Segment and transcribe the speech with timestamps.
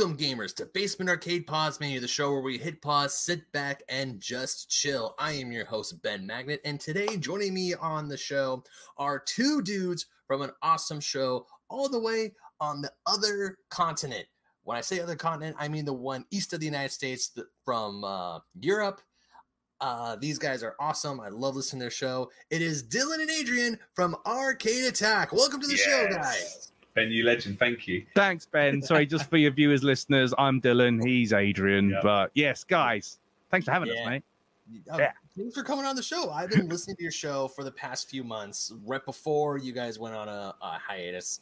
[0.00, 3.82] Welcome, gamers, to Basement Arcade Pause Menu, the show where we hit pause, sit back,
[3.86, 5.14] and just chill.
[5.18, 8.64] I am your host, Ben Magnet, and today joining me on the show
[8.96, 12.32] are two dudes from an awesome show all the way
[12.62, 14.24] on the other continent.
[14.62, 18.02] When I say other continent, I mean the one east of the United States from
[18.02, 19.02] uh, Europe.
[19.82, 21.20] Uh, these guys are awesome.
[21.20, 22.30] I love listening to their show.
[22.48, 25.34] It is Dylan and Adrian from Arcade Attack.
[25.34, 25.84] Welcome to the yes.
[25.84, 26.72] show, guys.
[26.94, 27.58] Ben, you legend.
[27.58, 28.04] Thank you.
[28.14, 28.82] Thanks, Ben.
[28.82, 31.04] Sorry, just for your viewers, listeners, I'm Dylan.
[31.04, 31.90] He's Adrian.
[31.90, 32.02] Yep.
[32.02, 33.18] But yes, guys,
[33.50, 34.00] thanks for having yeah.
[34.00, 34.24] us, mate.
[34.90, 35.12] Uh, yeah.
[35.36, 36.30] Thanks for coming on the show.
[36.30, 39.98] I've been listening to your show for the past few months, right before you guys
[39.98, 41.40] went on a, a hiatus.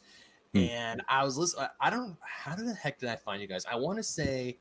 [0.53, 0.59] Hmm.
[0.59, 1.67] And I was listening.
[1.79, 2.15] I don't.
[2.21, 3.65] How the heck did I find you guys?
[3.65, 4.57] I want to say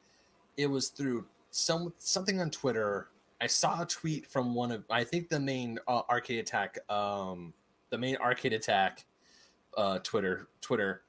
[0.56, 3.09] it was through some something on Twitter.
[3.41, 7.52] I saw a tweet from one of I think the main uh, arcade attack, um,
[7.91, 9.05] the main arcade attack
[9.79, 11.03] uh, Twitter, Twitter,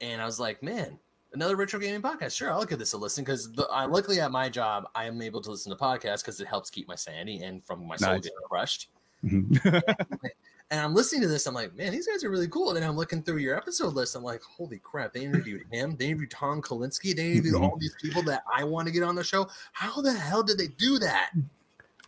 [0.00, 0.98] and I was like, man,
[1.34, 2.36] another retro gaming podcast.
[2.36, 5.50] Sure, I'll give this a listen because luckily at my job, I am able to
[5.50, 8.22] listen to podcasts because it helps keep my sanity and from my soul nice.
[8.22, 8.88] getting crushed.
[9.22, 9.66] Mm-hmm.
[10.70, 11.46] and I'm listening to this.
[11.46, 12.70] I'm like, man, these guys are really cool.
[12.70, 14.16] And then I'm looking through your episode list.
[14.16, 15.12] I'm like, holy crap!
[15.12, 15.96] They interviewed him.
[15.96, 17.14] They interviewed Tom Kalinske.
[17.14, 17.64] They interviewed mm-hmm.
[17.64, 19.48] all these people that I want to get on the show.
[19.72, 21.32] How the hell did they do that?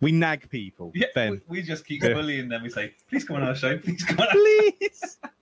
[0.00, 0.92] We nag people.
[0.94, 2.62] Yeah, we, we, just keep bullying them.
[2.62, 3.76] We say, please come on our show.
[3.76, 4.28] Please come on.
[4.30, 5.18] Please.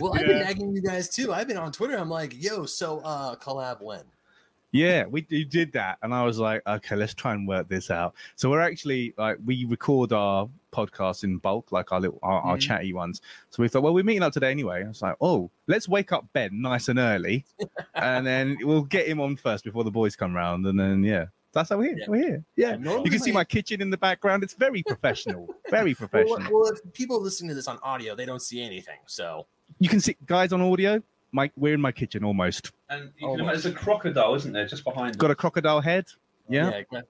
[0.00, 1.32] Well, I've been nagging you guys too.
[1.32, 1.96] I've been on Twitter.
[1.96, 4.04] I'm like, yo, so uh collab when?
[4.72, 8.14] Yeah, we, did that, and I was like, okay, let's try and work this out.
[8.36, 12.48] So we're actually like we record our podcast in bulk, like our little our, mm-hmm.
[12.48, 13.20] our chatty ones.
[13.50, 14.82] So we thought, well, we're meeting up today anyway.
[14.82, 17.44] I was like, oh, let's wake up Ben nice and early,
[17.94, 21.26] and then we'll get him on first before the boys come round, and then yeah,
[21.52, 21.98] that's how we're here.
[21.98, 22.06] Yeah.
[22.08, 22.44] We're here.
[22.56, 22.76] Yeah.
[22.78, 24.42] you can see my kitchen in the background.
[24.42, 25.54] It's very professional.
[25.70, 26.38] very professional.
[26.50, 28.98] Well, well, if people listening to this on audio, they don't see anything.
[29.06, 29.46] So
[29.78, 31.02] you can see guys on audio.
[31.32, 32.72] My, we're in my kitchen almost.
[32.90, 35.16] And you can imagine, there's a crocodile, isn't there, just behind?
[35.16, 36.06] Got a crocodile head.
[36.48, 36.70] Yeah.
[36.70, 37.04] yeah got,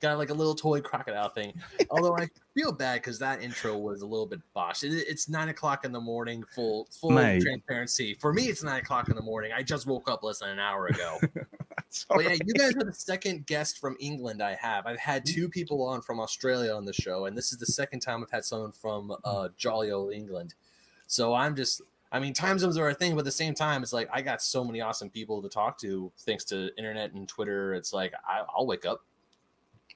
[0.00, 1.52] got, like a little toy crocodile thing.
[1.90, 4.82] Although I feel bad because that intro was a little bit botched.
[4.82, 7.42] It, it's nine o'clock in the morning, full full Mate.
[7.42, 8.14] transparency.
[8.14, 9.52] For me, it's nine o'clock in the morning.
[9.54, 11.18] I just woke up less than an hour ago.
[12.08, 14.86] but yeah, you guys are the second guest from England I have.
[14.86, 18.00] I've had two people on from Australia on the show, and this is the second
[18.00, 20.54] time I've had someone from uh, jolly old England.
[21.06, 23.82] So I'm just I mean, time zones are a thing, but at the same time,
[23.82, 27.28] it's like I got so many awesome people to talk to thanks to internet and
[27.28, 27.74] Twitter.
[27.74, 29.04] It's like I, will wake up.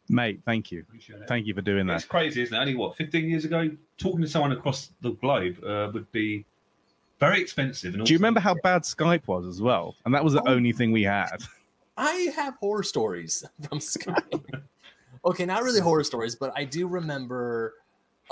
[0.09, 0.85] Mate, thank you.
[1.27, 1.97] Thank you for doing that.
[1.97, 2.61] It's crazy, isn't it?
[2.61, 6.45] Only what, 15 years ago, talking to someone across the globe uh, would be
[7.19, 7.95] very expensive.
[7.95, 9.95] Do you remember how bad Skype was as well?
[10.05, 11.37] And that was the oh, only thing we had.
[11.97, 14.63] I have horror stories from Skype.
[15.25, 17.75] okay, not really horror stories, but I do remember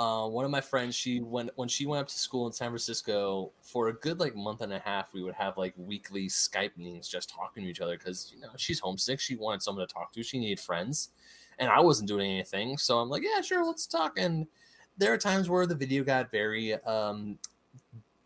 [0.00, 2.70] uh, one of my friends, she went when she went up to school in San
[2.70, 5.12] Francisco for a good like month and a half.
[5.12, 8.48] We would have like weekly Skype meetings, just talking to each other because you know
[8.56, 9.20] she's homesick.
[9.20, 10.22] She wanted someone to talk to.
[10.22, 11.10] She needed friends,
[11.58, 12.78] and I wasn't doing anything.
[12.78, 14.18] So I'm like, yeah, sure, let's talk.
[14.18, 14.46] And
[14.96, 17.38] there are times where the video got very um,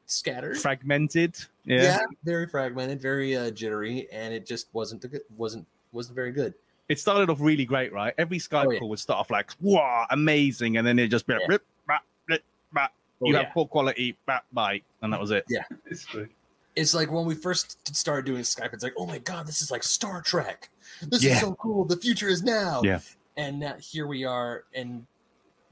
[0.07, 1.37] scattered, fragmented.
[1.65, 1.83] Yeah.
[1.83, 6.31] yeah, very fragmented, very uh, jittery, and it just wasn't the good, wasn't wasn't very
[6.31, 6.55] good
[6.89, 8.15] it started off really great, right?
[8.19, 8.79] Every Skype oh, yeah.
[8.79, 10.77] call would start off like, wow, amazing.
[10.77, 11.49] And then it'd just be like, yeah.
[11.49, 12.89] rip, bah, rip, bah.
[13.23, 13.45] Oh, you yeah.
[13.45, 14.83] have poor quality, bah, bye.
[15.03, 15.45] And that was it.
[15.49, 15.65] Yeah.
[15.87, 16.29] It's true.
[16.77, 19.71] It's like when we first started doing Skype, it's like, oh my God, this is
[19.71, 20.69] like Star Trek.
[21.03, 21.35] This yeah.
[21.35, 21.85] is so cool.
[21.85, 22.83] The future is now.
[22.83, 23.01] Yeah.
[23.37, 24.65] And now here we are.
[24.75, 25.07] And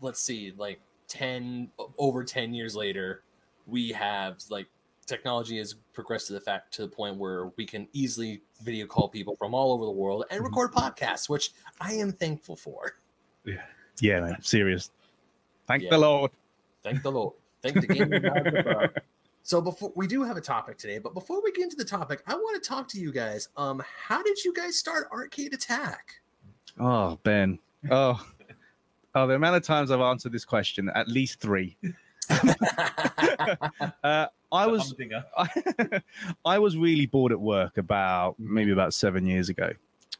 [0.00, 3.22] let's see, like 10, over 10 years later,
[3.66, 4.66] we have like
[5.06, 9.08] technology has progressed to the fact to the point where we can easily video call
[9.08, 10.46] people from all over the world and mm-hmm.
[10.46, 12.96] record podcasts, which I am thankful for.
[13.44, 13.62] Yeah,
[14.00, 14.90] yeah, man, serious.
[15.66, 15.90] Thank yeah.
[15.90, 16.30] the Lord.
[16.82, 17.34] Thank the Lord.
[17.62, 17.86] Thank the
[18.92, 19.02] game.
[19.42, 22.22] so before we do have a topic today, but before we get into the topic,
[22.26, 23.48] I want to talk to you guys.
[23.56, 26.20] Um, how did you guys start Arcade Attack?
[26.78, 27.58] Oh, Ben.
[27.90, 28.24] Oh,
[29.14, 31.76] oh, the amount of times I've answered this question, at least three.
[34.04, 34.94] uh, I was
[36.44, 39.70] I, was really bored at work about maybe about seven years ago.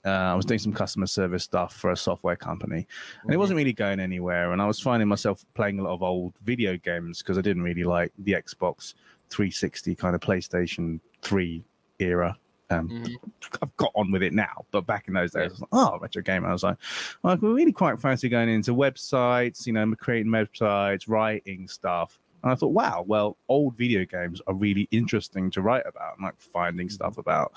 [0.04, 3.32] Uh, I was doing some customer service stuff for a software company, and mm-hmm.
[3.32, 4.52] it wasn't really going anywhere.
[4.52, 7.62] And I was finding myself playing a lot of old video games because I didn't
[7.62, 8.94] really like the Xbox
[9.30, 11.62] 360 kind of PlayStation 3
[12.00, 12.36] era.
[12.72, 13.14] Um, mm-hmm.
[13.62, 15.98] I've got on with it now, but back in those days, I was like, oh,
[16.00, 16.44] retro game.
[16.44, 16.76] I was like,
[17.22, 22.18] well, I really quite fancy going into websites, you know, creating websites, writing stuff.
[22.42, 26.24] And I thought, wow, well, old video games are really interesting to write about and
[26.24, 26.94] like finding mm-hmm.
[26.94, 27.52] stuff about.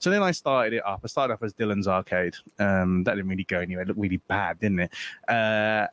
[0.00, 1.00] So then I started it up.
[1.04, 2.34] I started off as Dylan's Arcade.
[2.58, 3.82] Um, that didn't really go anywhere.
[3.82, 4.92] It looked really bad, didn't it?
[5.28, 5.86] Uh,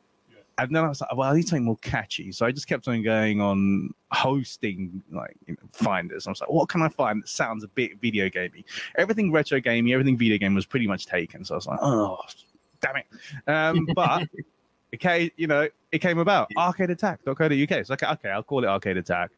[0.58, 2.32] and then I was like, well, I need something more catchy.
[2.32, 6.26] So I just kept on going on hosting like you know, finders.
[6.26, 8.64] I was like, what can I find that sounds a bit video gamey?
[8.96, 11.44] Everything retro gamey, everything video game was pretty much taken.
[11.44, 12.18] So I was like, oh,
[12.80, 13.06] damn it.
[13.46, 14.28] Um, but
[14.92, 17.86] it came, you know, it came about arcadeattack.co.uk.
[17.86, 19.30] So okay, okay, I'll call it Arcade Attack.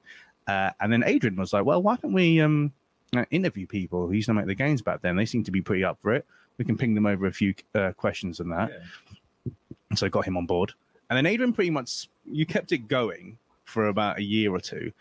[0.47, 2.73] Uh, and then Adrian was like, well, why don't we um,
[3.17, 5.17] uh, interview people who used to make the games back then?
[5.17, 6.27] They seem to be pretty up for it.
[6.59, 8.71] We can ping them over a few uh, questions and that.
[8.71, 9.53] Yeah.
[9.97, 10.73] So I got him on board.
[11.11, 14.93] And then Adrian pretty much you kept it going for about a year or two.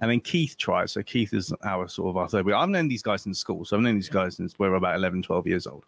[0.00, 0.90] And then Keith tried.
[0.90, 2.50] So Keith is our sort of our third.
[2.50, 3.64] I've known these guys in school.
[3.64, 5.84] So I've known these guys since we were about 11, 12 years old.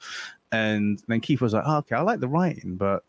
[0.52, 3.02] And then Keith was like, oh, okay, I like the writing, but,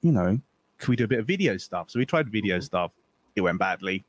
[0.00, 0.38] you know,
[0.78, 1.90] can we do a bit of video stuff?
[1.90, 2.92] So we tried video stuff.
[3.34, 4.04] It went badly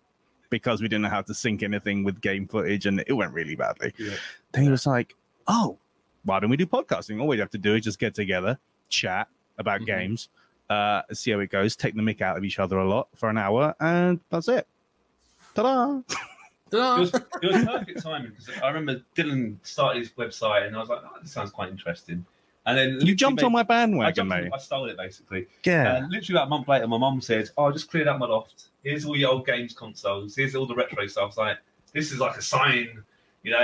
[0.49, 3.55] because we didn't know how to sync anything with game footage and it went really
[3.55, 3.93] badly.
[3.97, 4.15] Yeah.
[4.53, 5.15] Then he was like,
[5.47, 5.77] oh,
[6.23, 7.19] why don't we do podcasting?
[7.19, 8.57] All we have to do is just get together,
[8.89, 9.27] chat
[9.57, 9.85] about Mhm.
[9.85, 10.29] games,
[10.69, 13.29] uh, see how it goes, take the mick out of each other a lot for
[13.29, 14.67] an hour, and that's it.
[15.55, 16.01] Ta-da!
[16.71, 16.95] Ta-da!
[16.95, 20.79] It was, it was perfect timing because I remember Dylan started his website and I
[20.79, 22.25] was like, oh, this sounds quite interesting.
[22.65, 24.51] And then You jumped on my I, bandwagon, jumped on- mate.
[24.53, 25.47] I stole it basically.
[25.63, 25.95] Yeah.
[25.95, 28.25] And literally about a month later, my mum said, "Oh, I just cleared out my
[28.25, 28.65] loft.
[28.83, 30.35] Here's all your old games consoles.
[30.35, 31.57] Here's all the retro stuff." I was like,
[31.93, 33.01] "This is like a sign."
[33.43, 33.59] You know,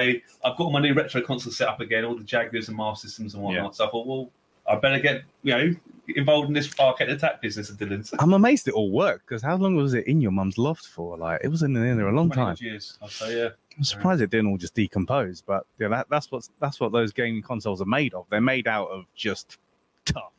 [0.45, 3.09] I've got all my new retro consoles set up again, all the Jaguars and Master
[3.09, 3.63] Systems and whatnot.
[3.65, 3.71] Yeah.
[3.71, 4.29] So I thought, well,
[4.67, 5.75] I better get you know
[6.07, 8.13] involved in this arcade attack business of Dylan's.
[8.19, 11.17] I'm amazed it all worked because how long was it in your mum's loft for?
[11.17, 12.55] Like, it was in there a long time.
[12.59, 13.49] Years, I'll say, yeah.
[13.77, 17.11] I'm surprised it didn't all just decompose, but yeah, that, that's what that's what those
[17.11, 18.25] gaming consoles are made of.
[18.29, 19.57] They're made out of just
[20.05, 20.31] tough.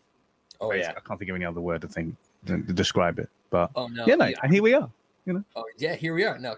[0.61, 0.93] oh yeah.
[0.97, 2.15] I can't think of any other word to think
[2.47, 3.29] to, to describe it.
[3.51, 4.07] But Oh no.
[4.07, 4.91] yeah, mate, and here we are.
[5.27, 6.39] You Oh yeah, here we are.
[6.39, 6.57] Now,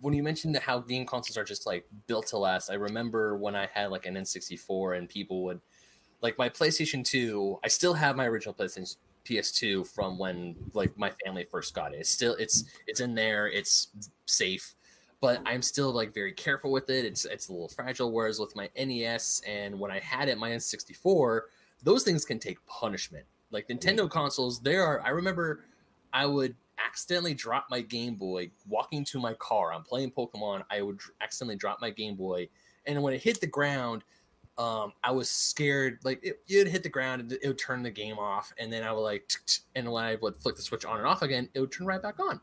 [0.00, 3.54] when you mentioned how game consoles are just like built to last, I remember when
[3.54, 5.60] I had like an N64 and people would
[6.22, 7.60] like my PlayStation 2.
[7.64, 8.96] I still have my original PlayStation
[9.26, 11.98] PS2 from when like my family first got it.
[11.98, 13.48] It's still it's it's in there.
[13.48, 13.88] It's
[14.26, 14.74] safe,
[15.20, 17.04] but I'm still like very careful with it.
[17.04, 18.12] It's it's a little fragile.
[18.12, 21.40] Whereas with my NES and when I had it, my N64,
[21.82, 23.24] those things can take punishment.
[23.50, 25.02] Like Nintendo consoles, there are.
[25.04, 25.64] I remember
[26.12, 26.54] I would
[26.84, 29.72] accidentally drop my Game Boy walking to my car.
[29.72, 30.64] I'm playing Pokemon.
[30.70, 32.48] I would accidentally drop my Game Boy,
[32.86, 34.02] and when it hit the ground,
[34.58, 35.98] um, I was scared.
[36.04, 38.82] Like it, it'd hit the ground, and it would turn the game off, and then
[38.82, 39.30] I would like,
[39.74, 42.00] and when I would flick the switch on and off again, it would turn right
[42.02, 42.40] back on.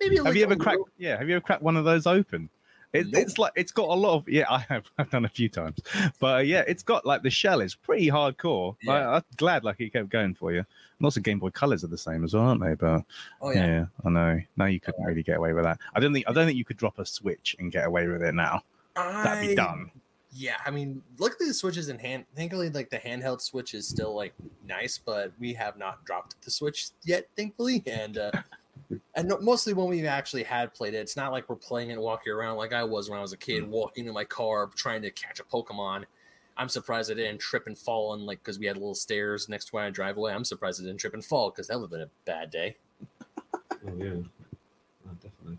[0.00, 0.78] Maybe have you ever cracked?
[0.78, 2.48] little- Yeah, have you ever cracked one of those open?
[2.92, 3.22] It, Nope.
[3.22, 4.44] It's like it's got a lot of yeah.
[4.50, 5.78] I have I've done a few times,
[6.20, 8.76] but uh, yeah, it's got like the shell is pretty hardcore.
[8.82, 8.92] Yeah.
[8.92, 10.64] I, I'm glad like it kept going for you.
[11.00, 12.74] Lots of Game Boy Colors are the same as well, aren't they?
[12.74, 13.02] But
[13.42, 13.66] Oh yeah.
[13.66, 13.84] yeah.
[14.04, 14.40] I know.
[14.56, 15.78] Now you couldn't really get away with that.
[15.94, 18.22] I don't think I don't think you could drop a Switch and get away with
[18.22, 18.62] it now.
[18.94, 19.90] That'd be I- done.
[20.36, 22.24] Yeah, I mean, luckily the switches in hand.
[22.34, 24.34] Thankfully, like the handheld switch is still like
[24.66, 27.84] nice, but we have not dropped the switch yet, thankfully.
[27.86, 28.32] And uh,
[29.14, 32.32] and mostly when we've actually had played it, it's not like we're playing it walking
[32.32, 35.10] around like I was when I was a kid, walking in my car trying to
[35.12, 36.04] catch a Pokemon.
[36.56, 39.66] I'm surprised I didn't trip and fall, and like because we had little stairs next
[39.66, 40.32] to where driveway.
[40.32, 42.76] I'm surprised I didn't trip and fall because that would have been a bad day.
[43.86, 44.14] Oh, yeah.
[45.06, 45.58] Oh, definitely.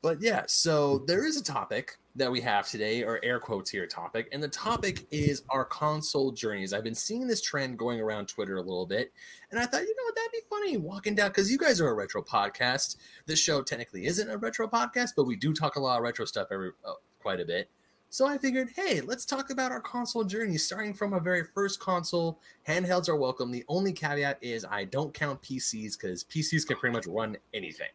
[0.00, 3.86] But yeah, so there is a topic that we have today, or air quotes here
[3.86, 6.72] topic, and the topic is our console journeys.
[6.72, 9.12] I've been seeing this trend going around Twitter a little bit,
[9.50, 11.88] and I thought, you know what, that'd be funny walking down because you guys are
[11.88, 12.96] a retro podcast.
[13.26, 16.24] This show technically isn't a retro podcast, but we do talk a lot of retro
[16.24, 17.68] stuff every uh, quite a bit.
[18.12, 21.80] So I figured, hey, let's talk about our console journey, starting from our very first
[21.80, 22.38] console.
[22.68, 23.50] Handhelds are welcome.
[23.50, 27.88] The only caveat is I don't count PCs because PCs can pretty much run anything.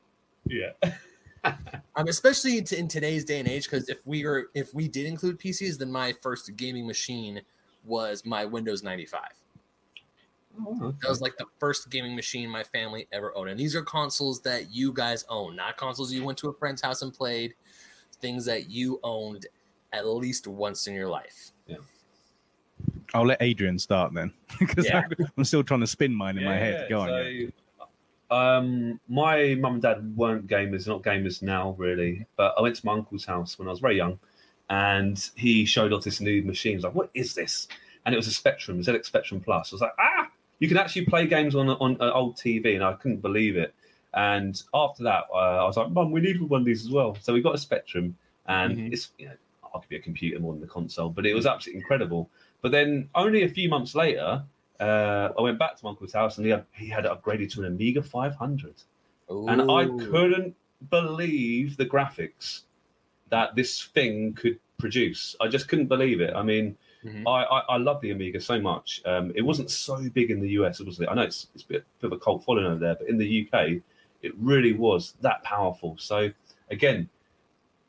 [0.48, 0.72] Yeah.
[1.44, 5.06] Um, especially to, in today's day and age, because if we were if we did
[5.06, 7.42] include PCs, then my first gaming machine
[7.84, 9.22] was my Windows 95.
[10.60, 13.50] Oh, That was like the first gaming machine my family ever owned.
[13.50, 16.82] And these are consoles that you guys own, not consoles you went to a friend's
[16.82, 17.54] house and played,
[18.22, 19.46] things that you owned
[19.94, 21.52] at least once in your life.
[21.68, 21.78] Yeah.
[23.14, 25.04] I'll let Adrian start then because Yeah.
[25.38, 26.88] I'm still trying to spin mine in my head.
[26.90, 27.10] Go on.
[27.10, 27.48] yeah.
[28.30, 32.26] Um, my mum and dad weren't gamers, not gamers now really.
[32.36, 34.20] But I went to my uncle's house when I was very young,
[34.70, 36.74] and he showed off this new machine.
[36.74, 37.68] I was like, "What is this?"
[38.06, 39.72] And it was a Spectrum, ZX Spectrum Plus.
[39.72, 40.30] I was like, "Ah,
[40.60, 43.74] you can actually play games on on an old TV," and I couldn't believe it.
[44.14, 47.18] And after that, uh, I was like, "Mum, we need one of these as well."
[47.22, 48.18] So we got a Spectrum,
[48.48, 48.94] and Mhm.
[48.94, 49.36] it's you know,
[49.74, 52.30] arguably a computer more than the console, but it was absolutely incredible.
[52.62, 54.44] But then only a few months later,
[54.80, 57.52] uh, I went back to my uncle's house and he had, he had it upgraded
[57.54, 58.76] to an Amiga 500.
[59.30, 60.56] And I couldn't
[60.90, 62.62] believe the graphics
[63.30, 65.36] that this thing could produce.
[65.42, 66.34] I just couldn't believe it.
[66.36, 67.28] I mean, Mm-hmm.
[67.28, 69.02] I, I, I love the Amiga so much.
[69.06, 71.08] Um, it wasn't so big in the US, obviously.
[71.08, 73.18] I know it's, it's a bit, bit of a cult following over there, but in
[73.18, 73.82] the UK,
[74.22, 75.96] it really was that powerful.
[76.00, 76.32] So
[76.72, 77.08] again,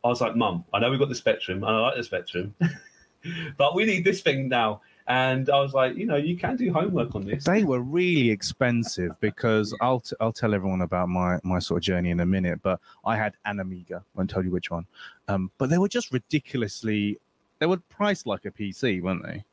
[0.05, 2.55] I was like, Mum, I know we've got the Spectrum, and I like the Spectrum,
[3.57, 4.83] but we need this thing now.
[5.09, 7.45] And I was like, you know, you can do homework on this.
[7.45, 11.85] They were really expensive because I'll t- I'll tell everyone about my my sort of
[11.85, 12.61] journey in a minute.
[12.63, 13.97] But I had an Amiga.
[14.05, 14.87] I won't tell you which one.
[15.27, 17.19] Um, but they were just ridiculously.
[17.59, 19.45] They were priced like a PC, weren't they?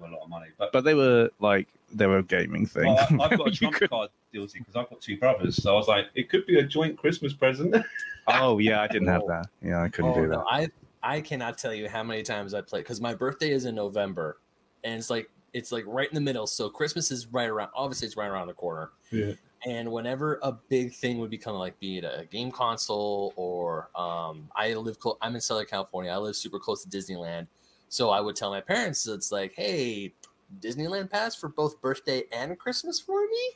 [0.00, 2.86] a lot of money, but but they were like they were a gaming thing.
[2.86, 3.90] Well, I, have got a trump could...
[3.90, 6.62] card guilty because I've got two brothers, so I was like, it could be a
[6.62, 7.74] joint Christmas present.
[8.28, 9.48] oh yeah, I didn't have that.
[9.62, 10.34] Yeah, I couldn't oh, do that.
[10.34, 10.68] No, I
[11.02, 14.38] I cannot tell you how many times I played because my birthday is in November,
[14.84, 16.46] and it's like it's like right in the middle.
[16.46, 17.70] So Christmas is right around.
[17.74, 18.90] Obviously, it's right around the corner.
[19.10, 19.32] Yeah.
[19.66, 24.48] And whenever a big thing would become like, be it a game console or um,
[24.56, 25.16] I live, close.
[25.20, 26.10] I'm in Southern California.
[26.10, 27.46] I live super close to Disneyland,
[27.88, 30.14] so I would tell my parents, it's like, hey,
[30.60, 33.50] Disneyland pass for both birthday and Christmas for me.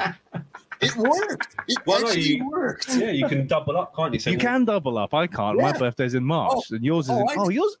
[0.80, 1.56] it worked.
[1.68, 2.96] It well, actually you, worked.
[2.96, 4.20] Yeah, you can double up, can't you?
[4.20, 5.14] So you can double up.
[5.14, 5.56] I can't.
[5.56, 5.70] Yeah.
[5.70, 7.10] My birthday's in March, oh, and yours is.
[7.12, 7.76] Oh, in, oh yours.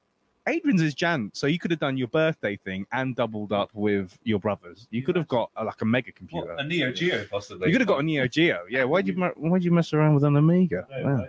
[0.48, 4.18] Adrian's is Jan, so you could have done your birthday thing and doubled up with
[4.24, 4.88] your brothers.
[4.90, 7.68] You could have got a, like a mega computer, what, a Neo Geo, possibly.
[7.68, 8.64] You could have got a Neo Geo.
[8.68, 10.86] Yeah, why'd you why'd you mess around with an Amiga?
[11.02, 11.26] wow.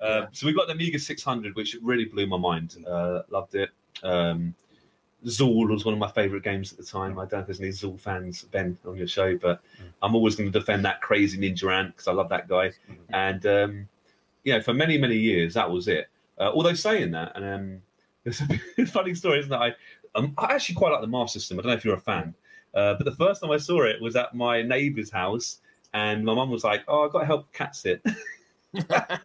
[0.00, 2.76] Uh, so we got the Amiga 600, which really blew my mind.
[2.86, 3.70] Uh, loved it.
[4.02, 4.54] Um,
[5.26, 7.18] Zool was one of my favorite games at the time.
[7.18, 9.86] I don't know if there's any Zool fans, Ben, on your show, but mm.
[10.02, 12.68] I'm always going to defend that crazy Ninja Ant because I love that guy.
[12.68, 13.14] Mm-hmm.
[13.14, 13.88] And um,
[14.44, 16.08] you know, for many many years, that was it.
[16.38, 17.82] Uh, although saying that, and um,
[18.30, 19.56] it's a funny story, isn't it?
[19.56, 19.74] I,
[20.14, 21.58] um, I actually quite like the Master System.
[21.58, 22.34] I don't know if you're a fan,
[22.74, 25.58] uh, but the first time I saw it was at my neighbour's house,
[25.92, 28.02] and my mum was like, "Oh, I've got to help cat sit."
[28.72, 29.22] We've got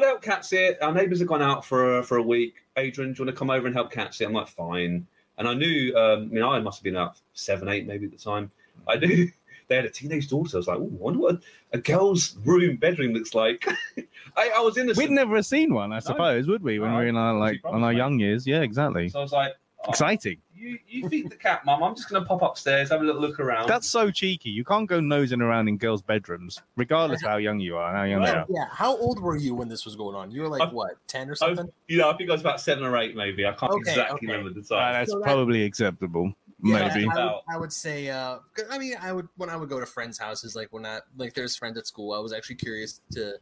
[0.00, 0.82] to help cat sit.
[0.82, 2.54] Our neighbours have gone out for for a week.
[2.76, 4.26] Adrian, do you want to come over and help cat sit?
[4.26, 5.06] I'm like, fine.
[5.36, 8.18] And I knew, um, you I must have been about seven, eight maybe at the
[8.18, 8.50] time.
[8.88, 9.30] I knew
[9.68, 10.56] they had a teenage daughter.
[10.56, 11.40] I was like, oh, I wonder what a,
[11.72, 13.66] a, girl's room bedroom looks like.
[14.36, 14.90] I, I, was in.
[14.96, 16.52] We'd never have seen one, I suppose, no.
[16.52, 16.78] would we?
[16.78, 19.08] When no, we were in our like on our young years, yeah, exactly.
[19.08, 19.52] So I was like,
[19.84, 21.82] oh, exciting you, you feed the cat, mum.
[21.82, 23.68] I'm just going to pop upstairs, have a little look around.
[23.68, 24.50] That's so cheeky.
[24.50, 27.94] You can't go nosing around in girls' bedrooms, regardless how young you are.
[27.94, 28.46] How young well, they are.
[28.48, 28.68] Yeah.
[28.70, 30.30] How old were you when this was going on?
[30.30, 31.66] You were like i what, ten or something?
[31.66, 33.46] i you know, I think I was about seven or eight, maybe.
[33.46, 34.26] I can't okay, exactly okay.
[34.26, 34.88] remember the time.
[34.88, 36.32] Uh, that's so probably that, acceptable.
[36.62, 37.08] Yeah, maybe.
[37.08, 38.08] I would, I would say.
[38.08, 38.38] Uh,
[38.70, 41.34] I mean, I would when I would go to friends' houses, like when I like
[41.34, 42.12] there's friends at school.
[42.12, 43.34] I was actually curious to,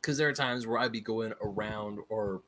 [0.00, 2.40] because there are times where I'd be going around or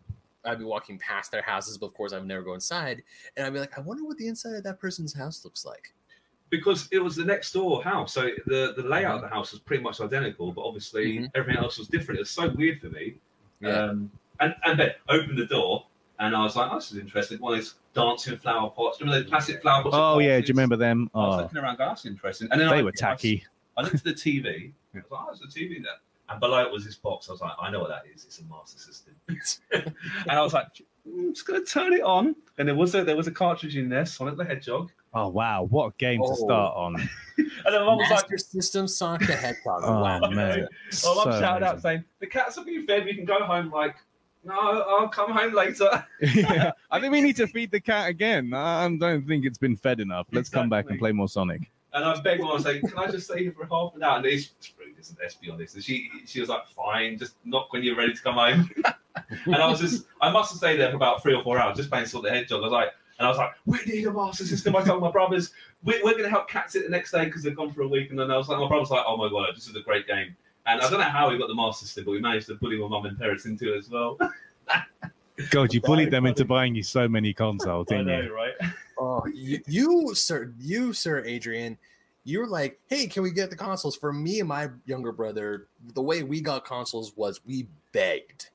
[0.46, 3.02] I'd be walking past their houses, but of course, I would never go inside.
[3.36, 5.92] And I'd be like, I wonder what the inside of that person's house looks like.
[6.48, 9.24] Because it was the next door house, so the the layout mm-hmm.
[9.24, 11.24] of the house was pretty much identical, but obviously mm-hmm.
[11.34, 12.18] everything else was different.
[12.18, 13.16] It was so weird for me.
[13.60, 13.70] Yeah.
[13.70, 15.86] Um, and and then opened the door,
[16.20, 19.00] and I was like, oh, "This is interesting." One of those dancing flower pots.
[19.00, 19.96] Remember those plastic flower pots?
[19.98, 21.10] Oh yeah, do you remember them?
[21.14, 21.20] Oh.
[21.20, 21.42] I was oh.
[21.42, 23.44] looking around, going, "That's interesting." And then they I, were tacky.
[23.76, 24.72] I, I looked at the TV.
[24.94, 25.92] I was like, "Oh, there's a TV there."
[26.28, 27.28] And below it was this box.
[27.28, 28.24] I was like, I know what that is.
[28.24, 29.14] It's a Master System.
[29.72, 30.66] and I was like,
[31.06, 32.34] I'm just gonna turn it on.
[32.58, 34.90] And there was a there was a cartridge in there, Sonic the Hedgehog.
[35.14, 36.28] Oh wow, what a game oh.
[36.28, 36.80] to start oh.
[36.80, 36.96] on!
[37.38, 39.82] and then mom was Master like, System Sonic the Hedgehog.
[39.84, 40.66] Oh wow, man!
[41.04, 43.04] Well, mom so shouted out saying, "The cats are being fed.
[43.04, 43.96] We can go home." Like,
[44.46, 46.06] no, I'll come home later.
[46.20, 48.52] yeah, I think we need to feed the cat again.
[48.54, 50.26] I don't think it's been fed enough.
[50.32, 50.62] Let's exactly.
[50.62, 51.70] come back and play more Sonic.
[51.92, 54.02] And I begged mom, I was like, "Can I just stay here for half an
[54.02, 55.22] hour?" And it's rude, isn't it?
[55.22, 55.74] Let's be honest.
[55.74, 58.70] And she she was like, "Fine, just knock when you're ready to come home."
[59.46, 61.76] and I was just, I must have stayed there for about three or four hours
[61.76, 62.60] just playing sort of the hedgehog.
[62.60, 64.76] I was like, and I was like, we need a master system.
[64.76, 67.42] I told my brothers, we're, we're going to help cats it the next day because
[67.42, 68.10] they've gone for a week.
[68.10, 70.06] And then I was like, my brother's like, oh my god, this is a great
[70.06, 70.36] game.
[70.66, 72.78] And I don't know how we got the master system, but we managed to bully
[72.78, 74.18] my mum and parents into it as well.
[75.50, 78.34] God, you bullied them into buying you so many consoles, didn't know, you?
[78.34, 78.54] Right?
[78.98, 81.76] Oh, you, you, sir, you, sir, Adrian,
[82.24, 85.68] you were like, "Hey, can we get the consoles?" For me and my younger brother,
[85.92, 88.48] the way we got consoles was we begged.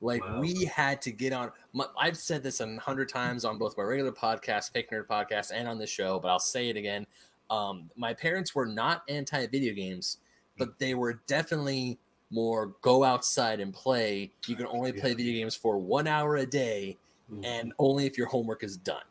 [0.00, 0.40] Like wow.
[0.40, 1.52] we had to get on.
[1.72, 5.52] My, I've said this a hundred times on both my regular podcast, Fake Nerd podcast,
[5.54, 7.06] and on the show, but I'll say it again.
[7.48, 10.18] Um, my parents were not anti video games,
[10.58, 11.98] but they were definitely
[12.30, 14.32] more go outside and play.
[14.46, 16.98] You can only play video games for one hour a day,
[17.30, 17.44] mm-hmm.
[17.44, 19.02] and only if your homework is done.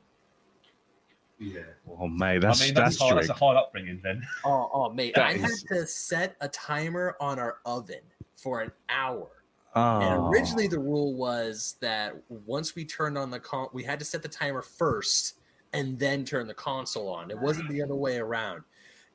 [1.40, 1.62] Yeah.
[1.90, 4.22] Oh, mate, that's I mean, that's, that's, hard, that's a hard upbringing then.
[4.46, 5.42] Oh, oh, mate, that I is...
[5.42, 8.02] had to set a timer on our oven
[8.36, 9.42] for an hour
[9.76, 10.00] Oh.
[10.00, 14.06] And originally the rule was that once we turned on the con, we had to
[14.06, 15.36] set the timer first
[15.74, 17.32] and then turn the console on.
[17.32, 18.64] It wasn't the other way around.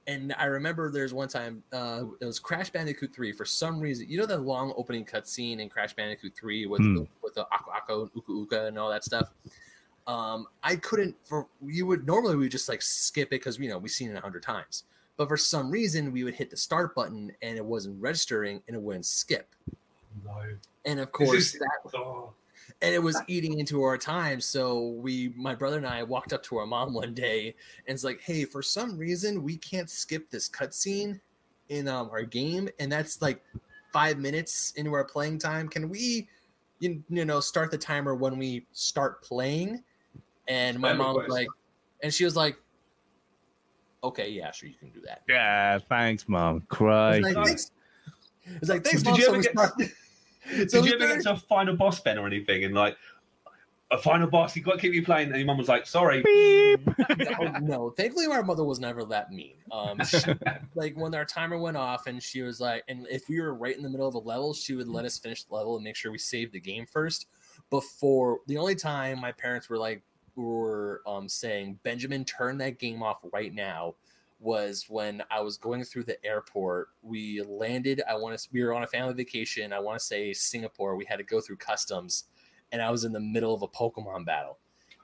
[0.09, 4.09] And I remember there's one time uh, it was Crash Bandicoot 3 for some reason.
[4.09, 6.95] You know the long opening cutscene in Crash Bandicoot 3 with mm.
[6.95, 9.33] the, with the Aku Aku and Uka Uka and all that stuff.
[10.07, 13.69] um, I couldn't for you would normally we would just like skip it because you
[13.69, 14.85] know we've seen it a hundred times.
[15.17, 18.77] But for some reason we would hit the start button and it wasn't registering and
[18.77, 19.49] it wouldn't skip.
[20.25, 20.37] No.
[20.85, 22.33] And of course is- that Oh.
[22.83, 24.41] And it was eating into our time.
[24.41, 27.55] So we, my brother and I, walked up to our mom one day
[27.87, 31.21] and it's like, "Hey, for some reason we can't skip this cutscene
[31.69, 33.43] in um, our game, and that's like
[33.93, 35.69] five minutes into our playing time.
[35.69, 36.29] Can we,
[36.81, 39.83] you, you know, start the timer when we start playing?"
[40.49, 41.49] And my Spam mom was like,
[42.03, 42.57] and she was like,
[44.05, 46.59] "Okay, yeah, sure, you can do that." Yeah, thanks, mom.
[46.59, 47.19] It's Cry.
[47.19, 47.71] like, thanks.
[48.45, 49.19] It's like, thanks, Did mom.
[49.19, 49.73] you so ever we get- start-
[50.49, 52.65] Did so you ever get to a final boss, Ben, or anything?
[52.65, 52.97] And like
[53.91, 56.23] a final boss, you got to keep you playing, and your mum was like, "Sorry."
[56.23, 56.81] Beep.
[57.19, 59.55] no, no, thankfully my mother was never that mean.
[59.71, 60.19] Um, she,
[60.75, 63.77] like when our timer went off, and she was like, and if we were right
[63.77, 65.97] in the middle of a level, she would let us finish the level and make
[65.97, 67.27] sure we saved the game first.
[67.71, 70.03] Before the only time my parents were like
[70.35, 73.95] were um, saying, Benjamin, turn that game off right now,
[74.39, 76.89] was when I was going through the airport.
[77.03, 78.03] We landed.
[78.09, 78.49] I want to.
[78.53, 79.73] We were on a family vacation.
[79.73, 80.97] I want to say Singapore.
[80.97, 82.25] We had to go through customs,
[82.73, 84.59] and I was in the middle of a Pokemon battle.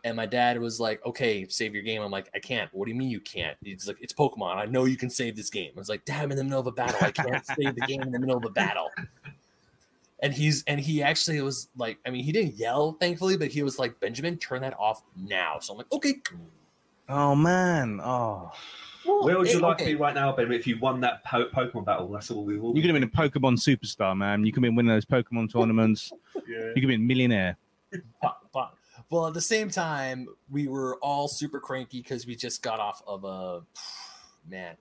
[0.05, 2.93] And my dad was like, "Okay, save your game." I'm like, "I can't." What do
[2.93, 3.57] you mean you can't?
[3.63, 4.57] He's like, "It's Pokemon.
[4.57, 6.67] I know you can save this game." I was like, "Damn, in the middle of
[6.67, 6.99] a battle.
[7.01, 8.91] I can't save the game in the middle of a battle."
[10.21, 13.63] And he's and he actually was like, I mean, he didn't yell, thankfully, but he
[13.63, 16.21] was like, "Benjamin, turn that off now." So I'm like, "Okay."
[17.09, 18.01] Oh man.
[18.03, 18.53] Oh.
[19.05, 19.85] Where would Hey, you like okay.
[19.87, 20.53] to be right now, Ben?
[20.53, 22.77] If you won that po- Pokemon battle, that's all we want.
[22.77, 24.45] You could have been a Pokemon superstar, man.
[24.45, 26.13] You could have been winning those Pokemon tournaments.
[26.49, 26.59] Yeah.
[26.67, 27.57] You could have been a millionaire.
[28.21, 28.75] But- but-
[29.11, 33.03] Well, at the same time, we were all super cranky because we just got off
[33.07, 33.63] of a
[34.49, 34.77] man.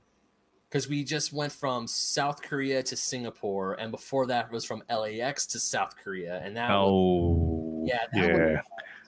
[0.70, 5.46] Because we just went from South Korea to Singapore, and before that was from LAX
[5.48, 7.84] to South Korea, and that was, Oh.
[7.86, 8.34] yeah, that yeah.
[8.56, 8.60] was,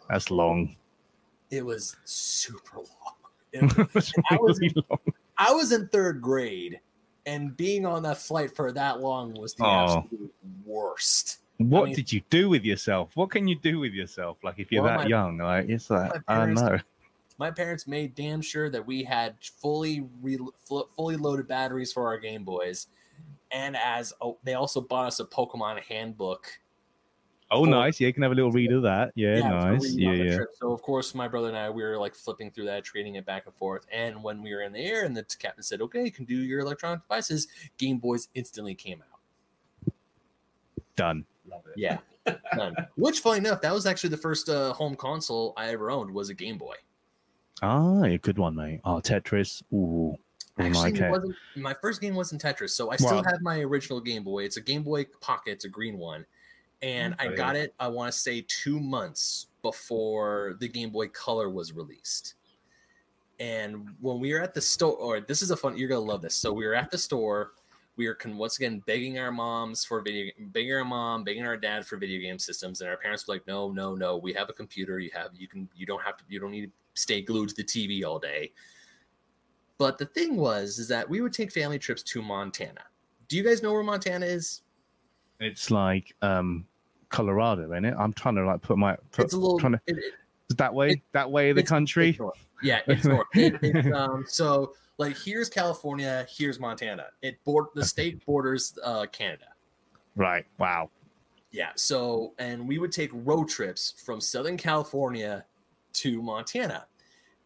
[0.10, 0.76] That's long.
[1.50, 3.16] it was super long.
[3.62, 5.00] It- That's I was- really long.
[5.38, 6.80] I was in third grade,
[7.26, 10.00] and being on that flight for that long was the Oh.
[10.00, 10.34] absolute
[10.66, 11.40] worst.
[11.58, 13.12] What mean- did you do with yourself?
[13.16, 14.38] What can you do with yourself?
[14.44, 16.80] Like if you're Well, that my- young, like it's like my I know.
[17.38, 20.40] my parents made damn sure that we had fully re-
[20.96, 22.88] fully loaded batteries for our Game Boys,
[23.52, 26.48] and as oh, they also bought us a Pokemon handbook.
[27.54, 28.00] Oh, nice.
[28.00, 29.12] Yeah, you can have a little read of that.
[29.16, 29.82] Yeah, for nice.
[29.84, 30.36] reading Yeah, yeah.
[30.36, 30.50] trip.
[30.60, 33.26] So of course, my brother and I we were like flipping through that, trading it
[33.26, 33.86] back and forth.
[33.92, 36.36] And when we were in the air, and the captain said, "Okay, you can do
[36.36, 39.94] your electronic devices," Game Boys instantly came out.
[40.96, 41.26] Done.
[41.50, 41.74] Love it.
[41.78, 41.98] Yeah,
[42.56, 42.76] done.
[42.96, 46.30] Which, funny enough, that was actually the first uh, home console I ever owned was
[46.30, 46.76] a Game Boy.
[47.62, 48.82] Ah, a good one, mate.
[48.86, 49.64] Oh, Tetris.
[49.74, 50.18] Ooh.
[50.60, 51.10] Actually, like it it.
[51.10, 53.24] wasn't my first game wasn't Tetris, so I still Wow.
[53.24, 54.44] have my original Game Boy.
[54.44, 56.26] It's a Game Boy Pocket, it's a green one,
[56.84, 57.36] and I Okay.
[57.36, 57.74] got it.
[57.80, 62.36] I want to say two months before the Game Boy Color was released.
[63.40, 66.22] And when we were at the store, or this is a fun, you're gonna love
[66.22, 66.36] this.
[66.36, 67.54] So we were at the store.
[67.96, 71.56] We were con- once again begging our moms for video, begging our mom, begging our
[71.58, 74.18] dad for video game systems, and our parents were like, "No, no, no.
[74.18, 75.00] We have a computer.
[75.00, 77.56] You have, you can, you don't have to, you don't need to stay glued to
[77.56, 78.52] the TV all day."
[79.78, 82.84] But the thing was, is that we would take family trips to Montana.
[83.28, 84.62] Do you guys know where Montana is?
[85.40, 86.66] It's like um
[87.14, 87.96] Colorado, isn't it?
[87.98, 89.60] I'm trying to like put my put, It's a little.
[89.60, 92.20] trying to it- it- that way, it- that way of the country.
[92.62, 97.06] Yeah, it's it's, um, so like here's California, here's Montana.
[97.22, 99.46] It board the state borders uh, Canada.
[100.16, 100.46] Right.
[100.60, 100.90] Wow.
[101.52, 101.70] Yeah.
[101.76, 105.46] So and we would take road trips from Southern California
[105.94, 106.88] to Montana.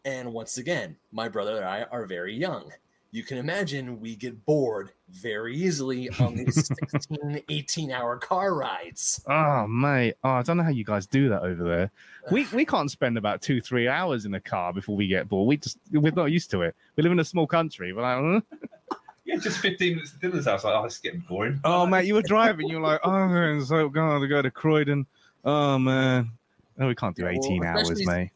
[0.06, 2.71] And once again, my brother and I are very young.
[3.12, 9.24] You can imagine we get bored very easily on these 16, 18 hour car rides.
[9.28, 11.91] Oh mate, oh, I don't know how you guys do that over there.
[12.32, 15.48] We we can't spend about two three hours in a car before we get bored.
[15.48, 16.76] We just we're not used to it.
[16.96, 17.93] We live in a small country.
[17.93, 20.63] We're like, "Huh?" Yeah, just 15 minutes to dinner's house.
[20.63, 21.60] Like, oh, it's getting boring.
[21.65, 22.70] oh mate, you were driving.
[22.70, 25.06] You're like, oh, man, so going to go to Croydon.
[25.43, 26.32] Oh man,
[26.78, 28.30] no, we can't do Yeah, well, 18 hours, especially- mate.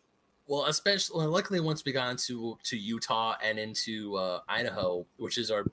[0.51, 5.49] Well, especially luckily once we got into to Utah and into uh, Idaho, which is
[5.49, 5.63] our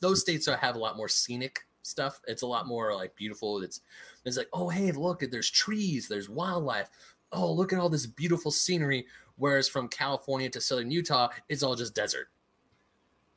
[0.00, 2.20] those states are, have a lot more scenic stuff.
[2.26, 3.62] It's a lot more like beautiful.
[3.62, 3.82] It's
[4.24, 6.90] it's like oh hey look there's trees, there's wildlife.
[7.30, 9.06] Oh look at all this beautiful scenery.
[9.36, 12.26] Whereas from California to southern Utah, it's all just desert.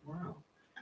[0.04, 0.38] Wow.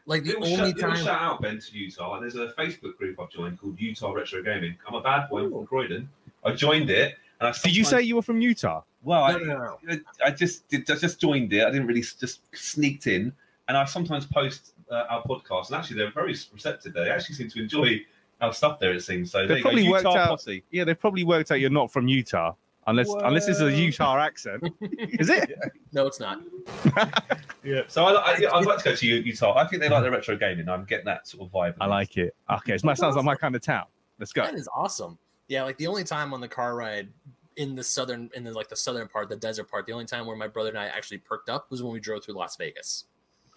[0.06, 0.95] Like the Little, only shout, time.
[1.04, 2.21] shout out, Ben, to Utah.
[2.21, 4.78] There's a Facebook group I've joined called Utah Retro Gaming.
[4.88, 6.08] I'm a bad boy from Croydon.
[6.45, 7.15] I joined it.
[7.45, 8.81] And I Did you say you were from Utah?
[9.03, 9.99] Well, No, I, no, no, no.
[10.23, 11.63] I just did, I just joined it.
[11.63, 13.31] I didn't really just sneaked in,
[13.67, 15.67] and I sometimes post uh, our podcast.
[15.67, 16.93] And actually, they're very receptive.
[16.93, 18.01] They actually seem to enjoy
[18.41, 18.93] our stuff there.
[18.93, 19.41] It seems so.
[19.41, 20.63] They there go, probably worked Utah out- Posse.
[20.71, 22.53] Yeah, they probably worked out you're not from Utah.
[22.88, 24.63] unless unless it's a Utah accent.
[24.81, 25.51] Is it?
[25.93, 26.41] No, it's not.
[27.63, 27.81] Yeah.
[27.88, 29.58] So I, I, I'd like to go to Utah.
[29.58, 30.69] I think they like the retro gaming.
[30.69, 31.73] I'm getting that sort of vibe.
[31.81, 32.36] I like it.
[32.47, 33.86] Okay, so that sounds like my kind of town.
[34.19, 34.43] Let's go.
[34.43, 35.17] That is awesome.
[35.47, 37.10] Yeah, like the only time on the car ride
[37.57, 40.25] in the southern, in the like the southern part, the desert part, the only time
[40.25, 43.05] where my brother and I actually perked up was when we drove through Las Vegas.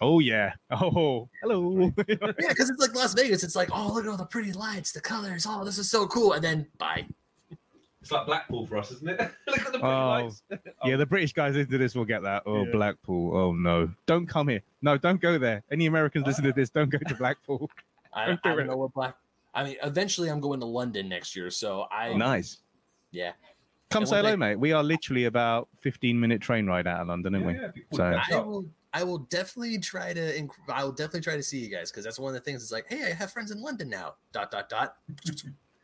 [0.01, 0.53] Oh yeah.
[0.71, 1.91] Oh, hello.
[2.07, 3.43] Yeah, because it's like Las Vegas.
[3.43, 5.45] It's like, oh, look at all the pretty lights, the colors.
[5.47, 6.33] Oh, this is so cool.
[6.33, 7.05] And then bye.
[8.01, 9.19] It's like Blackpool for us, isn't it?
[9.47, 10.41] Look at the pretty Oh, lights.
[10.81, 10.87] Oh.
[10.87, 12.43] yeah, the British guys into this will get that.
[12.45, 12.71] Oh, Yeah.
[12.71, 13.35] Blackpool.
[13.35, 14.61] Oh no, don't come here.
[14.81, 15.63] No, don't go there.
[15.69, 17.69] Any Americans listen to this, don't go to Blackpool.
[18.13, 19.15] I, I Don't do don't know what black.
[19.53, 22.59] I mean, eventually I'm going to London next year, so I nice.
[23.11, 23.33] yeah.
[23.89, 24.55] Come say hello, day- mate.
[24.59, 27.53] We are literally about 15 minute train ride out of London, aren't we?
[27.53, 28.65] Yeah, So- I will.
[28.91, 30.19] I will definitely try to.
[30.19, 32.63] Inc- I will definitely try to see you guys because that's one of the things.
[32.63, 34.15] It's like, hey, I have friends in London now.
[34.31, 34.95] Dot dot dot.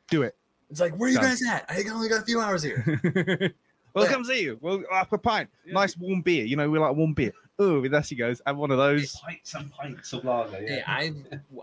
[0.10, 0.36] Do it.
[0.72, 1.26] It's like, where are you Done.
[1.26, 1.66] guys at?
[1.70, 2.84] I only got a few hours here.
[3.94, 4.12] well, Yeah.
[4.12, 4.58] come see you.
[4.60, 5.52] Well, up a pint.
[5.68, 5.74] Yeah.
[5.74, 6.46] Nice warm beer.
[6.46, 7.32] You know, we like warm beer.
[7.60, 8.42] Oh, there she goes.
[8.48, 9.16] Have one of those.
[9.18, 10.58] Pints and pints of lager.
[10.58, 10.84] Hey, Yeah.
[10.88, 11.14] I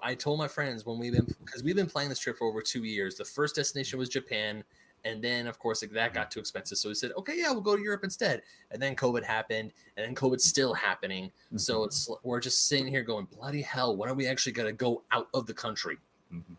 [0.01, 2.63] I told my friends when we've been because we've been planning this trip for over
[2.63, 3.17] two years.
[3.17, 4.63] The first destination was Japan,
[5.05, 6.19] and then of course like, that mm-hmm.
[6.21, 6.79] got too expensive.
[6.79, 8.43] So we said, okay, yeah, we'll go to Europe instead.
[8.71, 11.31] And then COVID happened, and then COVID's still happening.
[11.57, 11.85] So mm-hmm.
[11.87, 15.29] it's we're just sitting here going, bloody hell, when are we actually gonna go out
[15.35, 15.99] of the country?
[16.33, 16.55] Mm-hmm.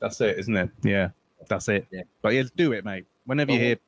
[0.00, 0.70] That's it, isn't it?
[0.82, 1.10] Yeah,
[1.48, 1.86] that's it.
[1.90, 2.02] Yeah.
[2.22, 3.06] But yeah, do it, mate.
[3.26, 3.78] Whenever you're oh, Well, here,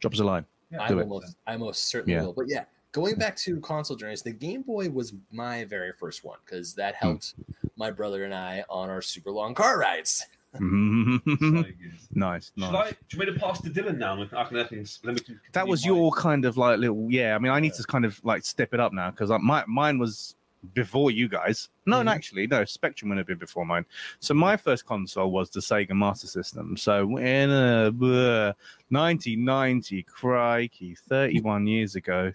[0.00, 0.46] drop us a line.
[0.78, 1.02] I Do it.
[1.02, 2.22] almost, I most certainly Yeah.
[2.22, 2.32] will.
[2.32, 6.38] But yeah, going back to console journeys, the Game Boy was my very first one
[6.44, 7.06] because that Hmm.
[7.06, 7.34] helped
[7.76, 10.24] my brother and I on our super long car rides.
[10.54, 11.98] So good.
[12.12, 12.90] nice, Should I, nice.
[12.92, 14.22] do you want me to pass to Dylan now?
[14.22, 15.94] I can, I can, I can, then we can That was mine.
[15.96, 17.34] your kind of like little, yeah.
[17.34, 17.78] I mean, I need Yeah.
[17.78, 20.36] to kind of like step it up now because my mine was
[20.72, 21.68] before you guys.
[21.86, 22.10] No, Mhm.
[22.10, 22.64] actually, no.
[22.64, 23.84] Spectrum would have been before mine.
[24.20, 26.76] So my first console was the Sega Master System.
[26.78, 28.54] So in uh, bleh,
[28.88, 32.32] 1990, crikey, 31 years ago.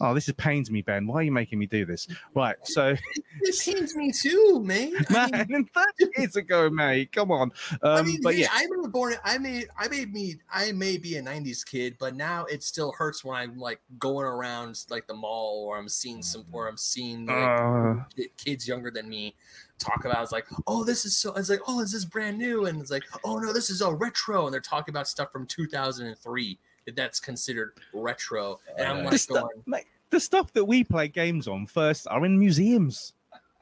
[0.00, 1.06] Oh, this is pains me, Ben.
[1.06, 2.06] Why are you making me do this?
[2.34, 2.94] Right, so
[3.40, 4.92] It pains me too, man.
[5.10, 7.12] I man, mean, 30 years ago, mate.
[7.12, 7.52] Come on.
[7.82, 9.14] Um, I mean, but hey, yeah, I was born.
[9.24, 12.92] I may, I may be, I may be a '90s kid, but now it still
[12.92, 16.76] hurts when I'm like going around like the mall, or I'm seeing some, or I'm
[16.76, 17.94] seeing like, uh,
[18.36, 19.34] kids younger than me
[19.78, 20.22] talk about.
[20.22, 21.32] It's like, oh, this is so.
[21.34, 22.66] It's like, oh, is this brand new?
[22.66, 24.44] And it's like, oh no, this is all retro.
[24.44, 26.58] And they're talking about stuff from 2003 that
[26.94, 28.60] that's considered retro.
[28.78, 32.06] And I'm like, the, stuff, going, mate, the stuff that we play games on first
[32.08, 33.14] are in museums.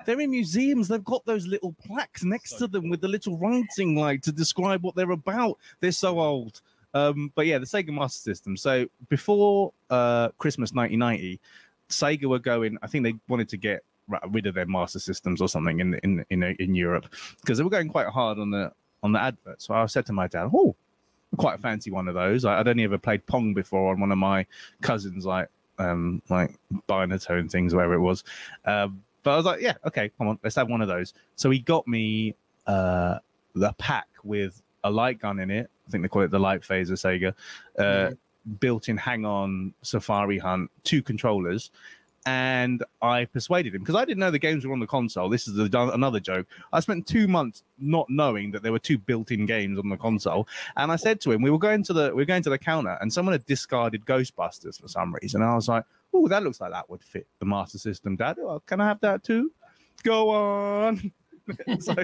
[0.05, 0.89] They're in museums.
[0.89, 4.33] They've got those little plaques next So to them with the little writing, like to
[4.33, 5.59] describe what they're about.
[5.81, 6.61] They're so old.
[6.93, 8.57] Um, but yeah, the Sega Master System.
[8.57, 11.41] So before uh, Christmas 1990,
[11.89, 12.79] Sega were going.
[12.83, 13.83] I think they wanted to get
[14.29, 17.07] rid of their Master Systems or something in in in, in Europe
[17.41, 19.61] because they were going quite hard on the on the advert.
[19.61, 20.77] So I said to my dad, "Oh,
[21.37, 22.45] quite fancy one of those.
[22.45, 24.47] I, I'd only ever played Pong before on one of my
[24.81, 26.55] cousins, like um like
[26.89, 28.25] Binatone things, wherever it was.
[28.65, 31.15] Um, but I was like, yeah, okay, come on, let's have one of those.
[31.37, 32.35] So he got me
[32.67, 33.19] uh
[33.55, 35.71] the pack with a light gun in it.
[35.87, 37.35] I think they call it the light phaser Sega.
[37.79, 38.15] Uh,
[38.61, 41.71] Built-in hang-on Safari Hunt, two controllers,
[42.27, 45.29] and I persuaded him because I didn't know the games were on the console.
[45.29, 46.47] This is the, another joke.
[46.73, 50.49] I spent two months not knowing that there were two built-in games on the console,
[50.77, 52.59] and I said to him, we were going to the we were going to the
[52.59, 55.43] counter, and someone had discarded Ghostbusters for some reason.
[55.43, 58.39] And I was like, "Oh, that looks like that would fit the Master System, Dad.
[58.39, 59.53] Oh, can I have that too?"
[60.03, 61.13] Go on.
[61.79, 61.95] so,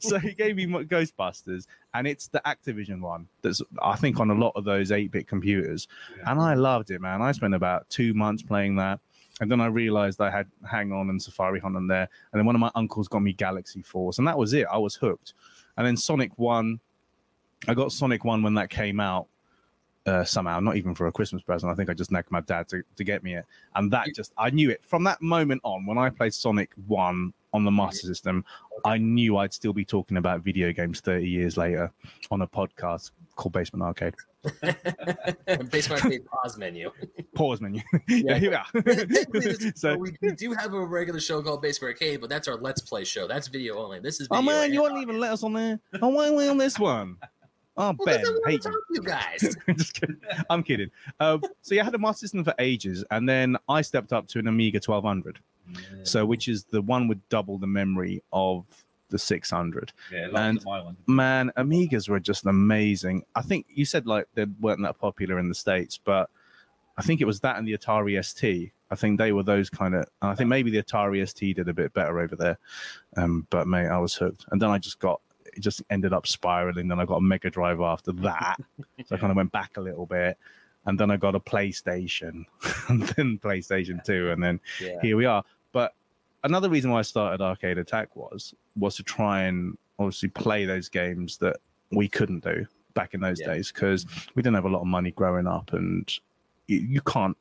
[0.00, 3.28] so he gave me Ghostbusters, and it's the Activision one.
[3.42, 5.86] That's I think on a lot of those eight-bit computers,
[6.26, 7.22] and I loved it, man.
[7.22, 9.00] I spent about two months playing that.
[9.40, 12.08] And then I realized I had Hang On and Safari Hunt on there.
[12.32, 14.66] And then one of my uncles got me Galaxy Force, and that was it.
[14.70, 15.34] I was hooked.
[15.76, 16.80] And then Sonic One,
[17.66, 19.28] I got Sonic One when that came out.
[20.08, 21.70] Uh, somehow, not even for a Christmas present.
[21.70, 23.44] I think I just nagged my dad to, to get me it,
[23.74, 25.84] and that just I knew it from that moment on.
[25.84, 28.42] When I played Sonic One on the Master System,
[28.86, 31.92] I knew I'd still be talking about video games thirty years later
[32.30, 34.14] on a podcast called Basement Arcade.
[35.70, 36.90] based on the pause menu.
[37.34, 37.82] Pause menu.
[38.08, 38.38] Yeah.
[38.38, 39.72] Here we are.
[39.74, 42.80] So, we, we do have a regular show called Basement Arcade, but that's our Let's
[42.80, 43.28] Play show.
[43.28, 44.00] That's video only.
[44.00, 45.78] This is video oh man, you and won't even let us on there.
[46.00, 47.18] Oh, why are we on this one?
[47.80, 48.82] Oh, Well, Ben, I hate you.
[48.90, 49.56] you guys.
[49.76, 50.16] Just kidding.
[50.50, 50.90] I'm kidding.
[51.20, 54.38] Um, so you had a Master System for ages, and then I stepped up to
[54.40, 55.38] an Amiga 1200,
[56.02, 58.64] so which is the one with double the memory of
[59.10, 59.92] the 600.
[60.12, 60.96] yeah, and- my one.
[61.06, 63.22] Man, Amigas were just amazing.
[63.34, 66.28] I think you said like they weren't that popular in the states, but
[66.98, 68.72] I think it was that and the Atari ST.
[68.90, 70.04] I think they were those kind of.
[70.20, 72.58] I think maybe the Atari ST did a bit better over there.
[73.16, 75.20] Um, but mate, I was hooked, and then I just got.
[75.58, 76.86] It just ended up spiraling.
[76.86, 78.56] Then I got a Mega Drive after that,
[79.04, 80.38] so I kind of went back a little bit.
[80.86, 82.46] and then I got a PlayStation,
[82.88, 85.00] and then PlayStation Two, and then Yeah.
[85.02, 85.42] here we are.
[85.72, 85.92] But
[86.44, 90.88] another reason why I started Arcade Attack was was to try and obviously play those
[90.88, 91.56] games that
[91.90, 93.48] we couldn't do back in those Yeah.
[93.54, 96.08] days because we didn't have a lot of money growing up, and
[96.68, 97.36] you, you can't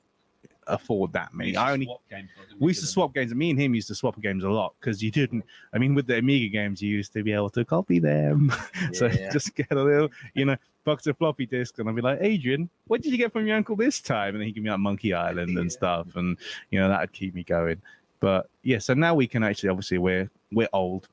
[0.67, 1.55] afford that many.
[1.55, 3.33] I only games, we used to swap games.
[3.33, 5.43] Me and him used to swap games a lot because you didn't.
[5.73, 8.51] I mean, with the Amiga games, you used to be able to copy them.
[8.93, 9.29] so Yeah.
[9.31, 12.69] just get a little, you know, box of floppy disk, and I'd be like, Adrian,
[12.87, 14.29] what did you get from your uncle this time?
[14.29, 15.59] And then he'd give me like Monkey Island Yeah.
[15.61, 16.37] and stuff, and
[16.71, 17.81] you know that'd keep me going.
[18.19, 21.07] But yeah, so now we can actually, obviously, we're we're old,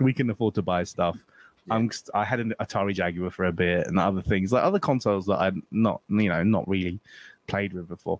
[0.00, 1.16] we can afford to buy stuff.
[1.66, 1.86] Yeah.
[2.14, 5.38] I had an Atari Jaguar for a bit and other things like other consoles that
[5.38, 6.98] I'd not, you know, not really
[7.46, 8.18] played with before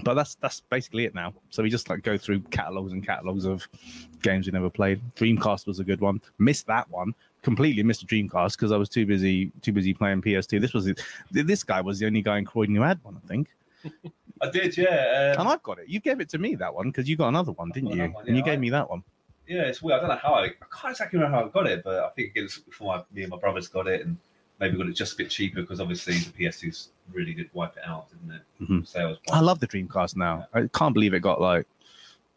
[0.00, 1.32] but that's that's basically it now.
[1.50, 3.66] So we just like go through catalogs and catalogs of
[4.22, 5.00] games we never played.
[5.16, 6.20] Dreamcast was a good one.
[6.38, 7.14] Missed that one.
[7.42, 10.60] Completely missed the Dreamcast because I was too busy too busy playing PS2.
[10.60, 10.92] This was.
[11.30, 13.48] This guy was the only guy in Croydon who had one, I think.
[14.42, 15.32] I did, yeah.
[15.32, 15.88] And Um, I've got it.
[15.88, 18.08] You gave it to me that one because you got another one, didn't you?
[18.08, 18.50] one, and you yeah.
[18.50, 19.02] gave me that one.
[19.46, 19.98] yeah, it's weird.
[19.98, 20.50] I don't know how I, I
[20.80, 23.22] can't exactly remember how I got it, but I think it was before my, me
[23.22, 24.16] and my brothers got it, and
[24.62, 27.82] maybe got it just a bit cheaper because obviously the PS2s really did wipe it
[27.84, 28.42] out, didn't it?
[28.64, 28.86] Mhm.
[28.86, 29.18] Sales.
[29.32, 30.46] I love the Dreamcast now.
[30.54, 31.66] I can't believe it got like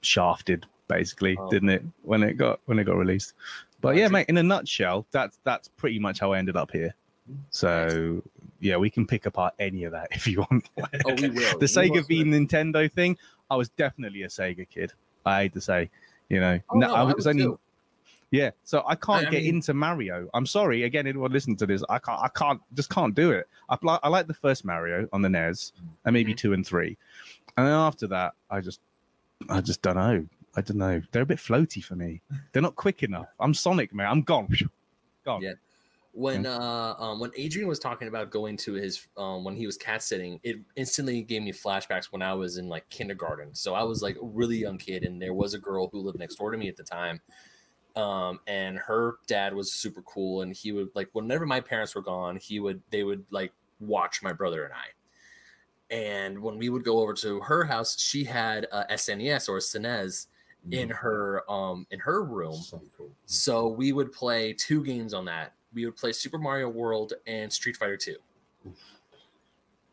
[0.02, 1.50] shafted, basically, Oh.
[1.50, 1.84] didn't it?
[2.02, 3.34] When it got when it got released.
[3.80, 4.26] But yeah, mate.
[4.28, 6.96] In a nutshell, that's that's pretty much how I ended up here.
[7.52, 8.24] So
[8.60, 10.68] yeah, we can pick apart any of that if you want.
[11.06, 11.52] Oh, we will.
[11.54, 12.04] the We Sega will.
[12.04, 13.18] v Nintendo thing,
[13.52, 14.94] I was definitely a Sega kid.
[15.28, 15.90] I hate to say,
[16.30, 17.60] you know, Oh, no, I I was was only too.
[18.36, 18.52] Yeah.
[18.64, 20.30] So I can't I get mean- into Mario.
[20.34, 23.48] I'm sorry, again, anyone listening to this, I can't, I can't, just can't do it.
[23.70, 25.72] I, I like the first Mario on the NES,
[26.06, 26.38] and maybe Mhm.
[26.38, 26.98] two and three,
[27.58, 28.80] and then after that, I just,
[29.50, 30.26] I just don't know.
[30.58, 31.02] I don't know.
[31.12, 32.22] They're a bit floaty for me.
[32.52, 33.28] They're not quick enough.
[33.40, 34.08] I'm Sonic, man.
[34.10, 34.48] I'm gone.
[35.26, 35.42] Gone.
[35.42, 35.54] Yeah.
[36.14, 39.76] When uh um when Adrian was talking about going to his um when he was
[39.76, 43.54] cat sitting, it instantly gave me flashbacks when I was in like kindergarten.
[43.54, 46.18] So I was like a really young kid, and there was a girl who lived
[46.18, 47.20] next door to me at the time.
[47.96, 52.02] Um, and her dad was super cool, and he would like whenever my parents were
[52.02, 55.96] gone, he would they would like watch my brother and I.
[55.96, 59.62] And when we would go over to her house, she had a SNES or a
[59.62, 60.28] SNES
[60.72, 62.56] in her um in her room.
[62.56, 63.12] So cool.
[63.26, 65.54] So we would play two games on that.
[65.74, 68.16] We would play Super Mario World and Street Fighter 2.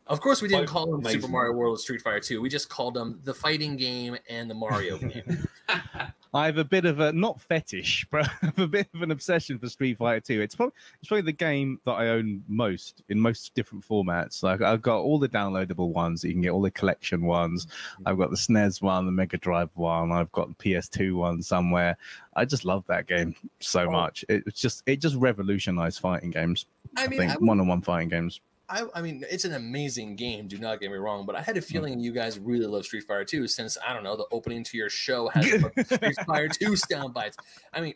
[0.06, 1.28] Of course, we didn't call them Super.
[1.28, 2.40] Mario World and Street Fighter 2.
[2.40, 5.48] We just called them the fighting game and the Mario game.
[6.34, 9.10] I have a bit of a not fetish, but I have a bit of an
[9.10, 10.40] obsession for Street Fighter 2.
[10.40, 14.42] It's probably it's probably the game that I own most in most different formats.
[14.42, 17.66] Like I've got all the downloadable ones, you can get all the collection ones.
[17.66, 18.02] Mm-hmm.
[18.08, 20.10] I've got the SNES one, the Mega Drive one.
[20.10, 21.96] I've got the PS2 one somewhere.
[22.34, 23.90] I just love that game so Oh.
[23.90, 24.24] much.
[24.30, 26.64] It, it's just it just revolutionized fighting games.
[26.96, 28.40] I I, mean, think I, would- one-on-one fighting games.
[28.72, 30.48] I, I mean, it's an amazing game.
[30.48, 33.04] Do not get me wrong, but I had a feeling you guys really love Street
[33.04, 35.86] Fighter 2 since I don't know the opening to your show has a bunch of
[35.92, 37.36] Street Fighter 2 sound bites.
[37.74, 37.94] I mean,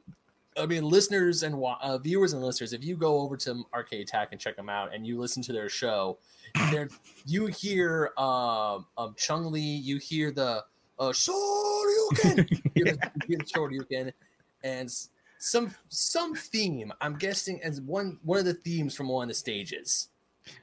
[0.58, 4.28] I mean, listeners and uh, viewers and listeners, if you go over to Arcade Attack
[4.32, 6.18] and check them out, and you listen to their show,
[7.24, 10.62] you hear um, um Chun Li, you hear the
[10.98, 12.86] uh, Shoryuken, you hear
[13.28, 14.12] you hear Shoryuken,
[14.62, 14.90] and
[15.38, 16.92] some some theme.
[17.00, 20.08] I'm guessing as one one of the themes from one of the stages.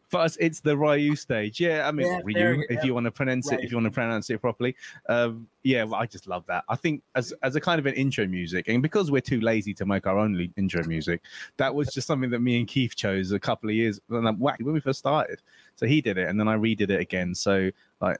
[0.09, 1.59] For us, it's the Ryu stage.
[1.59, 3.63] Yeah, I mean Yeah, Ryu, if you want to pronounce it, Right.
[3.63, 4.75] if you want to pronounce it properly.
[5.09, 6.63] Um, yeah, well, I just love that.
[6.69, 9.73] I think as as a kind of an intro music, and because we're too lazy
[9.73, 11.21] to make our own intro music,
[11.57, 14.31] that was just something that me and Keith chose a couple of years when, I-
[14.31, 15.41] when we first started.
[15.77, 17.33] So he did it, and then I redid it again.
[17.33, 18.17] So like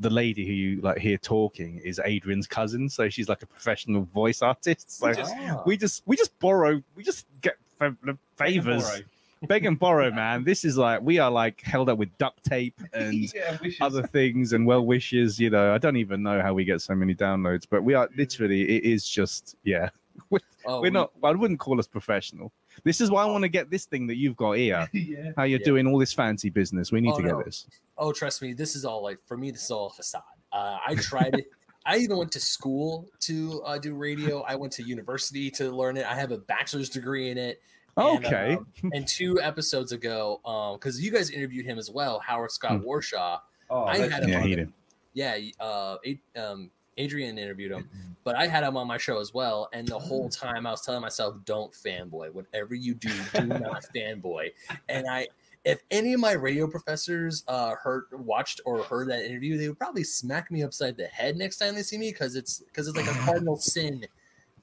[0.00, 4.02] the lady who you like hear talking is Adrian's cousin, so she's like a professional
[4.12, 4.90] voice artist.
[4.98, 5.62] So just- Ah.
[5.64, 7.96] we just we just borrow, we just get fa-
[8.36, 8.98] favors Borrow.
[9.46, 10.44] Beg and borrow, man.
[10.44, 14.52] This is like we are like held up with duct tape and yeah, other things
[14.52, 15.38] and well wishes.
[15.38, 18.08] You know, I don't even know how we get so many downloads, but we are
[18.16, 18.62] literally.
[18.62, 19.90] It is just yeah.
[20.66, 21.12] Oh, We're we- not.
[21.24, 22.52] I wouldn't call us professional.
[22.84, 24.86] This is why I want to get this thing that you've got here.
[24.92, 25.30] yeah.
[25.34, 25.64] How you're Yeah.
[25.64, 26.92] doing all this fancy business.
[26.92, 27.42] We need Oh, to get no.
[27.42, 27.66] this.
[27.96, 29.50] Oh, trust me, this is all like for me.
[29.50, 30.20] This is all a facade.
[30.52, 31.50] Uh, I tried it.
[31.86, 34.42] I even went to school to uh, do radio.
[34.42, 36.04] I went to university to learn it.
[36.04, 37.62] I have a bachelor's degree in it.
[37.98, 38.54] And, Okay.
[38.54, 40.40] um, and two episodes ago,
[40.78, 42.86] because you guys interviewed him as well, Howard Scott Hmm.
[42.86, 43.40] Warshaw.
[43.70, 44.72] Oh, I had him yeah, on he did.
[45.14, 45.96] Yeah, uh,
[46.36, 47.88] um, Adrian interviewed him,
[48.24, 49.68] but I had him on my show as well.
[49.72, 52.32] And the whole time I was telling myself, "Don't fanboy.
[52.32, 54.52] Whatever you do, do not fanboy."
[54.88, 55.28] And I,
[55.64, 59.78] if any of my radio professors uh, heard, watched, or heard that interview, they would
[59.78, 62.96] probably smack me upside the head next time they see me because it's because it's
[62.96, 64.06] like a cardinal sin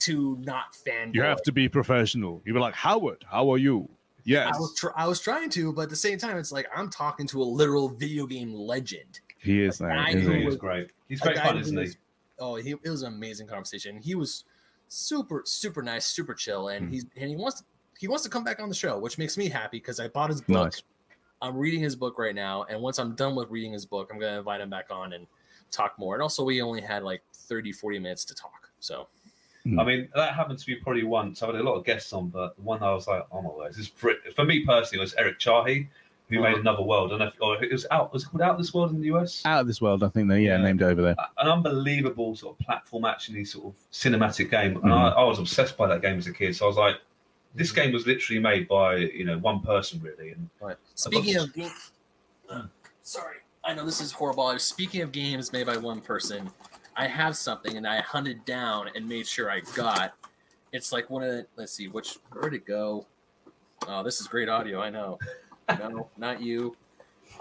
[0.00, 1.12] to not fan.
[1.14, 2.42] You have to be professional.
[2.44, 3.24] You were like Howard.
[3.30, 3.88] How are you?
[4.24, 6.66] Yes, I was tr- I was trying to, but at the same time, it's like
[6.74, 9.20] I'm talking to a literal video game legend.
[9.38, 9.80] he is.
[9.80, 10.38] a man, guy isn't he?
[10.40, 10.90] He was- was great.
[11.08, 11.82] He's great fun, who isn't he?
[11.82, 11.96] was-
[12.38, 13.96] Oh, he it was an amazing conversation.
[14.02, 14.44] He was
[14.88, 16.92] super super nice, super chill, and Mm.
[16.92, 17.62] he's and he wants
[17.98, 20.28] he wants to come back on the show, which makes me happy because I bought
[20.30, 20.64] his book.
[20.66, 20.82] Nice.
[21.40, 24.18] I'm reading his book right now, and once I'm done with reading his book, I'm
[24.18, 25.26] gonna invite him back on and
[25.70, 26.14] talk more.
[26.14, 29.08] And also, we only had like 30, 40 minutes to talk, so
[29.78, 31.42] I mean, that happened to me probably once.
[31.42, 33.50] I've had a lot of guests on, but the one I was like, oh my
[33.50, 35.88] word, this is for, for me personally was Eric Chahi,
[36.28, 36.50] who Uh-huh.
[36.50, 37.12] made Another World.
[37.12, 39.42] And if, or it was out, was it called Out This World in the US?
[39.44, 40.62] Out of this world, I think they yeah, Yeah.
[40.64, 41.16] named it over there.
[41.38, 44.76] An unbelievable sort of platform, actually, sort of cinematic game.
[44.76, 44.92] And Mhm.
[44.92, 46.54] I, I was obsessed by that game as a kid.
[46.56, 46.96] So I was like,
[47.54, 50.76] this game was literally made by you know one person really, and Right.
[50.94, 51.70] Speaking of game,
[52.50, 52.62] uh,
[53.02, 54.58] sorry, I know this is horrible.
[54.58, 56.50] Speaking of games made by one person,
[56.96, 60.14] I have something and I hunted down and made sure I got.
[60.72, 63.06] It's like one of the, let's see, which where'd it go?
[63.86, 64.80] Oh, this is great audio.
[64.80, 65.18] I know.
[65.78, 66.76] No, not you,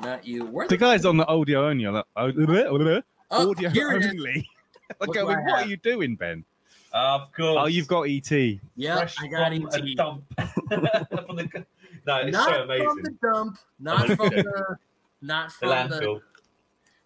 [0.02, 0.46] not you.
[0.46, 1.86] Where The the guy's on the audio only.
[1.88, 4.50] Like, audio oh, audio here only.
[5.00, 5.66] Like, Look going, what I what have.
[5.66, 6.46] are you doing, Ben?
[6.94, 8.32] of course, Oh, you've got ET.
[8.76, 9.98] Yeah, fresh I got from a ET.
[9.98, 10.24] dump.
[10.70, 11.66] From the-
[12.06, 13.18] no, it's Not so from the amazing.
[13.24, 14.78] dump, not from the,
[15.22, 16.22] not from the, landfill.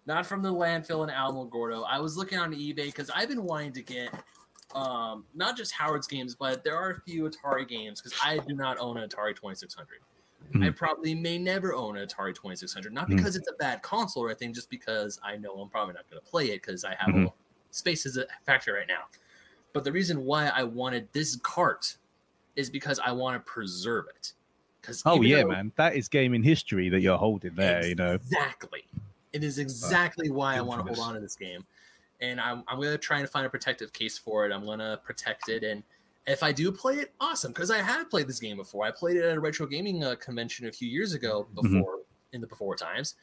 [0.10, 1.86] Not from the landfill in Alamogordo.
[1.88, 4.12] I was looking on eBay because I've been wanting to get
[4.74, 8.56] um, not just Howard's games, but there are a few Atari games because I do
[8.56, 10.00] not own an Atari 2600.
[10.56, 10.76] I Mhm.
[10.76, 13.18] probably may never own an Atari 2600, not Mhm.
[13.18, 16.22] because it's a bad console or anything, just because I know I'm probably not going
[16.24, 17.28] to play it because I have Mhm.
[17.28, 17.34] a
[17.70, 19.06] space is a factor right now.
[19.74, 21.98] But the reason why I wanted this cart
[22.56, 24.34] is because I want to preserve it.
[24.82, 27.86] Because Oh yeah, man, that is gaming history that you're holding there.
[27.86, 28.86] You know, Exactly.
[29.34, 31.64] It is exactly why I want to hold on to this game.
[32.22, 34.52] And I'm, I'm going to try and find a protective case for it.
[34.52, 35.64] I'm going to protect it.
[35.64, 35.84] And
[36.28, 37.52] if I do play it, awesome.
[37.54, 38.86] Because I have played this game before.
[38.86, 41.62] I played it at a retro gaming uh, convention a few years ago Mhm.
[41.62, 42.00] before,
[42.34, 43.16] in the before times.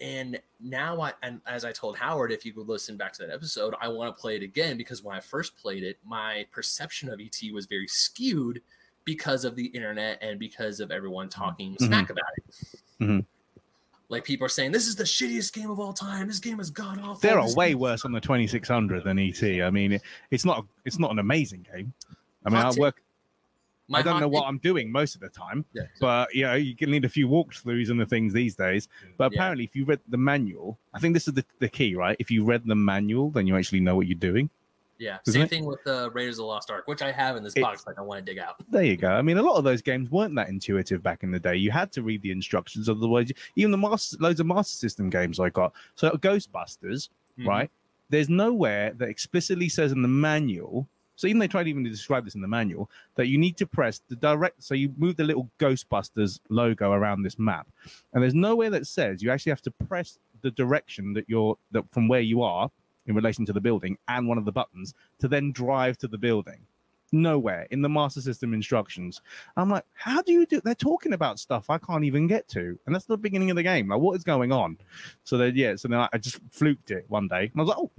[0.00, 3.34] And now, I, and as I told Howard, if you could listen back to that
[3.34, 7.08] episode, I want to play it again because when I first played it, my perception
[7.10, 8.62] of ET was very skewed
[9.04, 11.86] because of the internet and because of everyone talking Mhm.
[11.86, 12.54] smack about it.
[13.00, 13.26] Mhm.
[14.10, 16.28] Like people are saying, this is the shittiest game of all time.
[16.28, 17.16] This game is god awful.
[17.16, 19.42] there are way game- worse on the 2600 than ET.
[19.62, 21.92] I mean, it, it's not it's not an amazing game.
[22.44, 23.02] I mean, I work.
[23.90, 25.84] My I don't know what I'm doing most of the time, Yeah.
[25.98, 28.86] but you know, you can need a few walkthroughs and the things these days.
[29.16, 29.38] But Yeah.
[29.38, 32.14] apparently, if you read the manual, I think this is the, the key, right?
[32.18, 34.50] If you read the manual, then you actually know what you're doing.
[34.98, 35.50] Yeah, isn't same it?
[35.50, 37.86] thing with the Raiders of the Lost Ark, which I have in this box.
[37.86, 38.56] Like I want to dig out.
[38.70, 39.08] There you go.
[39.10, 41.56] I mean, a lot of those games weren't that intuitive back in the day.
[41.56, 45.38] You had to read the instructions, otherwise, even the master, loads of Master System games
[45.40, 45.72] I got.
[45.94, 47.08] So Ghostbusters,
[47.38, 47.46] Mhm.
[47.46, 47.70] right?
[48.10, 50.88] There's nowhere that explicitly says in the manual.
[51.16, 53.66] So even they tried even to describe this in the manual that you need to
[53.66, 54.62] press the direct.
[54.62, 57.66] So you move the little Ghostbusters logo around this map,
[58.12, 61.84] and there's nowhere that says you actually have to press the direction that you're that
[61.92, 62.70] from where you are
[63.08, 66.18] in relation to the building and one of the buttons to then drive to the
[66.18, 66.60] building.
[67.10, 69.22] Nowhere in the master system instructions.
[69.56, 70.60] I'm like, how do you do?
[70.60, 73.62] They're talking about stuff I can't even get to, and that's the beginning of the
[73.62, 73.88] game.
[73.88, 74.76] Like, what is going on?
[75.24, 75.74] So then, yeah.
[75.76, 77.90] So then I, I just fluked it one day, and I was like, oh,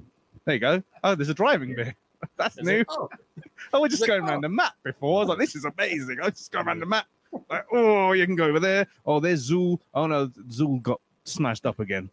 [0.45, 0.83] there you go.
[1.03, 1.95] Oh, there's a driving bit.
[2.37, 2.85] That's new.
[2.87, 3.09] oh,
[3.81, 4.27] we're just like, going oh.
[4.27, 5.17] around the map before.
[5.17, 6.19] I was like, this is amazing.
[6.21, 7.07] I just go around the map.
[7.49, 8.87] Like, oh, you can go over there.
[9.05, 9.79] Oh, there's Zool.
[9.93, 12.09] Oh no, Zool got smashed up again.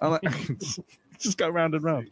[0.00, 0.22] I'm like,
[1.28, 2.08] just go round and round.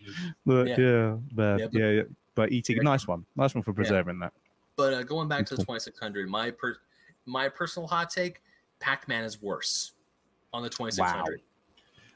[0.46, 0.76] But Yeah.
[0.78, 2.02] yeah, but Yeah, yeah, but- yeah.
[2.36, 4.32] But ET, nice one, nice one for preserving that.
[4.76, 6.78] but uh, going back to the 2600, my per-
[7.26, 8.40] my personal hot take:
[8.78, 9.92] Pac-Man is worse
[10.52, 11.42] on the 2600.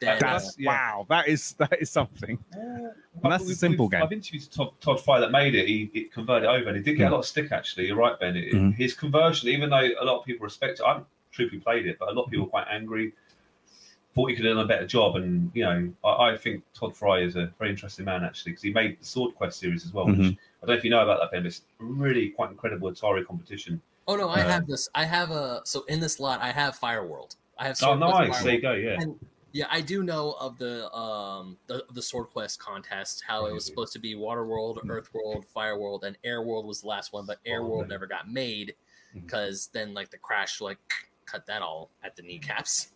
[0.00, 0.70] Than, uh, That's yeah.
[0.70, 1.06] wow.
[1.10, 2.38] That is that is something.
[2.52, 2.92] And
[3.32, 4.02] that's a simple game.
[4.02, 5.66] I've interviewed Tod, Tod Frye that made it.
[5.68, 7.10] He, he converted it over, and he did get Mm.
[7.10, 7.52] a lot of stick.
[7.52, 8.36] Actually, you're right, Ben.
[8.36, 8.74] It, Mhm.
[8.76, 11.98] His conversion, even though a lot of people respect it, I haven't truthfully played it,
[11.98, 13.12] but a lot of people were quite angry.
[14.14, 16.96] Thought he could have done a better job, and you know, I, I think Tod
[16.96, 19.92] Frye is a very interesting man actually because he made the Sword Quest series as
[19.92, 20.06] well.
[20.06, 20.36] Which, Mhm.
[20.62, 21.42] I don't know if you know about that, Ben.
[21.42, 23.80] But it's really quite incredible Atari competition.
[24.06, 24.88] oh no, I Uh, have this.
[24.94, 27.34] I have a so in this lot, I have Fireworld.
[27.58, 27.76] I have.
[27.82, 28.30] Oh, Sword Quest nice!
[28.30, 28.44] Fireworld.
[28.44, 28.72] There you go.
[28.74, 29.00] Yeah.
[29.00, 33.52] And yeah, I do know of the um the, the Sword Quest contest, how it
[33.52, 36.86] was supposed to be Water World, Earth World, Fire World, and Air World was the
[36.88, 37.88] last one, but Air Oh, World man.
[37.88, 38.74] never got made
[39.12, 40.78] because then like the crash like
[41.26, 42.92] cut that all at the kneecaps.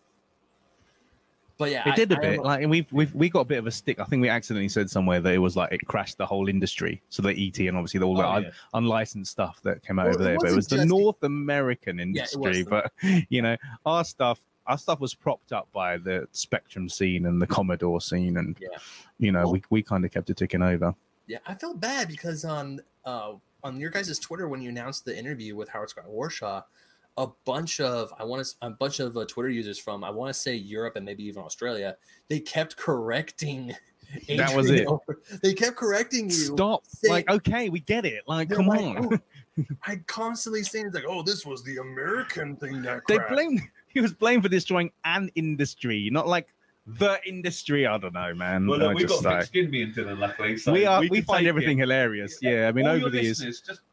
[1.59, 2.39] But yeah, It I- did a I bit.
[2.41, 3.99] Like, and we've we've we got a bit of a stick.
[3.99, 7.01] I think we accidentally said somewhere that it was like it crashed the whole industry.
[7.09, 8.49] So the ET and obviously the, all the Oh, un- yeah.
[8.73, 10.37] unlicensed stuff that came out Well, over there.
[10.39, 12.63] But it wasn't the North American industry.
[12.63, 12.65] was.
[12.65, 12.91] but
[13.29, 17.47] you know, our stuff our stuff was propped up by the Spectrum scene and the
[17.47, 18.69] Commodore scene, and Yeah.
[19.17, 20.95] you know, Well- we we kind of kept it ticking over.
[21.27, 23.33] Yeah, I felt bad because on uh
[23.65, 26.63] on your guys' Twitter when you announced the interview with Howard Scott Warshaw,
[27.19, 30.33] a bunch of I want to a bunch of uh, Twitter users from I want
[30.33, 31.95] to say Europe and maybe even Australia.
[32.29, 33.75] They kept correcting.
[34.27, 34.87] That was it.
[34.87, 36.55] over- They kept correcting you.
[36.55, 36.83] Stop.
[36.87, 38.23] Say- Like, okay, we get it.
[38.25, 39.13] Like, come like, on.
[39.13, 43.33] "Oh," I constantly saying it's like, oh, this was the American thing that They crashed."
[43.33, 43.61] blame.
[43.89, 46.47] He was blamed for destroying an industry, not like
[46.87, 47.85] the industry.
[47.85, 48.65] I don't know, man.
[48.65, 50.57] Well, I look, we've got like- thick skin, me and Dylan, luckily.
[50.57, 51.01] So we are.
[51.01, 51.81] We, can find everything it.
[51.81, 52.39] hilarious.
[52.41, 53.39] Yeah, I mean, All over the years.
[53.45, 53.88] listeners, just har-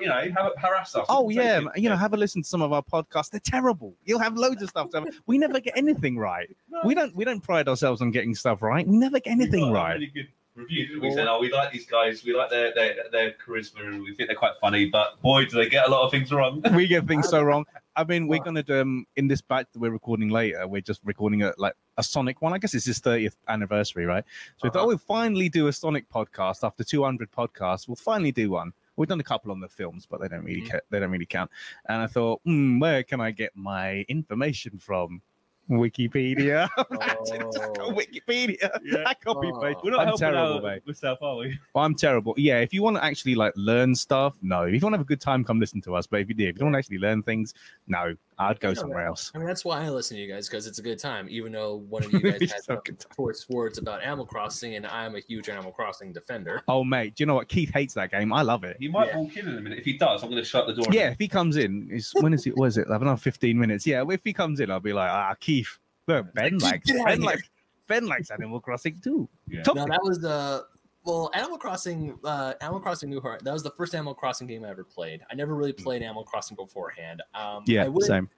[0.00, 1.06] you know, have, harass us.
[1.08, 1.80] Oh yeah, it.
[1.80, 3.30] you know, have a listen to some of our podcasts.
[3.30, 3.94] They're terrible.
[4.04, 4.90] You'll have loads of stuff.
[4.90, 6.48] To we never get anything right.
[6.70, 7.14] No, We don't.
[7.14, 8.86] We don't pride ourselves on getting stuff right.
[8.86, 9.94] We never get anything right.
[9.94, 11.00] Really good review.
[11.00, 12.24] We said, "Oh, we like these guys.
[12.24, 15.56] We like their, their their charisma, and we think they're quite funny." But boy, do
[15.56, 16.62] they get a lot of things wrong.
[16.74, 17.64] we get things so wrong.
[17.96, 20.66] I mean, we're gonna do um, in this batch that we're recording later.
[20.66, 22.52] We're just recording a like a Sonic one.
[22.52, 24.24] I guess it's his thirtieth anniversary, right?
[24.56, 24.84] So we thought Uh-huh.
[24.84, 27.88] oh, we'll finally do a Sonic podcast after two hundred podcasts.
[27.88, 28.72] We'll finally do one.
[28.98, 30.70] We've done a couple on the films, but they don't really Mhm.
[30.72, 31.50] ca- they don't really count.
[31.88, 35.22] And I thought, hmm, where can I get my information from?
[35.70, 36.68] Wikipedia.
[36.90, 37.92] Imagine, just go Oh.
[37.92, 38.70] Wikipedia.
[38.84, 39.04] Yeah.
[39.06, 39.60] I copy Oh.
[39.60, 39.78] paste.
[39.82, 40.82] We're not I'm helping terrible, out mate.
[40.86, 41.58] myself, are we?
[41.74, 42.34] Well, I'm terrible.
[42.36, 44.62] Yeah, if you want to actually like learn stuff, no.
[44.62, 46.06] If you want to have a good time, come listen to us.
[46.06, 47.54] But if you do, if you don't want to actually learn things,
[47.86, 49.32] no, I'd go Yeah, somewhere else.
[49.34, 51.26] I mean, that's why I listen to you guys because it's a good time.
[51.30, 54.74] Even though one of you guys has so some good choice words about Animal Crossing,
[54.76, 56.62] and I'm a huge Animal Crossing defender.
[56.68, 57.48] Oh mate, do you know what?
[57.48, 58.32] Keith hates that game.
[58.32, 58.76] I love it.
[58.78, 59.18] He might Yeah.
[59.18, 59.78] walk in in a minute.
[59.78, 60.86] If he does, I'm going to shut the door.
[60.92, 62.56] Yeah, if he comes in, it's when is it?
[62.56, 62.86] What is it?
[62.90, 63.86] I've another 15 minutes.
[63.86, 65.57] Yeah, if he comes in, I'll be like, ah, Keith.
[66.06, 67.26] Look, Ben Keith, likes Ben here.
[67.26, 67.42] likes
[67.86, 69.28] Ben likes Animal Crossing too.
[69.48, 69.62] Yeah.
[69.66, 70.64] No, that was the
[71.04, 72.18] well, Animal Crossing.
[72.24, 73.44] Uh, Animal Crossing New Horizons.
[73.44, 75.20] That was the first Animal Crossing game I ever played.
[75.30, 77.22] I never really played Animal Crossing beforehand.
[77.34, 78.30] Um, I yeah, wouldn't- same.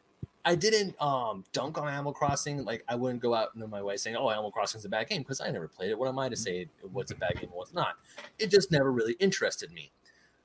[0.45, 2.65] I didn't um dunk on Animal Crossing.
[2.65, 5.09] Like I wouldn't go out into my way saying, "Oh, Animal Crossing is a bad
[5.09, 5.99] game," because I never played it.
[5.99, 7.97] What am I to say what's a bad game and what's not?
[8.39, 9.93] It just never really interested me.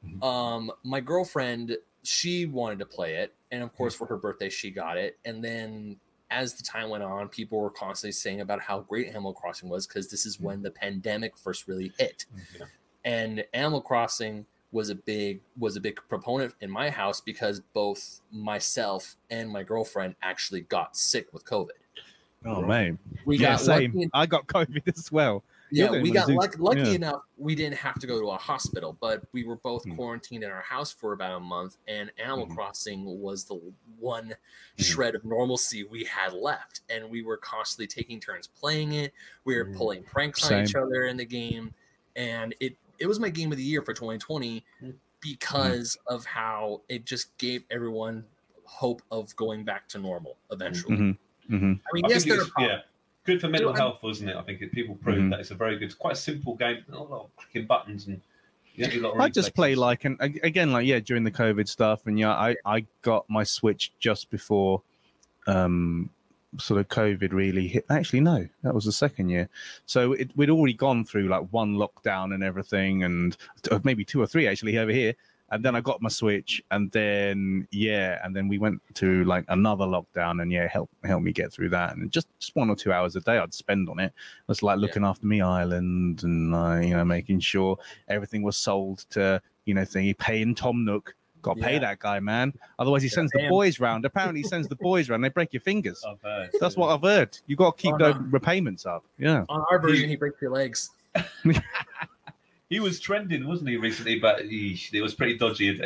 [0.05, 0.21] Mhm.
[0.23, 4.69] Um, my girlfriend, she wanted to play it, and of course, for her birthday, she
[4.69, 5.17] got it.
[5.23, 5.97] And then
[6.31, 9.85] as the time went on, people were constantly saying about how great Animal Crossing was
[9.85, 10.63] because this is when mm-hmm.
[10.63, 12.65] the pandemic first really hit mm-hmm, Yeah.
[13.03, 18.19] and Animal Crossing was a big was a big proponent in my house because both
[18.31, 21.69] myself and my girlfriend actually got sick with COVID.
[22.45, 23.93] Oh man, We yeah, got same.
[23.93, 25.43] lucky, I got COVID as well.
[25.71, 26.95] Yeah, You're we got one who- lucky, lucky yeah.
[26.95, 29.95] enough we didn't have to go to a hospital, but we were both Hmm.
[29.95, 32.55] quarantined in our house for about a month, and Animal Mhm.
[32.55, 33.55] Crossing was the
[33.99, 34.83] one Mhm.
[34.83, 39.13] shred of normalcy we had left, and we were constantly taking turns playing it.
[39.43, 39.75] We were Mm.
[39.77, 41.73] pulling pranks on each other in the game,
[42.15, 44.95] and it it was my game of the year for 2020 Mm.
[45.19, 48.25] because of how it just gave everyone
[48.63, 50.95] hope of going back to normal eventually.
[50.95, 51.11] hmm
[51.47, 52.71] hmm I mean, I yes, there are problems.
[52.85, 52.89] yeah,
[53.25, 54.35] good for mental health, wasn't it?
[54.35, 55.29] I think it, people proved Mhm.
[55.31, 56.83] that it's a very good, it's quite a simple game.
[56.87, 58.21] Not a lot of clicking buttons and
[58.75, 61.23] you don't need a lot of I just play like and again like yeah during
[61.23, 64.81] the COVID stuff and yeah I I got my Switch just before
[65.47, 66.09] um
[66.57, 67.85] sort of COVID really hit.
[67.89, 69.49] Actually no, that was the second year.
[69.85, 73.35] So it, we'd already gone through like one lockdown and everything and
[73.83, 75.15] maybe two or three actually over here.
[75.51, 79.45] And then I got my Switch and then yeah and then we went to like
[79.49, 82.75] another lockdown and yeah help help me get through that and just just one or
[82.75, 84.05] two hours a day I'd spend on it.
[84.07, 84.13] It
[84.47, 84.81] was like Yeah.
[84.81, 87.77] looking after me island and uh, you know making sure
[88.07, 91.13] everything was sold to you know thingy paying Tom Nook.
[91.43, 92.53] Got to pay that guy, man.
[92.79, 94.03] Otherwise, he sends pay the boys round.
[94.03, 95.23] Apparently, he sends the boys round.
[95.23, 96.03] They break your fingers.
[96.23, 96.49] Heard.
[96.59, 97.37] That's what I've heard.
[97.45, 98.13] You got to keep Oh, no.
[98.31, 99.05] repayments up.
[99.19, 99.45] Yeah.
[99.49, 100.89] On our version, he breaks your legs.
[102.69, 104.19] He was trending, wasn't he, recently?
[104.19, 105.79] But eesh, it was pretty dodgy.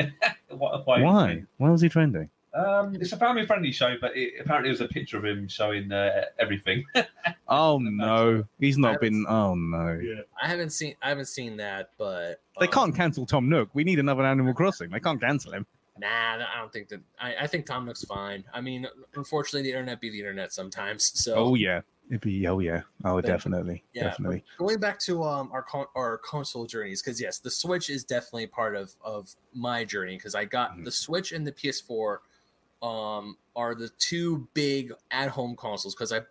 [0.49, 1.01] what a fight.
[1.03, 1.43] Why?
[1.57, 2.29] Why was he trending?
[2.53, 5.91] Um, it's a family-friendly show, but it, apparently it was a picture of him showing
[5.91, 6.85] uh, everything.
[7.51, 9.25] Oh no, he's not That's- been.
[9.27, 10.21] Oh no, yeah.
[10.39, 13.69] I haven't seen I haven't seen that, but they um, can't cancel Tom Nook.
[13.73, 14.91] We need another Animal Crossing.
[14.91, 15.65] They can't cancel him.
[15.97, 17.01] Nah, I don't think that.
[17.19, 18.43] I, I think Tom Nook's fine.
[18.53, 21.11] I mean, unfortunately, the internet be the internet sometimes.
[21.19, 22.45] So Oh yeah, it'd be.
[22.47, 22.81] Oh yeah.
[23.05, 24.43] Oh definitely, yeah, definitely.
[24.57, 28.47] going back to um our con- our console journeys, because yes, the Switch is definitely
[28.47, 30.85] part of of my journey because I got Mhm.
[30.85, 32.17] the Switch and the PS4
[32.81, 36.21] um are the two big at home consoles because I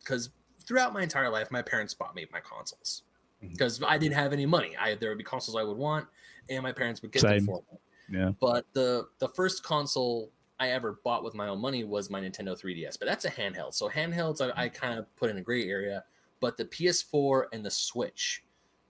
[0.00, 0.30] because
[0.66, 3.02] throughout my entire life my parents bought me my consoles
[3.40, 4.76] because I didn't have any money.
[4.78, 6.06] I there would be consoles I would want,
[6.48, 7.44] and my parents would get Same.
[7.44, 7.78] them for me.
[8.18, 8.32] Yeah.
[8.40, 10.30] But the the first console
[10.64, 13.74] I ever bought with my own money was my Nintendo 3DS, but that's a handheld.
[13.74, 16.04] So handhelds I, I kind of put in a gray area.
[16.40, 18.42] But the PS4 and the Switch,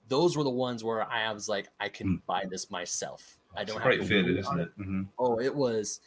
[0.08, 2.22] those were the ones where I was like, I can Mm.
[2.26, 3.38] buy this myself.
[3.56, 4.70] I don't great have to isn't on it?
[4.76, 6.00] hmm Oh, it was,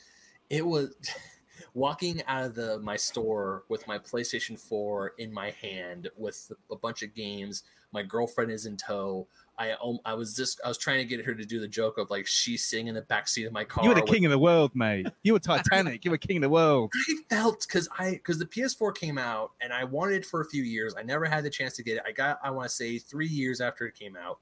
[0.49, 0.95] it was
[1.73, 6.75] walking out of the my store with my PlayStation 4 in my hand with a
[6.77, 7.63] bunch of games.
[7.91, 9.27] My girlfriend is in tow.
[9.57, 11.97] I um, I was just I was trying to get her to do the joke
[11.97, 13.83] of like she's sitting in the back seat of my car.
[13.83, 15.07] You were the with- king of the world, mate.
[15.23, 16.05] You were Titanic.
[16.05, 16.91] you were king of the world.
[17.09, 20.45] I felt because I because the PS4 came out and I wanted it for a
[20.45, 20.93] few years.
[20.97, 22.03] I never had the chance to get it.
[22.05, 24.39] I got I want to say three years after it came out,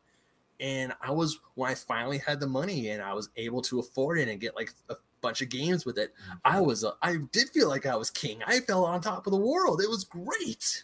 [0.60, 4.20] and I was when I finally had the money and I was able to afford
[4.20, 6.14] it and get like a bunch of games with it.
[6.44, 8.42] I was uh, I did feel like I was king.
[8.46, 9.82] I felt on top of the world.
[9.82, 10.84] It was great.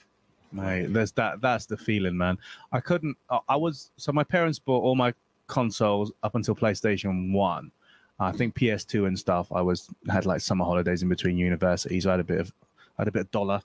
[0.52, 1.42] Mate, there's that.
[1.42, 2.38] That's the feeling, man.
[2.72, 3.18] I couldn't.
[3.48, 5.14] I was so my parents bought all my
[5.48, 7.72] consoles up until PlayStation One.
[8.20, 9.52] I think PS2 and stuff.
[9.52, 12.06] I was had like summer holidays in between universities.
[12.06, 12.54] I had a bit of,
[12.98, 13.62] I had a bit of dollar.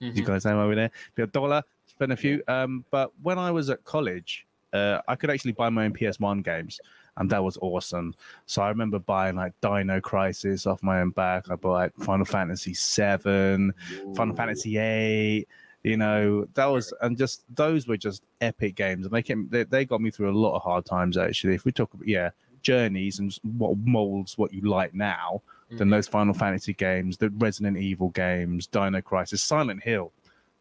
[0.00, 0.26] You Mhm.
[0.26, 1.62] guys know over there, bit of dollar.
[1.86, 2.42] Spent a few.
[2.48, 6.42] Um, but when I was at college, uh, I could actually buy my own PS1
[6.42, 6.80] games,
[7.16, 8.12] and that was awesome.
[8.46, 11.48] So I remember buying like Dino Crisis off my own back.
[11.48, 13.72] I bought like, Final Fantasy Seven.
[14.16, 15.46] Final Fantasy Eight.
[15.84, 19.64] You know, that was and just those were just epic games, and they came they,
[19.64, 21.16] they got me through a lot of hard times.
[21.18, 22.30] Actually, if we talk about yeah
[22.62, 25.90] journeys and what molds what you like now, then Mhm.
[25.90, 30.10] those Final Fantasy games, the Resident Evil games, Dino Crisis, Silent Hill.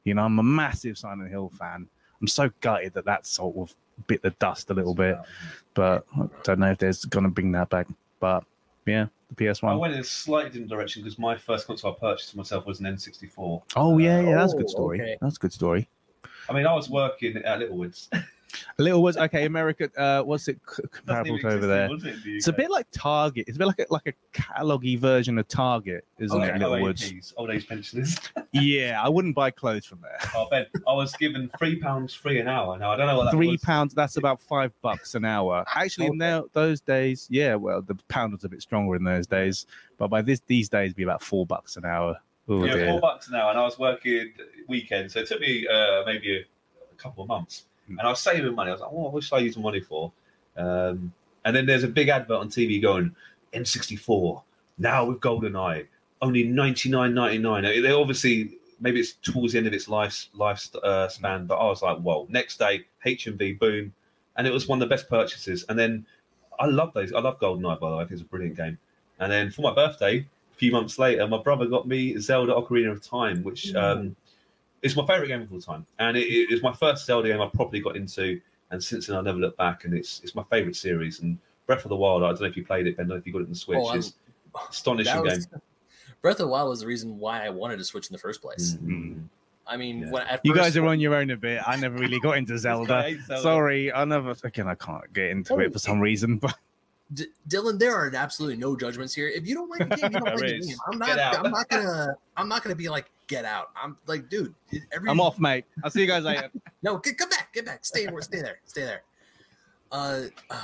[0.04, 1.88] You know, I'm a massive Silent Hill fan.
[2.20, 3.74] I'm so gutted that that sort of
[4.08, 5.18] bit the dust a little bit,
[5.74, 7.88] but I don't know if there's gonna bring that back.
[8.20, 8.44] But
[8.86, 9.70] yeah, the I PS1.
[9.70, 12.66] I went in a slightly different direction because my first console I purchased for myself
[12.66, 13.62] was an N64.
[13.76, 15.02] Oh yeah, yeah, that's a Oh, good story.
[15.02, 15.18] okay.
[15.22, 15.88] That's a good story.
[16.50, 18.10] I mean, I was working at Littlewoods.
[18.80, 19.46] A little was okay.
[19.46, 21.86] America, uh, what's it comparable to over there?
[21.92, 23.46] it, the It's a bit like Target.
[23.48, 26.60] It's a bit like a, like a catalogy version of Target, isn't Okay, it?
[26.60, 27.34] Littlewoods.
[27.38, 28.18] Old age pensioners.
[28.56, 30.20] Yeah, I wouldn't buy clothes from there.
[30.36, 32.78] Oh, Ben, I was given three pounds free an hour.
[32.78, 33.62] Now I don't know what that Three was.
[33.62, 33.96] pounds.
[33.96, 35.66] That's about five bucks an hour.
[35.74, 36.18] Actually, Okay.
[36.18, 37.56] now those days, yeah.
[37.56, 39.66] Well, the pound was a bit stronger in those days,
[39.98, 42.16] but by this these days, it'd be about four bucks an hour.
[42.48, 42.88] Oh yeah, dear.
[42.92, 44.34] four bucks an hour, and I was working
[44.68, 46.42] weekends, so it took me uh, maybe a,
[46.92, 47.66] a couple of months.
[47.88, 48.00] Hmm.
[48.00, 48.70] And I was saving money.
[48.70, 50.12] I was like, "Oh, what should I use the money for?"
[50.58, 51.14] Um,
[51.46, 53.16] and then there's a big advert on TV going,
[53.54, 54.44] "N64
[54.78, 55.88] now with GoldenEye,
[56.22, 57.64] only ninety nine ninety nine.
[57.64, 61.66] They obviously maybe it's towards the end of its life life uh, span, but I
[61.66, 63.94] was like, "Whoa!" Next day, HMV, boom,
[64.38, 65.66] and it was one of the best purchases.
[65.70, 66.06] And then
[66.60, 67.14] I love those.
[67.14, 68.04] I love GoldenEye by the way.
[68.04, 68.78] I think it's a brilliant game.
[69.20, 72.92] And then for my birthday, a few months later, my brother got me Zelda Ocarina
[72.92, 74.16] of Time, which um,
[74.84, 77.42] is my favorite game of all time, and it, it was my first Zelda game
[77.42, 78.40] I properly got into.
[78.72, 81.20] And since then, I never looked back, and it's it's my favorite series.
[81.22, 83.06] And Breath of the Wild, I don't know if you played it, Ben.
[83.06, 83.80] I don't know if you got it on the Switch.
[83.82, 84.14] Oh, I'm- is
[84.70, 85.62] astonishing That game.
[86.22, 88.42] Breath of the Wild was the reason why I wanted to switch in the first
[88.42, 88.78] place.
[88.84, 89.24] Mm.
[89.68, 90.10] I mean, Yeah.
[90.12, 91.62] when at You first, guys are on your own a bit.
[91.68, 93.16] I never really got into Zelda.
[93.28, 93.42] Zelda.
[93.42, 94.36] Sorry, I never.
[94.44, 96.38] Again, I can't get into it for some reason.
[96.42, 96.58] But
[97.14, 99.28] D- Dylan, there are absolutely no judgments here.
[99.28, 100.78] If you don't like the game, you don't like the game.
[100.92, 101.20] I'm not.
[101.46, 102.16] I'm not gonna.
[102.38, 103.70] I'm not gonna be like get out.
[103.76, 104.54] I'm like, dude.
[104.92, 105.66] Every, I'm off, mate.
[105.84, 106.50] I'll see you guys later.
[106.84, 107.54] No, get, come back.
[107.54, 107.86] Get back.
[107.86, 108.08] Stay.
[108.20, 108.60] Stay there.
[108.66, 109.04] Stay there.
[109.90, 110.60] Uh, man.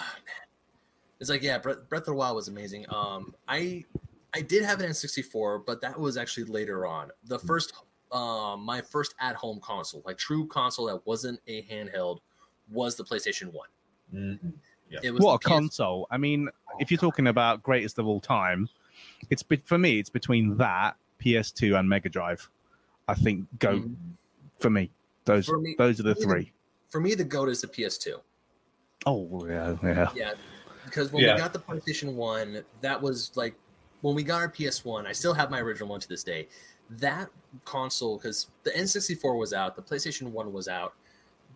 [1.21, 2.85] It's like yeah, Breath, Breath of the Wild was amazing.
[2.89, 3.85] Um, I
[4.33, 7.09] I did have an N64, but that was actually later on.
[7.25, 7.73] The first,
[8.11, 12.19] um, my first at-home console, like true console that wasn't a handheld,
[12.71, 13.69] was the PlayStation One.
[14.13, 14.53] Mhm.
[15.03, 16.07] It was what a PS console!
[16.09, 16.49] I mean,
[16.79, 18.67] if you're talking about greatest of all time,
[19.29, 19.99] it's be- for me.
[19.99, 22.49] It's between that PS2 and Mega Drive.
[23.07, 23.95] I think go Mhm.
[24.59, 24.91] for me.
[25.25, 26.53] Those For me- those are the for me, the- three.
[26.89, 28.21] For me, the goat is the PS2.
[29.05, 30.11] Oh yeah, yeah.
[30.15, 30.33] Yeah,
[30.85, 31.33] because when Yeah.
[31.35, 33.55] we got the PlayStation One, that was like
[34.01, 35.05] when we got our PS One.
[35.07, 36.47] I still have my original one to this day.
[36.89, 37.29] That
[37.65, 40.93] console, because the N64 was out, the PlayStation One was out,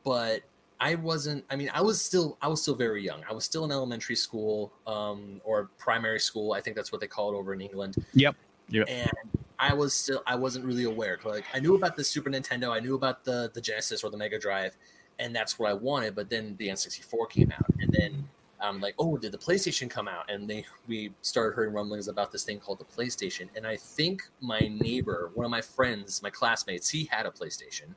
[0.03, 0.43] but
[0.80, 1.45] I wasn't.
[1.49, 3.24] I mean, I was still, I was still very young.
[3.30, 6.53] I was still in elementary school, um, or primary school.
[6.53, 7.95] I think that's what they call it over in England.
[8.14, 8.36] Yep.
[8.70, 8.88] Yep.
[8.89, 9.11] And
[9.60, 11.20] I was still, I wasn't really aware.
[11.24, 14.18] Like, I knew about the Super Nintendo, I knew about the the Genesis or the
[14.18, 14.76] Mega Drive,
[15.20, 16.16] and that's what I wanted.
[16.16, 18.28] But then the N64 came out, and then
[18.64, 20.30] I'm like, oh, did the PlayStation come out?
[20.32, 23.49] And they we started hearing rumblings about this thing called the PlayStation.
[23.56, 27.93] And I think my neighbor, one of my friends, my classmates, he had a PlayStation,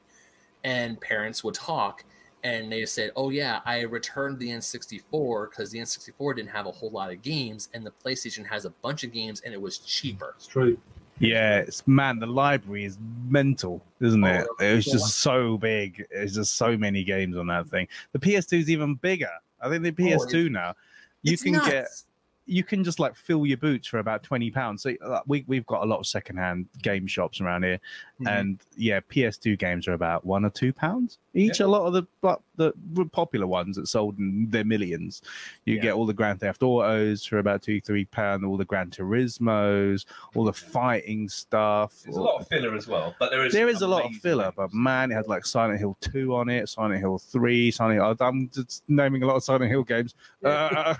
[0.65, 2.05] and parents would talk.
[2.45, 6.73] And they said, "Oh yeah, I returned the N64 because the N64 didn't have a
[6.73, 9.79] whole lot of games, and the PlayStation has a bunch of games, and it was
[9.79, 10.79] cheaper." It's true.
[11.19, 12.99] Yeah, it's man, the library is
[13.29, 14.29] mental, isn't Oh,
[14.61, 14.65] it?
[14.65, 16.07] It was just so big.
[16.11, 17.89] It's just so many games on that thing.
[18.13, 19.31] The PS2 is even bigger.
[19.61, 20.75] I think the PS2 now,
[21.23, 22.05] you It's can get nuts.
[22.47, 24.83] You can just like fill your boots for about twenty pounds.
[24.83, 27.81] So uh, we we've got a lot of secondhand game shops around here,
[28.21, 28.41] Mhm.
[28.41, 31.61] and yeah, PS2 games are about one or two pounds each.
[31.61, 31.67] Yeah.
[31.67, 32.73] A lot of the but the
[33.13, 35.23] popular ones that sold in their millions,
[35.67, 35.83] you Yeah.
[35.83, 40.05] get all the Grand Theft Autos for about two three pound, all the Gran Turismos,
[40.35, 42.01] all the fighting stuff.
[42.05, 44.13] There's a lot of filler as well, but there is There is a lot of
[44.17, 47.97] filler, but man, it had like Silent Hill 2 on it, Silent Hill 3, Silent
[48.01, 48.17] Hill.
[48.21, 50.15] I'm just naming a lot of Silent Hill games.
[50.45, 50.95] Uh,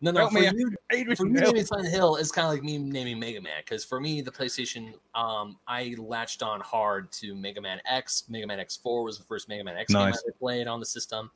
[0.00, 2.52] No, no, help for me, you, Adrian, for me, naming Silent Hill is kind of
[2.52, 7.10] like me naming Mega Man because for me, the PlayStation, um, I latched on hard
[7.12, 8.24] to Mega Man X.
[8.28, 11.30] Mega Man X4 was the first Mega Man X game I played on the system.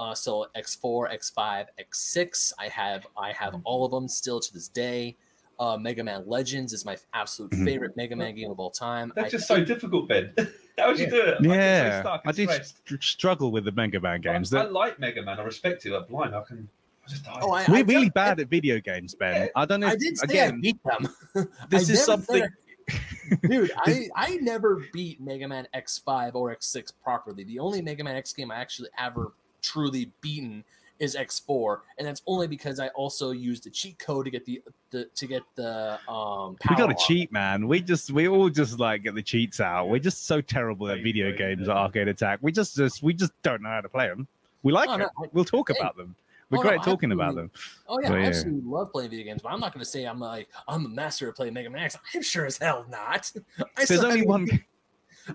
[0.00, 4.66] Uh, so X4, X5, X6, I have I have all of them still to this
[4.68, 5.16] day.
[5.60, 7.64] Uh, Mega Man Legends is my absolute Mhm.
[7.64, 9.12] favorite Mega Man game of all time.
[9.14, 10.34] They're I just think- so difficult, Ben.
[10.78, 11.34] How would you do it?
[11.38, 12.76] I get so Yeah, stuck I and did stressed.
[12.78, 14.52] str- struggle with the Mega Man games.
[14.52, 15.38] I, I like Mega Man.
[15.38, 15.92] I respect it.
[15.94, 16.34] I'm blind.
[16.34, 16.68] I can.
[17.04, 17.38] I just die.
[17.42, 19.48] Oh, I, We're I really just- bad at video games, Ben.
[19.56, 19.88] I don't know.
[19.88, 21.08] I If, did say I again, beat them.
[21.34, 22.44] this I is never said something.
[23.48, 27.44] Dude, I, I never beat Mega Man X5 or X6 properly.
[27.44, 29.32] The only Mega Man X game I actually ever
[29.62, 30.64] truly beaten
[30.98, 34.62] is X4, and that's only because I also used the cheat code to get the,
[34.90, 36.56] the to get the um.
[36.68, 36.98] We got power to up.
[37.00, 37.66] cheat, man.
[37.66, 39.88] We just we all just like get the cheats out.
[39.88, 42.38] We're just so terrible at video games at Arcade Attack.
[42.42, 44.28] We just just we just don't know how to play them.
[44.62, 45.10] We like Oh, no, it.
[45.18, 45.78] I- We'll talk hey.
[45.80, 46.14] about them.
[46.52, 47.50] We're Oh, no, great talking about them.
[47.88, 48.26] Oh yeah, But I yeah.
[48.28, 50.88] absolutely love playing video games, but I'm not going to say I'm like I'm a
[50.88, 51.96] master at playing Mega Man X.
[52.14, 53.32] I'm sure as hell not.
[53.76, 54.46] I There's only one.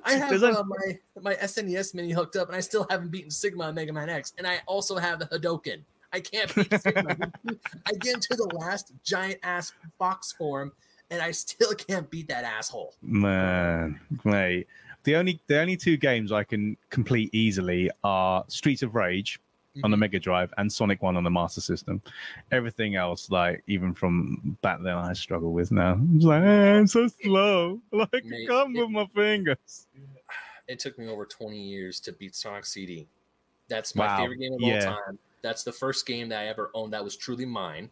[0.03, 3.65] I have uh, my my SNES mini hooked up, and I still haven't beaten Sigma
[3.65, 5.81] on Mega Man X, and I also have the Hadoken.
[6.13, 7.31] I can't beat Sigma.
[7.85, 10.71] I get into the last giant ass box form,
[11.09, 12.93] and I still can't beat that asshole.
[13.01, 14.67] Man, mate.
[15.03, 19.39] The only the only two games I can complete easily are Streets of Rage
[19.83, 19.91] on Mm-hmm.
[19.91, 22.01] the Mega Drive and Sonic One on the Master System.
[22.51, 25.93] Everything else, like even from back then, I struggle with now.
[25.93, 27.79] I'm just like, eh, I'm so slow.
[27.91, 29.87] Like I Mate, can't it- move my fingers.
[30.67, 33.07] It took me over 20 years to beat Sonic CD.
[33.69, 34.85] That's my Wow, favorite game of yeah.
[34.89, 35.17] all time.
[35.41, 37.89] That's the first game that I ever owned that was truly mine.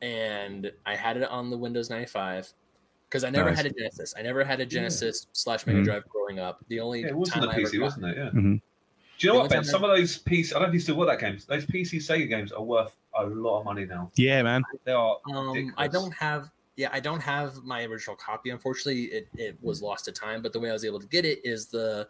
[0.00, 2.54] And I had it on the Windows 95
[3.08, 3.58] because I never Nice.
[3.58, 4.14] had a Genesis.
[4.16, 5.84] I never had a Genesis slash Mega Mhm.
[5.84, 6.64] Drive growing up.
[6.68, 8.16] The only Yeah, it wasn't time a I ever PC, got- wasn't it?
[8.16, 8.30] Yeah.
[8.30, 8.60] Mhm.
[9.20, 9.62] Do you know what, Ben?
[9.64, 11.44] Some of those PC, I don't know if you still got that games.
[11.44, 14.10] Those PC Sega games are worth a lot of money now.
[14.14, 14.62] Yeah, man.
[14.84, 15.18] They are.
[15.30, 16.50] Um, I don't have.
[16.76, 18.48] Yeah, I don't have my original copy.
[18.48, 20.40] Unfortunately, it, it was lost to time.
[20.40, 22.08] But the way I was able to get it is the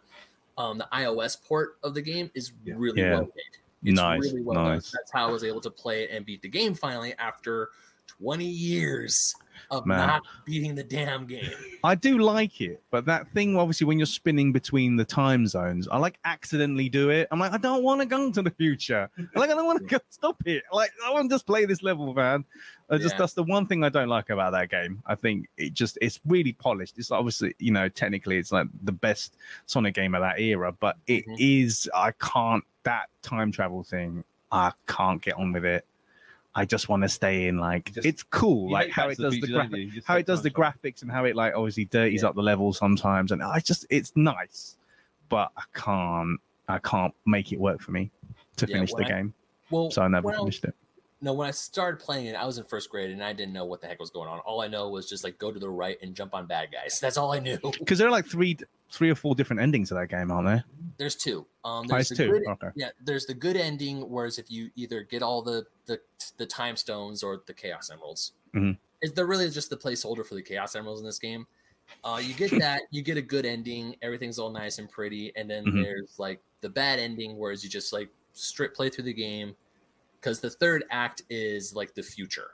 [0.57, 2.75] um, the iOS port of the game is Yeah.
[2.77, 3.11] really Yeah.
[3.11, 3.91] well made.
[3.91, 4.65] It's Nice, really well done.
[4.75, 4.91] nice.
[4.91, 7.71] That's how I was able to play it and beat the game finally after
[8.19, 9.33] 20 years
[9.69, 10.07] of Man.
[10.07, 11.49] not beating the damn game.
[11.83, 15.87] I do like it, but that thing, obviously, when you're spinning between the time zones,
[15.89, 17.27] I like accidentally do it.
[17.31, 19.09] I'm like, I don't want to go to the future.
[19.35, 19.97] Like, I don't want to go.
[20.09, 20.63] Stop it.
[20.73, 22.43] Like, I want to just play this level, man.
[22.89, 23.19] I just Yeah.
[23.19, 25.01] that's the one thing I don't like about that game.
[25.05, 26.97] I think it just it's really polished.
[26.97, 29.37] It's obviously, you know, technically it's like the best
[29.67, 31.35] Sonic game of that era, but it Mhm.
[31.39, 31.89] is.
[31.95, 34.23] I can't that time travel thing.
[34.51, 35.85] I can't get on with it.
[36.53, 39.39] I just want to stay in like Just- it's cool, like how it does the
[39.39, 39.85] Future, graphic don't you?
[39.87, 42.29] You just how it does the graphics and how it like obviously dirties Yeah.
[42.29, 44.75] up the levels sometimes and i just it's nice
[45.29, 48.11] but i can't i can't make it work for me
[48.57, 49.33] to Yeah, finish the when I- game
[49.69, 50.75] Well, so i never was- finished it
[51.23, 53.65] No, when I started playing it, I was in first grade and I didn't know
[53.65, 54.39] what the heck was going on.
[54.39, 56.99] All I know was just like go to the right and jump on bad guys.
[57.01, 57.59] That's all I knew.
[57.61, 58.57] because there are like three
[58.91, 60.65] three or four different endings to that game aren't there
[60.97, 61.45] There's two.
[61.63, 65.03] Um, there's the two good, okay yeah, there's the good ending, whereas if you either
[65.03, 65.99] get all the the,
[66.37, 68.77] the time stones or the chaos emeralds, Mhm.
[69.01, 71.45] it's, they're really just the placeholder for the chaos emeralds in this game.
[72.03, 75.49] Uh, you get that, you get a good ending, everything's all nice and pretty, and
[75.49, 75.83] then Mhm.
[75.83, 79.55] there's like the bad ending, whereas you just like strip play through the game,
[80.21, 82.51] because the third act is like the future.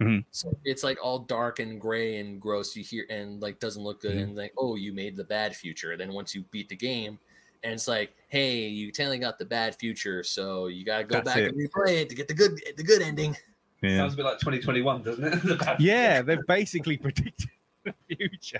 [0.00, 0.24] Mhm.
[0.32, 2.74] So it's like all dark and gray and gross.
[2.74, 4.22] You hear and like doesn't look good, Mhm.
[4.24, 5.96] and like oh, you made the bad future.
[5.96, 7.18] Then once you beat the game,
[7.62, 11.14] and it's like, hey, you technically got the bad future, so you got to go
[11.14, 11.54] That's back it.
[11.54, 13.36] and replay it to get the good the good ending.
[13.82, 15.42] yeah Sounds a bit like 2021, doesn't it?
[15.44, 17.50] The bad- yeah they've basically predicted
[17.84, 18.58] the future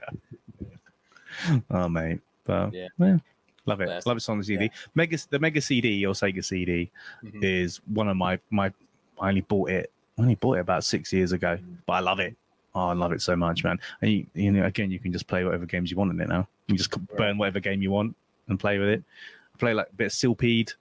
[1.71, 2.89] oh mate but Yeah.
[2.99, 3.17] yeah,
[3.67, 6.91] love it love it on the cd mega the mega cd or sega cd
[7.25, 7.43] Mhm.
[7.43, 8.73] is one of my my
[9.21, 12.21] I only bought it I only bought it about six years ago, but I love
[12.21, 12.37] it.
[12.73, 13.81] Oh, I love it so much, man.
[14.01, 16.29] And you, you know, again, you can just play whatever games you want in it
[16.29, 16.47] now.
[16.69, 18.15] You just burn whatever game you want
[18.47, 19.03] and play with it.
[19.59, 20.73] Play like a bit of Silpheed,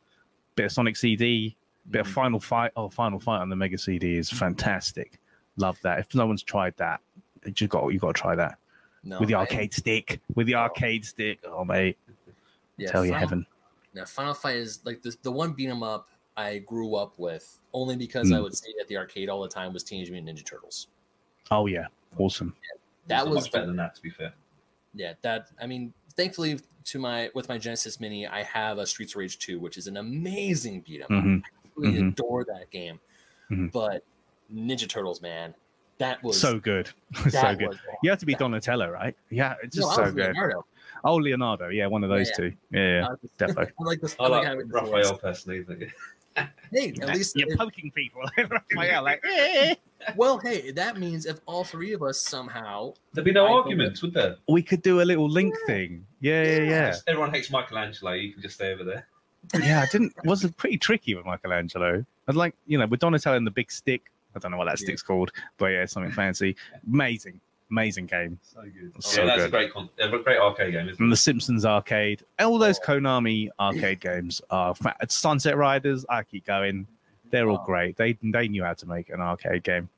[0.55, 1.55] bit of Sonic CD,
[1.89, 2.11] bit of Mhm.
[2.13, 2.71] Final Fight.
[2.75, 5.19] Oh, Final Fight on the Mega CD is fantastic.
[5.57, 5.97] Love that.
[5.97, 7.01] If no one's tried that,
[7.57, 8.59] you got you got to try that
[9.03, 10.19] No, with the arcade stick.
[10.35, 11.97] With the arcade stick, oh mate,
[12.77, 13.45] yeah, tell you Final- heaven.
[13.93, 17.61] Now, Final Fight is like the the one beat 'em up I grew up with
[17.73, 18.43] only because I Mm.
[18.43, 20.87] would see it at the arcade all the time was Teenage Mutant Ninja Turtles.
[21.51, 21.85] Oh yeah,
[22.17, 22.55] awesome.
[23.07, 24.33] That It's was much better than that, to be fair.
[24.95, 29.13] yeah that i mean thankfully to my with my genesis mini i have a streets
[29.13, 31.23] of rage 2 which is an amazing beat 'em up.
[31.23, 31.41] Mhm.
[31.43, 32.09] i really Mhm.
[32.09, 32.99] adore that game
[33.49, 33.71] Mhm.
[33.71, 34.05] but
[34.53, 35.55] ninja turtles man
[35.97, 36.89] that was So good,
[37.29, 37.69] so good.
[37.69, 39.15] was- You have to be that- Donatello, right?
[39.31, 40.33] Yeah, it's just I so good.
[40.35, 40.65] Leonardo.
[41.03, 42.35] Oh, Leonardo, yeah, one of those Yeah.
[42.37, 42.53] two.
[42.71, 43.07] Yeah, yeah.
[43.07, 43.67] I defo.
[43.79, 44.15] I like this.
[44.19, 45.21] I like having the Raphael swords.
[45.21, 45.61] personally.
[45.67, 45.77] But
[46.71, 48.21] Hey, at least you're if- poking people.
[48.37, 49.75] Raphael, like, eh.
[50.15, 54.01] well, hey, that means if all three of us somehow there'd be no I arguments,
[54.01, 54.37] would there?
[54.47, 56.05] we could do a little link thing.
[56.21, 56.89] Yeah, yeah, yeah.
[56.91, 58.13] Just- Everyone hates Michelangelo.
[58.13, 59.07] You can just stay over there.
[59.61, 60.13] yeah, I didn't.
[60.25, 62.03] Was it pretty tricky with Michelangelo?
[62.27, 64.09] I'd like, you know, with Donatello and the big stick.
[64.35, 64.85] I don't know what that Yeah.
[64.85, 66.55] stick's called, but yeah, something fancy.
[66.91, 67.39] Amazing,
[67.73, 68.39] amazing game.
[68.43, 69.03] So good.
[69.03, 69.47] So yeah, that's good.
[69.47, 71.13] a great, con- a great arcade game, isn't And it?
[71.13, 72.85] the Simpsons arcade, and all those Oh.
[72.85, 76.05] Konami arcade games are fa- Sunset Riders.
[76.09, 76.87] I keep going.
[77.31, 77.65] They're all Oh.
[77.65, 77.97] great.
[77.97, 79.89] They they knew how to make an arcade game.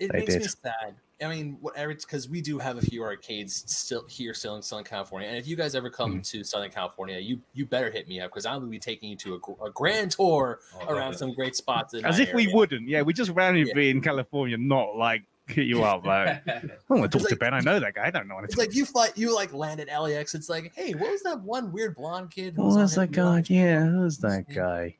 [0.00, 0.94] it They makes me sad.
[1.20, 4.84] I mean, whatever, because we do have a few arcades still here, still in Southern
[4.84, 5.26] California.
[5.28, 6.30] And if you guys ever come Mhm.
[6.30, 9.16] to Southern California, you you better hit me up because I'm gonna be taking you
[9.16, 11.92] to a, a grand tour Oh, around some great spots.
[11.94, 12.88] In As my if we wouldn't.
[12.88, 13.74] Yeah, we just randomly Yeah.
[13.74, 17.54] be in California, not like hit you out Like, I want to talk to Ben.
[17.54, 18.06] I know that guy.
[18.06, 20.34] I don't know It's like you fly, you like land at LAX.
[20.34, 22.54] It's like, hey, what was that one weird blonde kid?
[22.54, 23.42] who What on was that guy?
[23.46, 24.96] Yeah, who was that guy?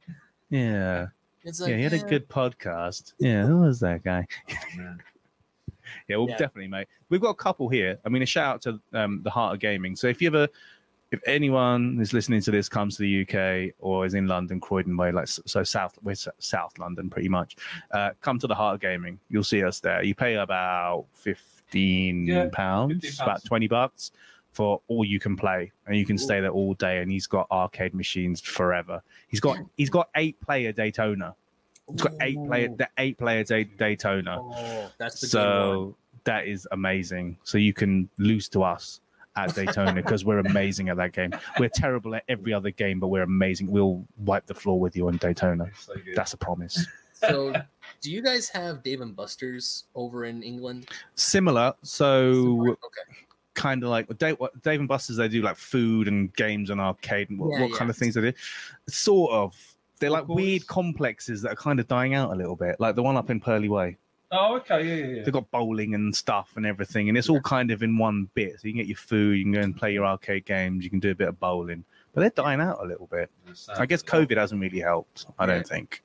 [0.50, 1.08] Yeah,
[1.44, 3.12] It's like, yeah, he had a eh, good podcast.
[3.18, 4.26] Yeah, who was that guy?
[6.06, 6.36] Yeah, well, Yeah.
[6.36, 6.88] definitely, mate.
[7.08, 7.98] We've got a couple here.
[8.04, 9.96] I mean, a shout out to um, the Heart of Gaming.
[9.96, 10.48] So if you ever,
[11.10, 14.96] if anyone who's listening to this comes to the UK or is in London, Croydon
[14.96, 17.56] way, like so South, we're South London pretty much,
[17.92, 19.18] uh, come to the Heart of Gaming.
[19.30, 20.02] You'll see us there.
[20.02, 24.10] You pay about fifteen Yeah, pounds, about twenty bucks
[24.52, 26.98] for all you can play, and you can stay there all day.
[27.00, 29.02] And he's got arcade machines forever.
[29.28, 31.34] He's got he's got eight player Daytona.
[31.90, 35.46] He's got eight player the eight player Day- Daytona Oh, that's the good one.
[35.46, 37.38] so that is amazing.
[37.44, 39.00] So you can lose to us
[39.46, 41.32] at Daytona because we're amazing at that game.
[41.58, 43.70] We're terrible at every other game, but we're amazing.
[43.70, 45.66] We'll wipe the floor with you on Daytona.
[45.78, 45.94] So.
[46.14, 46.86] That's a promise.
[47.14, 47.52] So,
[48.00, 50.88] do you guys have Dave and Buster's over in England?
[51.16, 51.74] Similar.
[51.82, 53.16] So okay,
[53.54, 57.30] kind of like Dave, Dave and Buster's, they do like food and games and arcade
[57.30, 57.76] and what, Yeah, what yeah.
[57.76, 58.32] kind of things they do.
[58.88, 59.56] Sort of.
[60.00, 60.36] They're like course.
[60.36, 63.30] weird complexes that are kind of dying out a little bit, like the one up
[63.30, 63.96] in Purley Way.
[64.30, 64.82] Oh, okay.
[64.86, 65.22] Yeah, yeah, yeah.
[65.24, 68.60] They've got bowling and stuff and everything, and it's all kind of in one bit.
[68.60, 70.90] So you can get your food, you can go and play your arcade games, you
[70.90, 73.30] can do a bit of bowling, but they're dying out a little bit.
[73.74, 75.26] I guess COVID hasn't really helped.
[75.38, 76.02] I don't think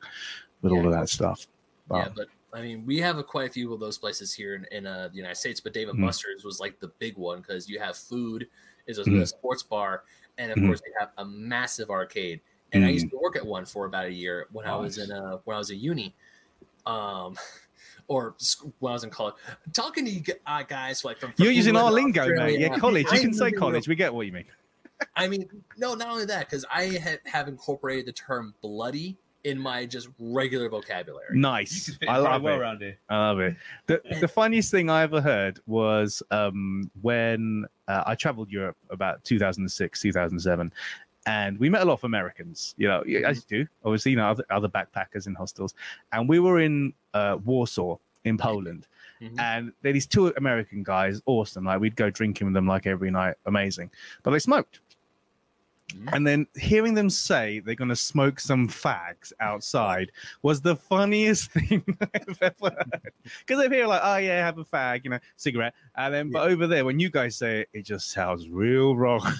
[0.61, 1.47] with all of that stuff.
[1.91, 4.55] yeah, But but I mean, we have a, quite a few of those places here
[4.55, 5.59] in, in uh, the United States.
[5.59, 6.01] But David Mhm.
[6.01, 8.47] Buster's was like the big one because you have food,
[8.87, 9.21] is a, Mhm.
[9.21, 10.03] a sports bar,
[10.37, 10.67] and of Mhm.
[10.67, 12.39] course they have a massive arcade.
[12.71, 13.11] And I used Mhm.
[13.11, 15.57] to work at one for about a year when I was in uh, when I
[15.57, 16.15] was at uni,
[16.85, 17.35] um,
[18.07, 18.35] or
[18.79, 19.35] when I was in college.
[19.73, 22.59] Talking to you uh, guys like from, from you're using England, our lingo, mate.
[22.59, 23.05] Yeah, college.
[23.11, 23.87] You I can say college.
[23.87, 24.45] We get what you mean.
[25.15, 29.59] I mean, no, not only that, because I have, have incorporated the term bloody in
[29.59, 31.37] my just regular vocabulary.
[31.37, 31.97] Nice.
[32.07, 32.59] I love well it.
[32.59, 32.97] around here.
[33.09, 33.55] I love it.
[33.87, 39.23] The, the funniest thing I ever heard was um, when uh, I traveled Europe about
[39.25, 40.71] 2006, 2007,
[41.25, 44.29] and we met a lot of Americans, you know, as you do, obviously, you know,
[44.29, 45.73] other, other backpackers in hostels.
[46.11, 48.87] And we were in uh, Warsaw in Poland,
[49.21, 49.39] Mhm.
[49.39, 51.63] and they're these two American guys, awesome.
[51.65, 53.89] Like, we'd go drinking with them like every night, amazing.
[54.23, 54.79] But they smoked.
[56.13, 61.51] And then hearing them say they're going to smoke some fags outside was the funniest
[61.53, 63.11] thing I've ever heard.
[63.23, 65.73] Because they're here like, oh yeah, have a fag, you know, cigarette.
[65.95, 69.21] And then, but over there, when you guys say it, it just sounds real wrong.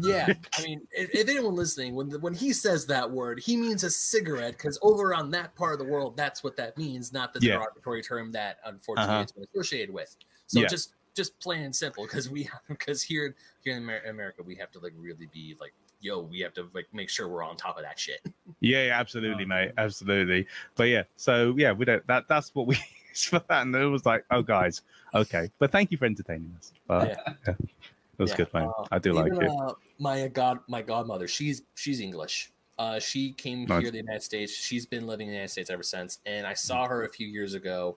[0.00, 3.84] Yeah, I mean, if, if anyone listening, when when he says that word, he means
[3.84, 7.34] a cigarette because over on that part of the world, that's what that means, not
[7.34, 7.56] the Yeah.
[7.56, 9.22] derogatory term that unfortunately Uh-huh.
[9.22, 10.16] it's been associated with.
[10.46, 10.68] So Yeah.
[10.68, 14.78] just just plain and simple, because we because here here in America, we have to
[14.78, 17.84] like really be like, yo, we have to like make sure we're on top of
[17.84, 18.20] that shit.
[18.60, 20.46] yeah, yeah, absolutely, Oh, mate, absolutely.
[20.74, 22.06] But yeah, so yeah, we don't.
[22.06, 22.76] That that's what we
[23.08, 24.82] use for that, and it was like, oh guys,
[25.14, 25.50] okay.
[25.58, 26.72] But thank you for entertaining us.
[26.86, 27.32] But Yeah.
[27.46, 28.70] yeah, it was Yeah, good, man.
[28.78, 29.50] uh, I do like Even, it.
[29.50, 32.50] Uh, my god, my godmother, she's she's English.
[32.78, 33.80] Uh, she came Nice.
[33.80, 34.52] here to the United States.
[34.52, 36.18] She's been living in the United States ever since.
[36.26, 36.58] And I Mm.
[36.58, 37.96] saw her a few years ago.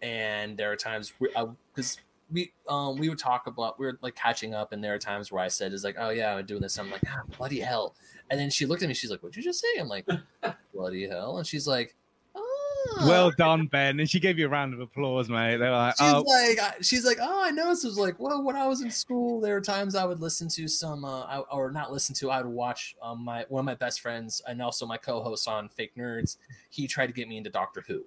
[0.00, 1.12] And there are times
[1.74, 1.98] because
[2.32, 5.30] we um we would talk about we were like catching up, and there are times
[5.30, 6.78] where I said is like, oh yeah, I'm doing this.
[6.78, 7.94] I'm like, ah, bloody hell.
[8.30, 8.94] And then she looked at me.
[8.94, 9.78] She's like, what'd you just say?
[9.78, 10.06] I'm like,
[10.74, 11.38] bloody hell.
[11.38, 11.94] And she's like,
[12.88, 13.06] Oh.
[13.08, 13.98] Well done, Ben.
[14.00, 15.56] And she gave you a round of applause, mate.
[15.56, 18.42] They're like, She's oh, like, I- she's like, oh, I know It was like, well,
[18.42, 21.38] when I was in school, there were times I would listen to some, uh, I,
[21.38, 22.30] or not listen to.
[22.30, 25.68] I would watch um, my one of my best friends and also my co-host on
[25.68, 26.36] Fake Nerds.
[26.70, 28.04] He tried to get me into Doctor Who,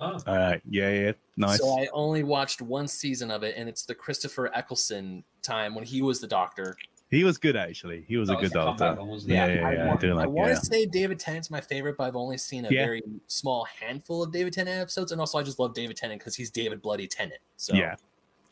[0.00, 1.58] Oh, all right, yeah, yeah, nice.
[1.60, 5.84] so I only watched one season of it, and it's the Christopher Eccleston time when
[5.84, 6.76] he was the Doctor.
[7.10, 8.04] he was good, actually.
[8.08, 8.94] He was a good the doctor.
[8.94, 9.32] one, wasn't?
[9.34, 9.84] Yeah, yeah, I yeah.
[9.84, 10.58] I want, do like, want yeah.
[10.58, 12.86] to say David Tennant's my favorite, but I've only seen a Yeah.
[12.86, 16.34] very small handful of David Tennant episodes, and also I just love David Tennant because
[16.34, 17.40] he's David Bloody Tennant.
[17.56, 17.94] So Yeah.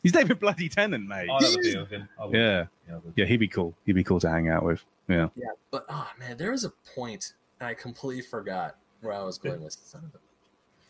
[0.01, 1.27] He's David Bloody Tennant, mate.
[1.29, 2.07] I'll have a beer with him.
[2.19, 2.35] I will.
[2.35, 3.75] Yeah, Yeah, yeah, he'd be cool.
[3.85, 4.83] He'd be cool to hang out with.
[5.09, 5.27] Yeah.
[5.35, 9.37] Yeah, but oh man, there was a point and I completely forgot where I was
[9.37, 9.73] going with.
[9.73, 10.22] Son of a-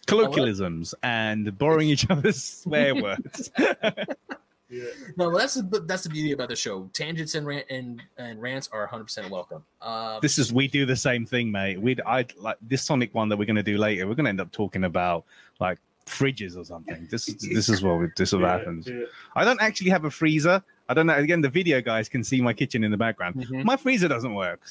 [0.08, 3.52] Colloquialisms and borrowing each other's swear words.
[5.18, 6.90] No, well, that's the that's the beauty about the show.
[6.94, 9.64] Tangents and rant and, and rants are 100 percent welcome.
[9.80, 11.80] Uh, this is we do the same thing, mate.
[11.80, 14.08] We'd I like this Sonic one that we're gonna do later.
[14.08, 15.26] We're gonna end up talking about
[15.60, 15.78] like
[16.08, 17.08] fridges or something.
[17.12, 18.88] This is this is what we, this Yeah, happens.
[18.88, 19.04] yeah.
[19.36, 20.64] I don't actually have a freezer.
[20.90, 21.18] I don't know.
[21.18, 23.36] Again, the video guys can see my kitchen in the background.
[23.36, 23.64] mhm.
[23.66, 24.62] My freezer doesn't work.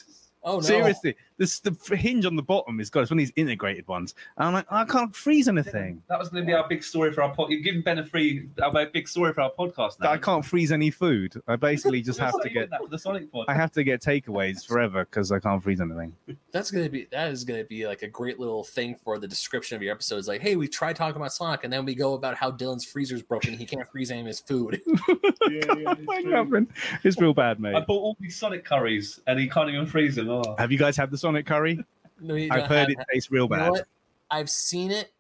[0.45, 3.33] Oh no, Seriously, this the hinge on the bottom is got it's one of these
[3.37, 4.15] integrated ones.
[4.37, 6.03] And I'm like, I can't freeze anything.
[6.09, 7.51] That was going to be our big story for our pod.
[7.51, 10.11] You're giving Ben a free, our big story for our podcast now.
[10.11, 11.35] I can't freeze any food.
[11.49, 13.47] I basically just have to get that for the Sonic pod.
[13.49, 16.15] I have to get takeaways forever because I can't freeze anything.
[16.53, 19.77] that's gonna be that is gonna be like a great little thing for the description
[19.77, 20.29] of your episodes.
[20.29, 23.23] Like, hey, we tried talking about Sonic, and then we go about how Dylan's freezer's
[23.23, 23.55] broken.
[23.57, 24.81] He can't freeze any of his food.
[24.89, 25.17] yeah,
[25.51, 26.31] yeah, it's Like true.
[26.45, 26.69] nothing.
[27.05, 27.75] It's real bad, mate.
[27.75, 30.29] I bought all these Sonic curries and he can't even freeze them.
[30.33, 30.55] Oh.
[30.59, 31.85] Have you guys had the Sonic curry?
[32.25, 33.85] No, you I've heard have- it tastes real You know bad.
[34.31, 35.13] I've seen it,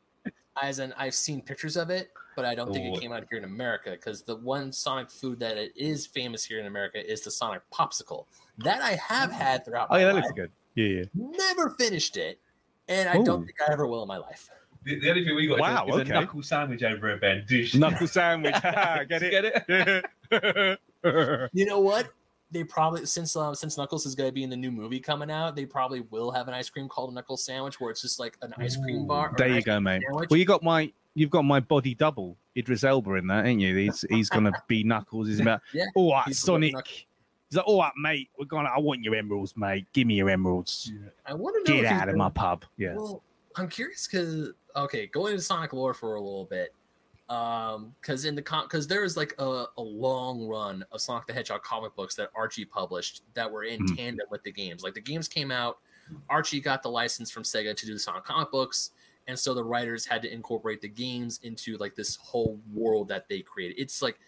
[0.62, 2.96] as in I've seen pictures of it, but I don't think Oh.
[2.96, 6.44] it came out here in America because the one Sonic food that it is famous
[6.44, 8.26] here in America is the Sonic popsicle
[8.58, 9.32] that I have oh.
[9.32, 9.88] had throughout.
[9.90, 10.24] Oh my yeah, that life.
[10.24, 10.52] looks good.
[10.76, 11.04] Yeah, yeah.
[11.14, 12.38] Never finished it,
[12.86, 14.48] and I don't think I ever will in my life.
[14.84, 16.10] The, the only thing we got Wow, is, a, is okay.
[16.10, 17.44] a knuckle sandwich over here, Ben.
[17.48, 17.74] Dish.
[17.74, 18.54] Knuckle sandwich.
[18.62, 19.66] Get it?
[19.66, 21.50] Get it?
[21.52, 22.12] You know what?
[22.52, 25.30] They probably since uh, since Knuckles is going to be in the new movie coming
[25.30, 28.20] out, they probably will have an ice cream called a Knuckles sandwich, where it's just
[28.20, 29.30] like an ice cream bar.
[29.30, 30.02] or there you go, mate.
[30.06, 30.28] sandwich.
[30.30, 33.74] Well, you got my you've got my body double, Idris Elba in that, ain't you?
[33.74, 35.28] He's he's gonna be Knuckles.
[35.28, 36.74] He's about Yeah, all right, he's Sonic.
[36.74, 37.04] Knuck-
[37.48, 38.30] He's like, all right, mate.
[38.38, 38.70] We're gonna.
[38.74, 39.84] I want your emeralds, mate.
[39.92, 40.90] Give me your emeralds.
[41.26, 42.64] I want to know Get out of gonna- my pub.
[42.78, 42.94] Yeah.
[42.94, 43.22] Well,
[43.56, 46.72] I'm curious because okay, going into Sonic lore for a little bit,
[47.32, 51.26] um, because in the con, because there is like a, a long run of Sonic
[51.26, 53.96] the Hedgehog comic books that Archie published that were in Mhm.
[53.96, 54.82] tandem with the games.
[54.82, 55.78] Like the games came out,
[56.28, 58.90] Archie got the license from Sega to do the Sonic comic books,
[59.28, 63.28] and so the writers had to incorporate the games into like this whole world that
[63.28, 63.80] they created.
[63.80, 64.18] It's like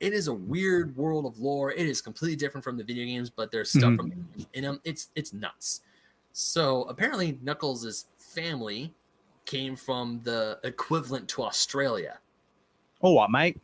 [0.00, 1.72] it is a weird world of lore.
[1.72, 3.96] It is completely different from the video games, but there's stuff Mhm.
[3.96, 4.80] from the in them.
[4.84, 5.80] It's it's nuts.
[6.32, 8.94] So apparently, Knuckles' family
[9.46, 12.19] came from the equivalent to Australia.
[13.00, 13.60] All right, mate.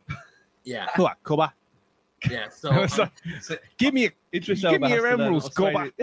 [0.63, 1.51] Yeah, All right, Cobba.
[2.29, 2.47] yeah.
[2.51, 5.91] So, So, I'm, So, give me, Idris give me your emeralds, Cobba.
[5.91, 5.93] Australian-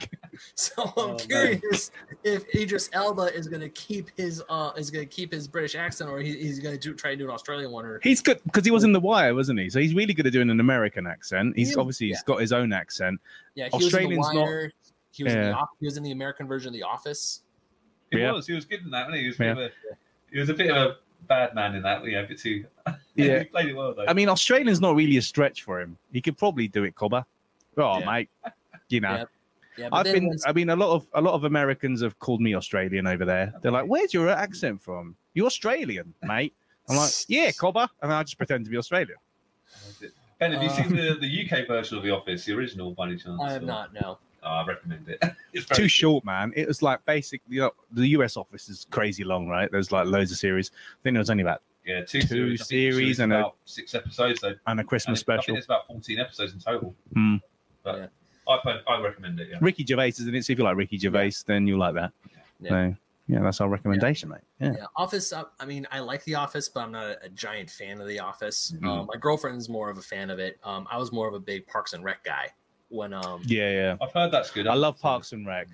[0.54, 1.18] so I'm Oh, man.
[1.58, 1.90] curious
[2.22, 5.74] if Idris Elba is going to keep his uh is going to keep his British
[5.74, 7.84] accent, or he, he's going to do, try to do an Australian one.
[7.84, 9.68] Or He's good because he was in The Wire, wasn't he?
[9.68, 11.54] So he's really good at doing an American accent.
[11.56, 11.78] He's Yeah.
[11.80, 13.20] obviously he's got his own accent.
[13.56, 14.72] yeah, he was in the Australians not- Wire.
[15.10, 17.42] He was in the he was in the American version of The Office.
[18.12, 18.30] He Yeah.
[18.30, 18.46] was.
[18.46, 19.22] He was good in that, wasn't he?
[19.22, 19.70] He was, a bit a,
[20.30, 20.96] he was a bit of a
[21.26, 22.04] bad man in that.
[22.06, 22.64] Yeah, a bit too.
[23.14, 23.40] Yeah.
[23.40, 24.04] he played it well though.
[24.06, 25.96] I mean, Australian's not really a stretch for him.
[26.12, 27.24] He could probably do it, Cobba.
[27.76, 28.06] Oh, Yeah.
[28.06, 28.30] mate.
[28.88, 29.24] You know, Yeah,
[29.76, 30.26] Yeah, I've been.
[30.28, 33.24] once- I mean, a lot of a lot of Americans have called me Australian over
[33.24, 33.52] there.
[33.62, 35.14] They're like, "Where's your accent from?
[35.34, 36.54] You're Australian, mate?"
[36.88, 39.18] I'm like, "Yeah, Cobba," and I just pretend to be Australian.
[40.40, 43.06] Ben, have you Uh, seen the, the UK version of The Office, the original, by
[43.08, 43.40] any chance?
[43.42, 43.92] I have or- not.
[43.92, 44.18] No.
[44.42, 45.22] Oh, I recommend it.
[45.52, 45.90] It's very Too good.
[45.90, 46.52] short, man.
[46.54, 49.68] It was like basically, you know, the US office is crazy long, right?
[49.72, 50.70] There's like loads of series.
[50.74, 52.26] I think there was only about Yeah, two, Two
[52.56, 54.40] series, series it's and a- about six episodes.
[54.40, 54.54] Though.
[54.66, 55.56] and a And Christmas it- I think special.
[55.56, 56.94] it's about fourteen episodes in total.
[57.14, 57.36] Hmm.
[57.82, 58.06] But Yeah.
[58.46, 59.48] I, I recommend it.
[59.50, 59.58] Yeah.
[59.60, 60.44] Ricky Gervais is in it.
[60.44, 62.12] So if you like Ricky Gervais, then you'll like that.
[62.60, 62.68] Yeah.
[62.68, 64.40] So, yeah, that's our recommendation, mate.
[64.60, 64.72] Yeah.
[64.76, 65.32] Yeah, Office.
[65.34, 68.06] uh, I mean, I like The Office, but I'm not a, a giant fan of
[68.08, 68.72] The Office.
[68.76, 68.86] Mhm.
[68.86, 70.58] Um, my girlfriend's more of a fan of it.
[70.64, 72.50] Um, I was more of a big Parks and Rec guy
[72.88, 73.42] when um.
[73.44, 73.96] Yeah, yeah.
[74.00, 74.66] I've heard that's good.
[74.66, 75.68] I love Parks and Rec.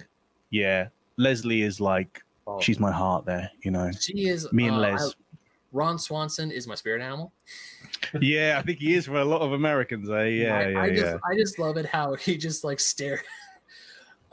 [0.51, 0.89] Yeah.
[1.17, 3.91] Leslie is like, oh, she's my heart there, you know.
[3.93, 5.11] she is Me and uh, Les.
[5.11, 5.13] I-
[5.73, 7.33] Ron Swanson is my spirit animal.
[8.21, 10.27] yeah, I think he is for a lot of Americans, eh?
[10.27, 11.17] Yeah, I, yeah, I just yeah.
[11.29, 13.21] I just love it how he just like stare.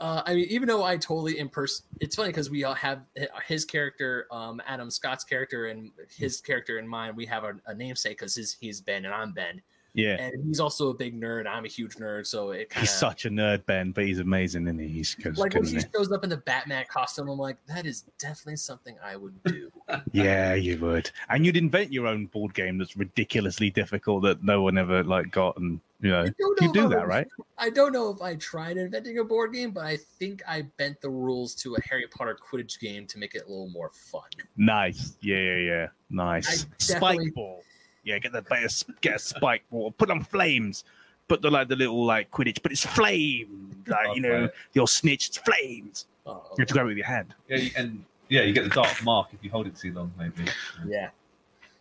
[0.00, 3.02] Uh, I mean, even though I totally imperson, it's funny because we all have
[3.46, 7.16] his character, um, Adam Scott's character, and his character in mind.
[7.16, 9.62] We have a, a namesake because he's Ben and I'm Ben.
[9.94, 10.16] Yeah.
[10.18, 11.46] and he's also a big nerd.
[11.46, 14.66] I'm a huge nerd, so it kind He's such a nerd, Ben, but he's amazing,
[14.66, 14.88] isn't he?
[14.88, 15.82] He's good, like when he he?
[15.94, 17.28] shows up in the Batman costume.
[17.28, 19.70] I'm like, that is definitely something I would do.
[20.12, 21.10] Yeah, you would.
[21.28, 25.30] And you'd invent your own board game that's ridiculously difficult that no one ever like
[25.30, 26.24] got, and you know,
[26.60, 27.26] you do I that, right?
[27.58, 31.00] I don't know if I tried inventing a board game, but I think I bent
[31.02, 34.22] the rules to a Harry Potter Quidditch game to make it a little more fun.
[34.56, 35.16] Nice.
[35.20, 35.86] Yeah, yeah, yeah.
[36.08, 36.66] Nice.
[36.78, 37.62] Spike ball.
[38.04, 39.92] Yeah, get the get a, get a spike ball.
[39.92, 40.84] Put on flames.
[41.28, 43.58] Put the like the little like Quidditch, but it's flames.
[43.86, 44.54] Like you know, Okay.
[44.74, 46.06] your snitch, it's flames.
[46.24, 47.34] Uh, You have to grab it with your hand.
[47.48, 50.12] Yeah, you, and yeah, you get the dark mark if you hold it too long,
[50.16, 50.44] maybe.
[50.86, 51.10] yeah.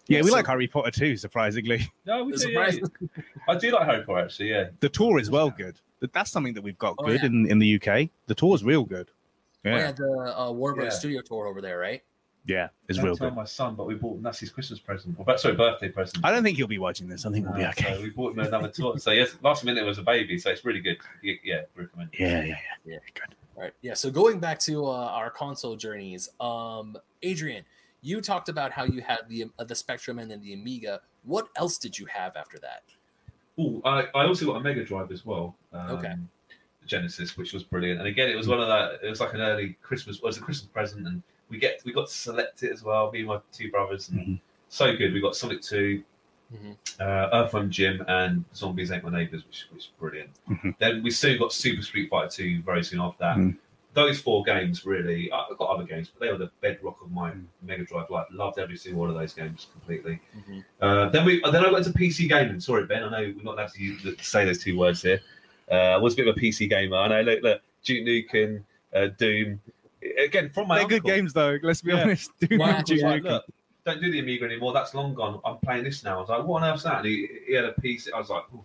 [0.07, 1.15] Yeah, we so- like Harry Potter too.
[1.15, 2.49] Surprisingly, No, we The do.
[2.49, 2.69] Yeah.
[2.71, 2.89] surprise-
[3.47, 4.49] I do like Harry Potter actually.
[4.49, 5.79] Yeah, the tour is well good.
[6.11, 7.27] That's something that we've got Oh, good yeah.
[7.27, 8.09] in in the UK.
[8.25, 9.09] The tour is real good.
[9.63, 10.89] Oh, Yeah, yeah, the uh, Warner Yeah.
[10.89, 12.01] Studio tour over there, right?
[12.45, 13.35] Yeah, it's Don't real tell good.
[13.35, 15.15] my son, but we bought him that's his Christmas present.
[15.17, 16.23] Or, sorry, birthday present.
[16.25, 17.25] I don't think he'll be watching this.
[17.25, 17.95] I think we'll be Uh, okay.
[17.95, 18.95] So we bought him another toy.
[18.97, 20.97] So yes, last minute it was a baby, so it's really good.
[21.21, 22.09] Yeah, yeah recommend.
[22.17, 22.97] Yeah, yeah, Yeah.
[23.13, 23.35] Good.
[23.55, 23.73] All right.
[23.81, 23.93] Yeah.
[23.93, 27.63] So going back to uh, our console journeys, um, Adrian,
[28.01, 31.01] you talked about how you had the uh, the Spectrum and then the Amiga.
[31.23, 32.83] What else did you have after that?
[33.59, 35.55] Oh, I, I also got a Mega Drive as well.
[35.73, 36.13] Um, Okay.
[36.87, 38.99] Genesis, which was brilliant, and again, it was one of that.
[39.03, 40.19] It was like an early Christmas.
[40.19, 41.21] Well, it was a Christmas present, and
[41.51, 43.11] we get we got to select it as well.
[43.11, 44.39] Me and my two brothers, and Mhm.
[44.69, 45.13] so good.
[45.13, 46.03] We got Sonic 2
[46.53, 46.75] Mhm.
[46.99, 50.31] uh, Earthworm Jim, and Zombies Ate My Neighbors, which was brilliant.
[50.49, 50.75] Mhm.
[50.79, 53.37] Then we soon got Super Street Fighter 2 very soon after that.
[53.37, 53.57] Mhm.
[53.93, 55.29] Those four games really.
[55.33, 57.43] I- I've got other games, but they were the bedrock of my Mm.
[57.61, 58.25] Mega Drive life.
[58.31, 60.21] Loved every single one of those games completely.
[60.37, 60.63] Mhm.
[60.79, 62.61] Uh, then we then I got into PC gaming.
[62.61, 65.19] Sorry, Ben, I know we're not allowed to, use, say those two words here.
[65.69, 66.95] Uh, I was a bit of a PC gamer.
[66.97, 67.21] I know.
[67.21, 69.59] Look, look Duke Nukem, uh, Doom.
[70.19, 71.57] Again, from my They're good games though.
[71.61, 72.03] Let's be Yeah.
[72.03, 72.31] honest.
[72.39, 72.65] Doom Wow.
[72.67, 73.45] and I was Duke like, look,
[73.85, 74.73] don't do the Amiga anymore.
[74.73, 75.39] That's long gone.
[75.45, 76.17] I'm playing this now.
[76.17, 76.97] I was like, what on earth's that?
[76.99, 78.09] And he, he had a piece.
[78.13, 78.63] I was like, "Ooh,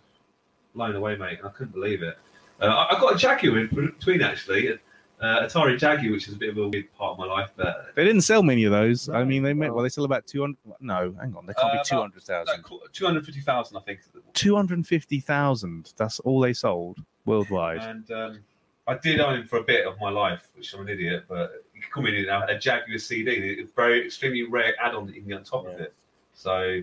[0.75, 1.39] blown away, mate.
[1.39, 2.19] And I couldn't believe it.
[2.61, 4.79] Uh, I, I got a Jaguar in between actually.
[5.19, 7.51] Uh, Atari Jaguar, which is a bit of a weird part of my life.
[7.57, 9.09] But They didn't sell many of those.
[9.09, 9.83] I mean, they made well-.
[9.83, 10.59] They sell about two hundred.
[10.81, 11.47] No, hang on.
[11.47, 12.63] They can't Uh, be two hundred thousand.
[12.93, 14.01] two hundred fifty thousand, I think.
[14.35, 15.95] Two hundred fifty thousand.
[15.97, 17.79] That's all they sold worldwide.
[17.79, 18.41] And um,
[18.89, 21.64] I did own him for a bit of my life, which I'm an idiot, but
[21.74, 23.32] you can call me an idiot now, a Jaguar CD.
[23.32, 25.93] It's very extremely rare add-on that you can get on top of it.
[26.34, 26.80] So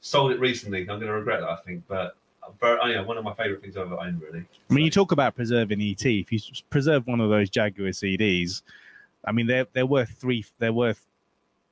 [0.00, 0.80] sold it recently.
[0.80, 1.82] I'm going to regret that, I think.
[1.88, 2.16] But
[2.60, 4.44] very, oh, yeah, one of my favourite things I've ever owned, really.
[4.70, 6.04] I mean, you talk about preserving ET.
[6.04, 6.38] If you
[6.70, 8.62] preserve one of those Jaguar CDs,
[9.24, 10.44] I mean, they're they're worth three.
[10.58, 11.06] They're worth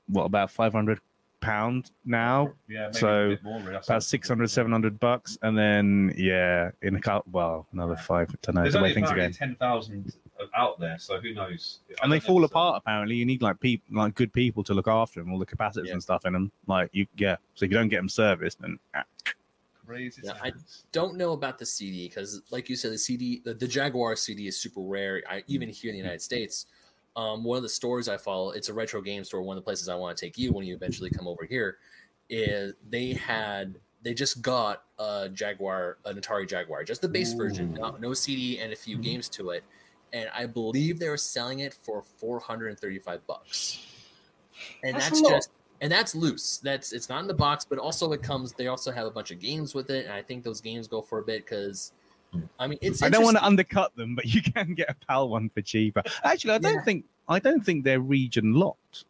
[0.08, 1.00] what about five hundred
[1.42, 2.52] pound now?
[2.68, 3.76] yeah, maybe so a bit more, really.
[3.76, 8.30] About it 600, 700 bucks, and then yeah, in a couple, well, another five.
[8.30, 9.32] I don't know There's the way only things are going.
[9.32, 10.12] 10,000
[10.56, 11.80] out there, so who knows?
[11.90, 12.82] I And they don't know fall if it's um, apart.
[12.84, 15.86] Apparently, you need like people, like good people to look after them, all the capacitors
[15.86, 15.92] Yeah.
[15.92, 16.50] and stuff in them.
[16.66, 17.36] Like you, yeah.
[17.54, 19.04] So if you don't get them serviced, then ah,
[19.86, 20.52] Crazy Yeah, I-
[20.92, 24.46] Don't know about the CD because, like you said, the CD, the, the Jaguar CD
[24.46, 25.22] is super rare.
[25.28, 25.72] I even mm.
[25.72, 26.24] here in the United mm.
[26.24, 26.66] States.
[27.14, 29.42] Um, one of the stores I follow, it's a retro game store.
[29.42, 31.78] One of the places I want to take you when you eventually come over here,
[32.30, 37.72] is they had they just got a Jaguar, an Atari Jaguar, just the base version,
[37.76, 37.80] Ooh.
[37.80, 39.02] no, no CD and a few Mhm.
[39.02, 39.62] games to it,
[40.12, 43.78] and I believe they were selling it for four hundred and thirty-five bucks.
[44.82, 45.50] And That's that's, just
[45.80, 46.58] and that's loose.
[46.58, 48.52] That's it's not in the box, but also it comes.
[48.52, 51.02] They also have a bunch of games with it, and I think those games go
[51.02, 51.92] for a bit because,
[52.58, 53.02] I mean, it's.
[53.02, 56.02] I don't want to undercut them, but you can get a PAL one for cheaper.
[56.24, 56.82] Actually, I don't Yeah.
[56.84, 59.04] think I don't think they're region locked.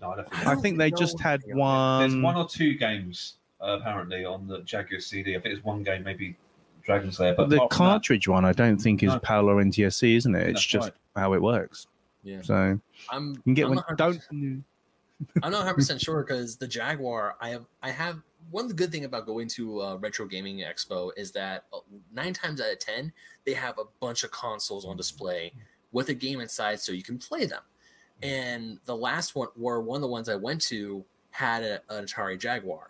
[0.00, 2.00] No, I don't think I I don't think they just had one.
[2.00, 2.22] There's one.
[2.22, 5.36] one or two games uh, apparently on the Jaguar CD.
[5.36, 6.36] I think it's one game, maybe
[6.82, 9.18] Dragon's Lair, but the apart from that- cartridge one, I don't think is No.
[9.20, 10.40] PAL or NTSC, isn't it?
[10.48, 10.94] It's That's just right.
[11.22, 11.86] how it works.
[12.24, 12.78] Yeah, So
[13.10, 13.30] I'm.
[13.34, 13.84] you can get I'm one.
[13.88, 14.20] not Don't.
[14.30, 17.36] I'm not 100 percent sure because the Jaguar.
[17.40, 17.64] I have.
[17.82, 18.20] I have
[18.50, 21.78] one of the good thing about going to uh, Retro Gaming Expo is that uh,
[22.12, 23.12] nine times out of ten
[23.44, 25.52] they have a bunch of consoles on display
[25.92, 27.62] with a game inside, so you can play them.
[28.22, 32.04] And the last one, or one of the ones I went to, had a, an
[32.04, 32.88] Atari Jaguar.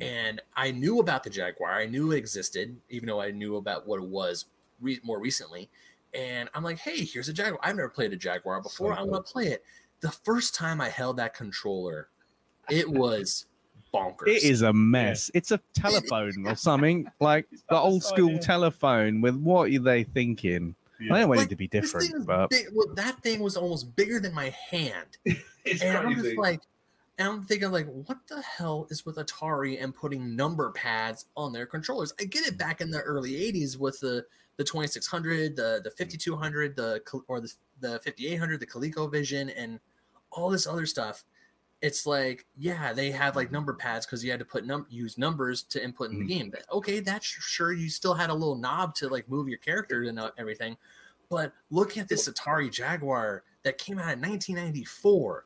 [0.00, 1.72] And I knew about the Jaguar.
[1.72, 4.46] I knew it existed, even though I knew about what it was
[4.80, 5.68] re- more recently.
[6.14, 7.60] And I'm like, hey, here's a Jaguar.
[7.62, 8.94] I've never played a Jaguar before.
[8.94, 9.64] So I want to play it.
[10.00, 12.08] The first time I held that controller,
[12.70, 13.46] it was
[13.92, 14.28] bonkers.
[14.28, 15.30] It is a mess.
[15.34, 18.38] It's a telephone or something like the old school yeah.
[18.40, 19.20] telephone.
[19.20, 20.74] With what are they thinking?
[21.00, 21.14] Yeah.
[21.14, 23.40] I don't want Like, it to be This thing different, but big- well, that thing
[23.40, 25.18] was almost bigger than my hand.
[25.64, 26.60] It's and I'm just like,
[27.18, 31.52] and I'm thinking like, what the hell is with Atari and putting number pads on
[31.52, 32.12] their controllers?
[32.20, 34.24] I get it back in the early '80s with the
[34.56, 39.78] the 2600, the the 5200, the or the the 5800, the ColecoVision, and
[40.32, 41.24] all this other stuff.
[41.82, 45.18] It's like yeah they have like number pads because you had to put num use
[45.18, 46.28] numbers to input in the Mhm.
[46.28, 49.58] game But, okay that's sure you still had a little knob to like move your
[49.58, 50.76] character and uh, everything
[51.28, 55.44] but look at this atari jaguar that came out in 1994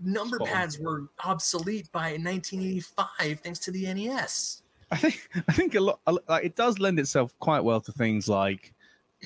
[0.00, 5.80] number pads were obsolete by 1985 thanks to the nes I think I think a
[5.80, 8.74] lot a lot- like it does lend itself quite well to things like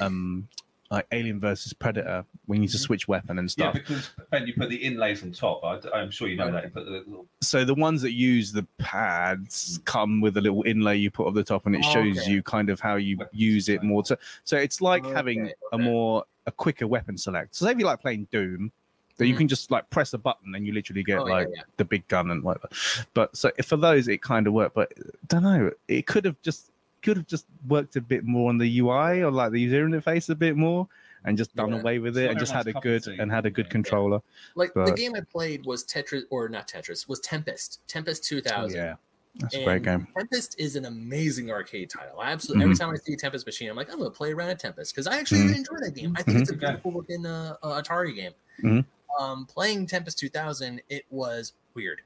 [0.00, 0.46] um
[0.90, 3.74] like Alien versus Predator when you need to switch weapon and stuff.
[3.74, 5.64] Yeah, because Ben, you put the inlays on top.
[5.64, 6.64] I, am sure you know that.
[6.64, 10.62] You put the little so the ones that use the pads come with a little
[10.62, 12.30] inlay you put on the top and it Oh, shows okay.
[12.30, 15.50] you kind of how you Weapon use it more to so it's like Okay, having
[15.72, 18.70] a more a quicker weapon select so say if you like playing doom
[19.18, 19.38] then you Mhm.
[19.38, 21.62] can just like press a button and you literally get Oh, like yeah.
[21.76, 22.68] the big gun and whatever
[23.14, 24.92] but so for those it kind of worked but
[25.28, 26.70] don't know it could have just
[27.06, 30.28] could have just worked a bit more on the ui or like the user interface
[30.28, 30.86] a bit more
[31.24, 31.80] and just done Yeah.
[31.80, 33.70] away with it not and just had a good of and had a good Yeah.
[33.78, 34.20] controller
[34.56, 38.94] like the game i played was tetris or not tetris was tempest tempest 2000 yeah
[39.38, 42.18] that's a great game Tempest is an amazing arcade title.
[42.18, 42.78] I absolutely every Mhm.
[42.80, 45.06] time I see a Tempest machine, I'm like, I'm gonna play around at Tempest because
[45.06, 45.56] I actually Mhm.
[45.56, 46.14] enjoy that game.
[46.16, 48.32] I think it's a beautiful looking uh, uh, Atari game.
[48.62, 48.86] Mhm.
[49.20, 52.00] Um, playing Tempest 2000, it was weird.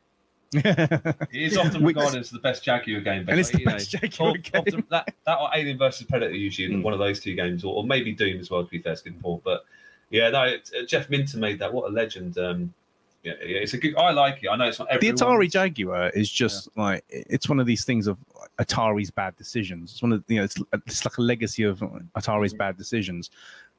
[0.55, 3.90] It is often regarded as the best Jaguar game, and it's the you know, best
[3.90, 4.62] Jaguar game.
[4.66, 6.82] the- that that or Alien versus Predator usually Mm.
[6.82, 8.64] one of those two games, or, or maybe Doom as well.
[8.64, 9.40] To be fair, good Paul.
[9.44, 9.64] But
[10.11, 11.72] yeah, no, it, uh, Jeff Minter made that.
[11.72, 12.36] What a legend!
[12.36, 12.74] Um,
[13.22, 13.94] yeah, yeah, it's a good.
[13.96, 14.48] I like it.
[14.48, 15.14] I know it's not everyone.
[15.16, 15.24] the.
[15.24, 18.16] Atari Jaguar is just like it's one of these things of
[18.59, 19.92] Atari's bad decisions.
[19.92, 21.78] It's one of you know it's, it's like a legacy of
[22.16, 23.30] Atari's bad decisions.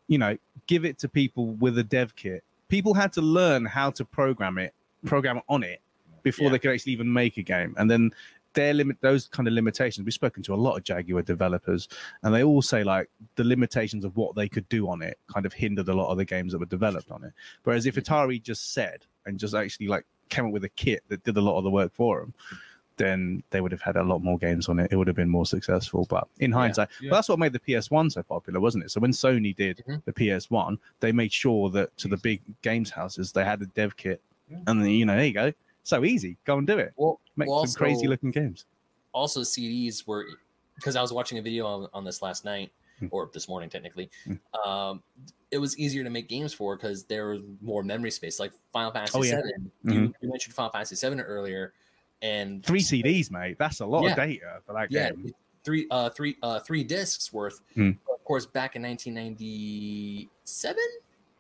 [0.08, 2.44] You know, give it to people with a dev kit.
[2.70, 4.74] People had to learn how to program it,
[5.06, 5.82] program on it
[6.24, 6.52] before Yeah.
[6.52, 7.74] they could actually even make a game.
[7.78, 8.12] And then
[8.54, 10.04] their limit those kind of limitations.
[10.04, 11.88] We've spoken to a lot of Jaguar developers,
[12.24, 15.46] and they all say like the limitations of what they could do on it kind
[15.46, 17.32] of hindered a lot of the games that were developed on it.
[17.64, 21.24] Whereas if Atari just said and just actually like came up with a kit that
[21.24, 22.34] did a lot of the work for them,
[22.98, 24.92] then they would have had a lot more games on it.
[24.92, 26.06] It would have been more successful.
[26.10, 27.10] But in hindsight, Yeah.
[27.10, 28.92] but that's what made the PS1 so popular, wasn't it?
[28.92, 30.04] So when Sony did Mhm.
[30.04, 33.96] the PS1, they made sure that to the big games houses they had a dev
[33.96, 34.58] kit, Yeah.
[34.68, 35.54] and then you know there you go,
[35.84, 38.66] so easy, go and do it, Well, make well, some crazy looking games.
[39.14, 40.26] Also, CDs were
[40.76, 43.08] because I was watching a video on, on this last night Hmm.
[43.12, 44.10] or this morning, technically.
[44.26, 44.36] Hmm.
[44.70, 45.04] Um,
[45.50, 48.40] it was easier to make games for because there was more memory space.
[48.40, 49.42] Like Final Fantasy Oh, yeah.
[49.42, 51.74] 7 You, you mentioned Final Fantasy Seven earlier,
[52.22, 53.58] and Three CDs, mate.
[53.58, 54.12] That's a lot Yeah.
[54.12, 55.34] of data for that yeah game.
[55.64, 57.92] three uh three uh three discs worth Hmm.
[58.10, 60.78] of course back in 1997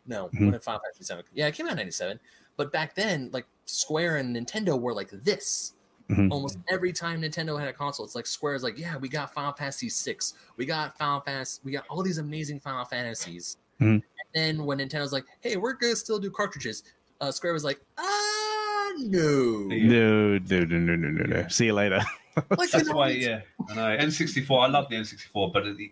[0.08, 0.52] no Mhm.
[0.52, 2.20] when final fantasy 7 yeah it came out in 97
[2.62, 5.74] but back then like square and nintendo were like this
[6.09, 6.30] Mhm.
[6.30, 9.51] almost every time nintendo had a console it's like square's like yeah we got final
[9.53, 13.93] fantasy 6 we got final fantasy we got all these amazing final fantasies Mhm.
[13.93, 14.03] and
[14.36, 16.84] then when nintendo's like hey we're gonna still do cartridges
[17.22, 21.47] uh square was like ah no No, no, no, no, no, no, no.
[21.47, 22.01] See you later.
[22.36, 23.97] like, you That's know, why, yeah, I know.
[24.05, 25.91] N64, I love the N64, but the,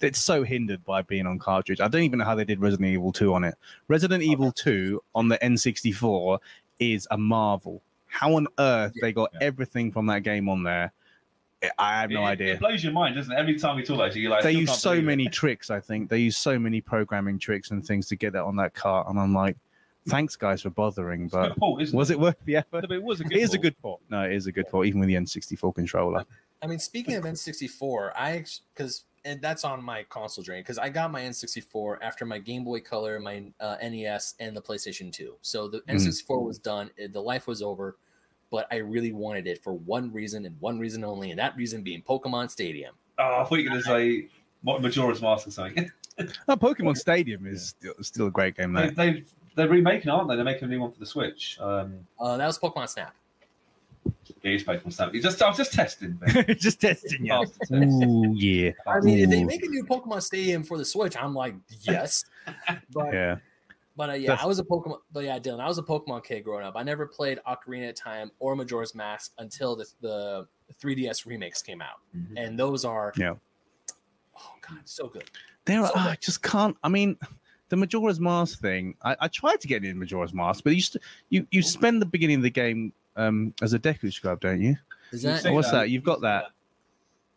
[0.00, 1.80] it's so hindered by being on cartridge.
[1.80, 3.54] I don't even know how they did Resident Evil 2 on it.
[3.88, 6.38] Resident oh, Evil 2 on the N64
[6.78, 7.82] is a marvel.
[8.06, 9.46] How on earth they got Yeah.
[9.46, 10.92] everything from that game on there?
[11.62, 12.54] I- I have no it, idea.
[12.54, 13.38] It blows your mind, doesn't it?
[13.38, 15.06] Every time we talk about it, you're like, they use so believe it.
[15.06, 16.10] many tricks, I think.
[16.10, 19.06] They use so many programming tricks and things to get that on that cart.
[19.08, 19.56] And I'm like,
[20.08, 21.26] thanks, guys, for bothering.
[21.26, 22.88] It's a good But port, isn't was it worth the effort?
[22.88, 24.00] No, it was a good It is a good port.
[24.10, 26.24] No, it is a good port, even with the N64 controller.
[26.62, 30.88] I mean, speaking of N64, I because and that's on my console journey because I
[30.88, 35.36] got my N64 after my Game Boy Color, my uh, NES, and the PlayStation 2.
[35.42, 35.96] So the Mhm.
[35.96, 37.96] N64 was done, the life was over,
[38.50, 41.82] but I really wanted it for one reason and one reason only, and that reason
[41.82, 42.94] being Pokemon Stadium.
[43.18, 44.28] Oh, I thought you were going to say
[44.62, 45.90] what Majora's Mask or something.
[46.46, 48.94] Oh, Pokemon Stadium is still, still a great game, they, though.
[49.12, 49.24] they,
[49.56, 50.36] they're remaking, aren't they?
[50.36, 51.56] They're making a new one for the Switch.
[51.58, 53.14] Um, Uh, that was Pokemon Snap.
[54.04, 54.12] Yeah,
[54.50, 55.14] it's Pokemon Snap.
[55.14, 56.18] You just, I was just testing.
[56.58, 57.32] Just testing you.
[57.32, 57.72] After test.
[57.72, 58.70] Ooh, yeah.
[58.86, 62.24] I mean, if they make a new Pokemon Stadium for the Switch, I'm like, yes.
[62.92, 63.36] But Yeah.
[63.94, 64.98] But uh, yeah, That's- I was a Pokemon.
[65.12, 66.74] But yeah, Dylan, I was a Pokemon kid growing up.
[66.76, 70.48] I never played Ocarina of Time or Majora's Mask until the, the
[70.82, 72.32] 3DS remakes came out, Mhm.
[72.36, 73.34] and those are Yeah.
[74.36, 75.24] Oh god, so good.
[75.66, 76.74] There, So are, I just can't.
[76.82, 77.16] I mean,
[77.68, 78.94] the Majora's Mask thing.
[79.02, 82.06] I, I tried to get in Majora's Mask, but you st- you you spend the
[82.06, 84.76] beginning of the game um as a Deku scrub, don't you?
[85.12, 85.42] Is that?
[85.42, 85.90] say What's that?
[85.90, 86.46] You've got that.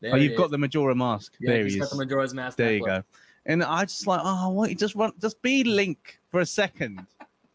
[0.01, 1.33] There oh, you've got the Majora Mask.
[1.39, 1.91] Yeah, there he's he got is.
[1.91, 2.57] the Majora's Mask.
[2.57, 3.03] There back you go.
[3.47, 4.75] And I just like, oh, what?
[4.77, 7.05] Just run, just be Link for a second,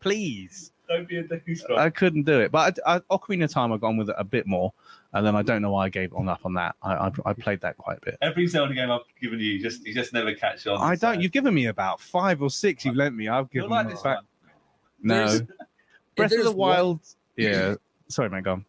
[0.01, 0.73] please.
[0.89, 1.79] Don't be a Deku Scrub.
[1.79, 4.25] I couldn't do it, but I, I, Ocarina of Time, I've gone with it a
[4.25, 4.73] bit more,
[5.13, 6.75] and then I don't know why I gave on up on that.
[6.83, 8.19] I, I, I played that quite a bit.
[8.23, 10.81] Every Zelda game I've given you, you just you just never catch on.
[10.81, 11.17] I don't.
[11.17, 12.85] So- You've given me about five or six.
[12.85, 13.29] You've lent me.
[13.29, 14.17] I've You're given like this back.
[14.17, 14.27] one.
[15.03, 15.43] No, There's-
[16.17, 17.01] Breath of there's the one- Wild
[17.37, 17.75] yeah.
[18.11, 18.43] Sorry, man.
[18.43, 18.63] Go.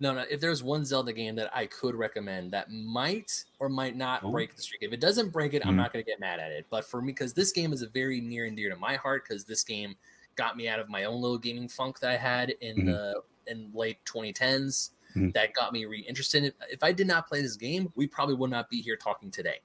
[0.00, 0.24] No, no.
[0.28, 4.30] If there's one Zelda game that I could recommend that might or might not Ooh.
[4.30, 5.76] break the streak, if it doesn't break it, I'm Mhm.
[5.76, 6.66] not going to get mad at it.
[6.68, 9.24] But for me, because this game is a very near and dear to my heart,
[9.26, 9.96] because this game
[10.36, 12.86] got me out of my own little gaming funk that I had in Mhm.
[12.86, 14.90] the in late 2010s.
[15.14, 15.32] Mhm.
[15.32, 16.54] That got me reinterested.
[16.70, 19.60] If I did not play this game, we probably would not be here talking today.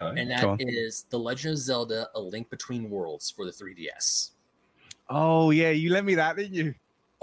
[0.00, 0.20] Okay.
[0.20, 4.30] And that is The Legend of Zelda: A Link Between Worlds for the 3DS.
[5.10, 6.74] Oh yeah, you lent me that, didn't you?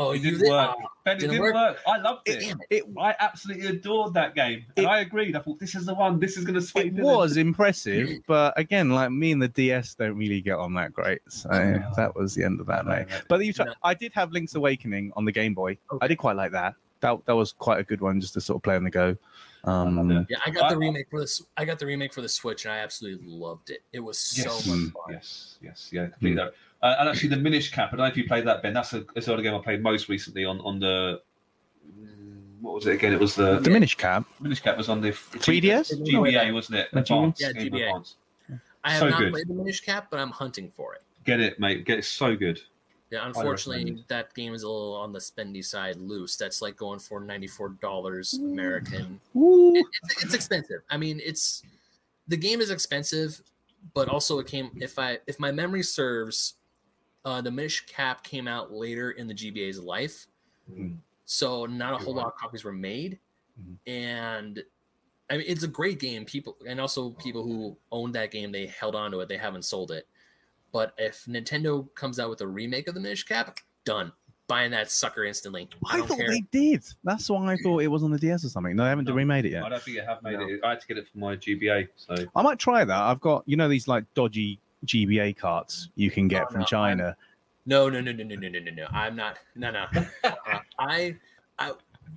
[0.02, 0.50] Oh, It didn't did?
[0.50, 0.76] work.
[0.78, 1.54] Oh, Ben, it didn't didn't work?
[1.56, 1.78] work.
[1.88, 2.44] I loved it.
[2.44, 2.58] it.
[2.70, 5.36] It I absolutely adored that game, and It- I agreed.
[5.36, 6.20] I thought this is the one.
[6.20, 6.88] This is going to sway.
[6.88, 7.04] it Dylan.
[7.04, 11.22] was impressive, but again, like me and the DS don't really get on that great.
[11.30, 11.94] So Oh.
[11.96, 13.08] that was the end of that, No, mate.
[13.10, 13.16] no.
[13.28, 13.74] But you try, No.
[13.84, 15.78] I did have Link's Awakening on the Game Boy.
[16.02, 16.76] I did quite like that.
[17.02, 19.18] That that was quite a good one just to sort of play on the go.
[19.64, 20.24] Um, Yeah.
[20.30, 21.42] Yeah, I got the remake for this.
[21.58, 23.84] I got the remake for the Switch, and I absolutely loved it.
[23.92, 24.68] It was so Yes.
[24.68, 24.92] much Mm.
[24.94, 25.04] fun.
[25.14, 26.44] Yes, yes, yeah, completely.
[26.82, 27.90] Uh, and actually, the Minish Cap.
[27.90, 28.74] I don't know if you played that, Ben.
[28.74, 31.22] That's a, a sort of game I played most recently on on the.
[31.88, 33.14] mm, What was it again?
[33.14, 34.26] It was the the Minish Cap.
[34.40, 36.02] Minish Cap was on the 3DS?
[36.04, 36.90] GBA, wasn't it?
[36.92, 37.88] The Advance, Yeah, Game GBA.
[37.88, 38.16] Advance.
[38.84, 39.34] I have So not good.
[39.34, 41.04] played the Minish Cap, but I'm hunting for it.
[41.24, 41.86] Get it, mate.
[41.86, 42.06] Get it.
[42.06, 42.60] So good.
[43.12, 46.38] Yeah, unfortunately, that game is a little on the spendy side loose.
[46.38, 49.20] That's like going for ninety four dollars American.
[49.36, 49.76] Ooh.
[49.76, 50.82] It- it's, it's expensive.
[50.90, 51.62] I mean, it's
[52.28, 53.42] the game is expensive,
[53.94, 54.72] but also it came.
[54.80, 56.56] If I if my memory serves,
[57.26, 60.28] uh, the Minish Cap came out later in the GBA's life,
[60.72, 60.98] Mhm.
[61.26, 63.20] so not a whole lot of copies were made,
[63.62, 63.78] Mhm.
[63.88, 64.64] and
[65.30, 66.26] I mean it's a great game.
[66.26, 69.30] People and also people who owned that game they held on to it.
[69.30, 70.08] They haven't sold it.
[70.72, 74.12] But if Nintendo comes out with a remake of the Minish Cap, done.
[74.48, 75.70] Buying that sucker instantly.
[75.86, 76.30] I, I don't thought care.
[76.30, 76.84] they did.
[77.06, 78.76] That's why I thought it was on the DS or something.
[78.76, 79.14] No, they haven't No.
[79.14, 79.64] remade it yet.
[79.64, 80.46] I don't think it have made No.
[80.46, 80.60] it.
[80.64, 81.88] I had to get it for my GBA.
[81.96, 83.02] So I might try that.
[83.02, 86.66] I've got you know these like dodgy GBA carts you can get Oh, from no,
[86.66, 87.18] China.
[87.66, 88.88] No, no, no, no, no, no, no, no, no.
[88.92, 89.38] I'm not.
[89.56, 89.86] No, no.
[90.24, 90.32] Uh,
[90.80, 91.16] I,
[91.60, 91.74] I,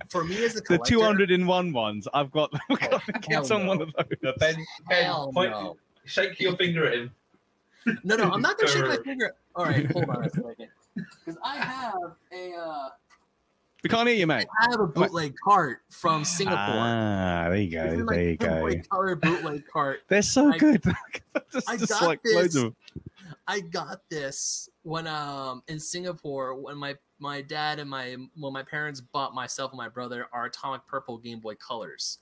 [0.09, 2.51] for me as a The collector, 201 ones, I've got.
[2.69, 4.05] I've got to hell get on one of those.
[4.23, 4.55] No, Ben,
[4.89, 5.77] Ben point, no.
[6.05, 7.11] shake your finger at him.
[8.03, 9.35] No, no, I'm not gonna shake my finger.
[9.55, 10.69] All right, hold on a second.
[10.95, 11.93] Because I have
[12.33, 12.89] a, uh,
[13.85, 14.47] We can't hear you, mate.
[14.59, 16.57] I have a bootleg cart from Singapore.
[16.59, 18.03] Ah, there you go.
[18.03, 18.71] my There you go.
[18.89, 19.99] color bootleg cart.
[20.07, 20.81] They're so I- good.
[21.53, 22.57] just I just got like this.
[23.47, 28.63] I got this when um in Singapore when my my dad and my when my
[28.63, 32.17] parents bought myself and my brother our Atomic Purple Game Boy Colors,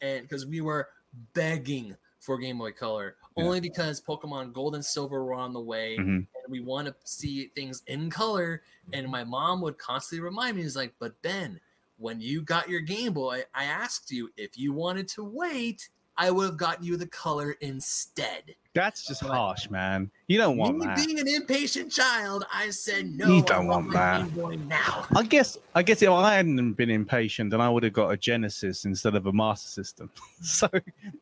[0.00, 0.88] and because we were
[1.34, 3.44] begging for Game Boy Color Yeah.
[3.44, 6.02] only because Pokemon Gold and Silver were on the way Mhm.
[6.16, 8.62] and we want to see things in color.
[8.92, 11.60] And my mom would constantly remind me, he's like, but Ben,
[11.98, 15.88] when you got your Game Boy, I asked you if you wanted to wait."
[16.18, 18.54] I would have gotten you the color instead.
[18.74, 20.10] That's just harsh, man.
[20.28, 20.96] You don't want Me that.
[20.96, 23.26] being an impatient child, I said no.
[23.26, 24.24] You don't want my that.
[24.24, 25.06] Game Boy now.
[25.14, 28.16] I guess I guess if I hadn't been impatient, then I would have got a
[28.16, 30.10] Genesis instead of a Master System.
[30.42, 30.68] so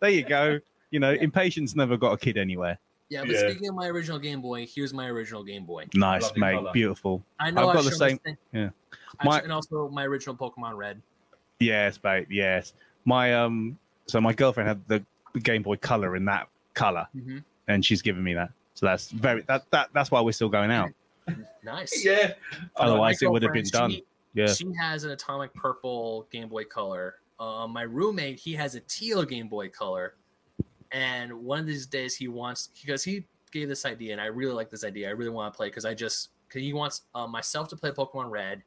[0.01, 0.61] there you go.
[0.91, 2.79] You know, impatience never got a kid anywhere.
[3.11, 3.51] Yeah, but Yeah.
[3.51, 5.87] speaking of my original Game Boy, here's my original Game Boy.
[5.95, 6.53] Nice, Lovely mate.
[6.55, 6.73] colour.
[6.73, 7.25] Beautiful.
[7.39, 8.37] I know I've I got the same- thing.
[8.53, 8.71] yeah.
[9.23, 11.01] My- and also my original Pokemon Red.
[11.61, 12.31] Yes, babe.
[12.31, 12.73] Yes.
[13.05, 13.79] My um.
[14.07, 15.05] So my girlfriend had the
[15.41, 17.45] Game Boy Color in that color, Mhm.
[17.69, 18.51] and she's given me that.
[18.75, 20.91] So that's very that that that's why we're still going out.
[21.63, 22.05] Nice.
[22.05, 22.35] Yeah.
[22.77, 23.91] Otherwise, My it would have been girlfriend, done.
[23.93, 24.05] she-
[24.35, 24.47] Yeah.
[24.53, 27.17] She has an atomic purple Game Boy Color.
[27.39, 30.15] Uh, my roommate, he has a teal Game Boy Color.
[30.95, 34.55] And one of these days, he wants because he gave this idea, and I really
[34.55, 35.09] like this idea.
[35.09, 37.91] I really want to play because I just because he wants uh, myself to play
[37.91, 38.63] Pokemon Red,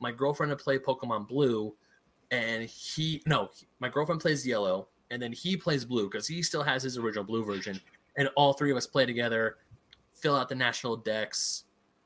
[0.00, 1.74] my girlfriend to play Pokemon Blue,
[2.30, 6.62] and he no, my girlfriend plays Yellow, and then he plays Blue because he still
[6.62, 7.78] has his original Blue version,
[8.16, 9.58] and all three of us play together,
[10.14, 11.64] fill out the national dex.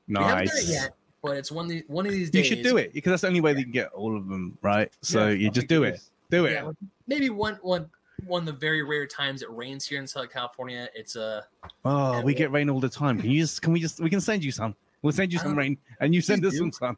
[0.09, 0.69] We haven't done it Nice.
[0.73, 2.47] yet, but it's one of the, one of these You days.
[2.47, 4.91] should do it because that's the only way they can get all of them right.
[5.03, 6.01] So Yeah, you just do it.
[6.29, 6.55] Do it.
[6.55, 6.73] Yeah,
[7.07, 7.89] maybe one one
[8.27, 10.89] one of the very rare times it rains here in Southern California.
[10.95, 11.45] It's a
[11.85, 13.21] Oh, Yeah, we well- get rain all the time.
[13.21, 13.63] Can you just?
[13.63, 14.01] Can we just?
[14.01, 14.75] We can send you some.
[15.03, 16.59] We'll send you some Oh, rain, and you send please us do.
[16.59, 16.97] some sun.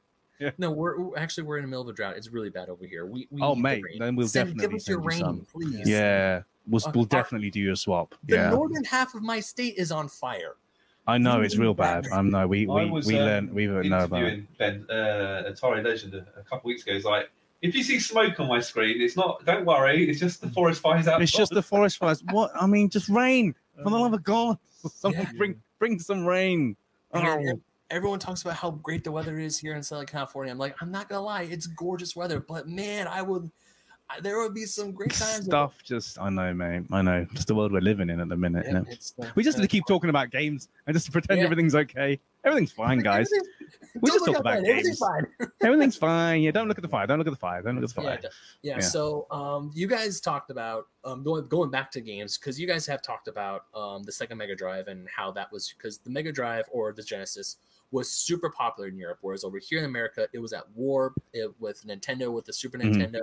[0.59, 0.71] no.
[0.73, 2.17] We're, we're- actually we're in the middle of a drought.
[2.17, 3.07] It's really bad over here.
[3.07, 5.09] We, we Oh, need the mate, then we'll Send- definitely give us your send you
[5.09, 5.47] rain, some.
[5.53, 5.89] please.
[5.89, 8.15] Yeah, we'll Uh, we'll our- definitely do your swap.
[8.25, 10.57] The Yeah, northern half of my state is on fire.
[11.07, 12.07] I know it's real bad.
[12.13, 14.27] I know we I we was, we um, learned we learned know about it.
[14.27, 16.95] interviewing Ben uh, Atari Legend a, a couple weeks ago.
[16.95, 17.29] He's like,
[17.63, 19.45] if you see smoke on my screen, it's not.
[19.47, 21.23] Don't worry, it's just the forest fires out.
[21.23, 22.23] It's just the forest fires.
[22.33, 24.59] What I mean, just rain for the love of God.
[24.93, 25.33] Someone Yeah.
[25.39, 26.77] bring bring some rain.
[27.15, 27.59] Oh,
[27.91, 30.51] Everyone talks about how great the weather is here in Southern California.
[30.51, 33.49] I'm like, I'm not gonna lie, it's gorgeous weather, but man, I would, I,
[34.21, 35.47] there would be some great times.
[35.47, 35.75] stuff.
[35.83, 36.85] Just I know, mate.
[36.93, 37.27] I know.
[37.33, 38.67] Just the world we're living in at the minute.
[38.69, 41.45] Yeah, We just need to keep talking about games and just pretend Yeah.
[41.45, 42.21] everything's okay.
[42.45, 43.29] Everything's fine, guys.
[43.33, 43.69] everything-
[44.03, 45.27] We just talk about mine, Everything's fine.
[45.63, 46.43] Everything's fine.
[46.43, 47.07] Yeah, don't look at the fire.
[47.07, 47.63] Don't look at the fire.
[47.63, 48.19] Don't look at the fire.
[48.63, 48.81] yeah, Yeah.
[48.81, 52.87] So, um, you guys talked about um, going going back to games because you guys
[52.87, 56.33] have talked about um, the Sega Mega Drive and how that was because the Mega
[56.33, 57.57] Drive or the Genesis
[57.93, 61.51] was super popular in Europe, whereas over here in America it was at war it,
[61.61, 62.95] with Nintendo with the Super Mhm.
[62.97, 63.21] Nintendo.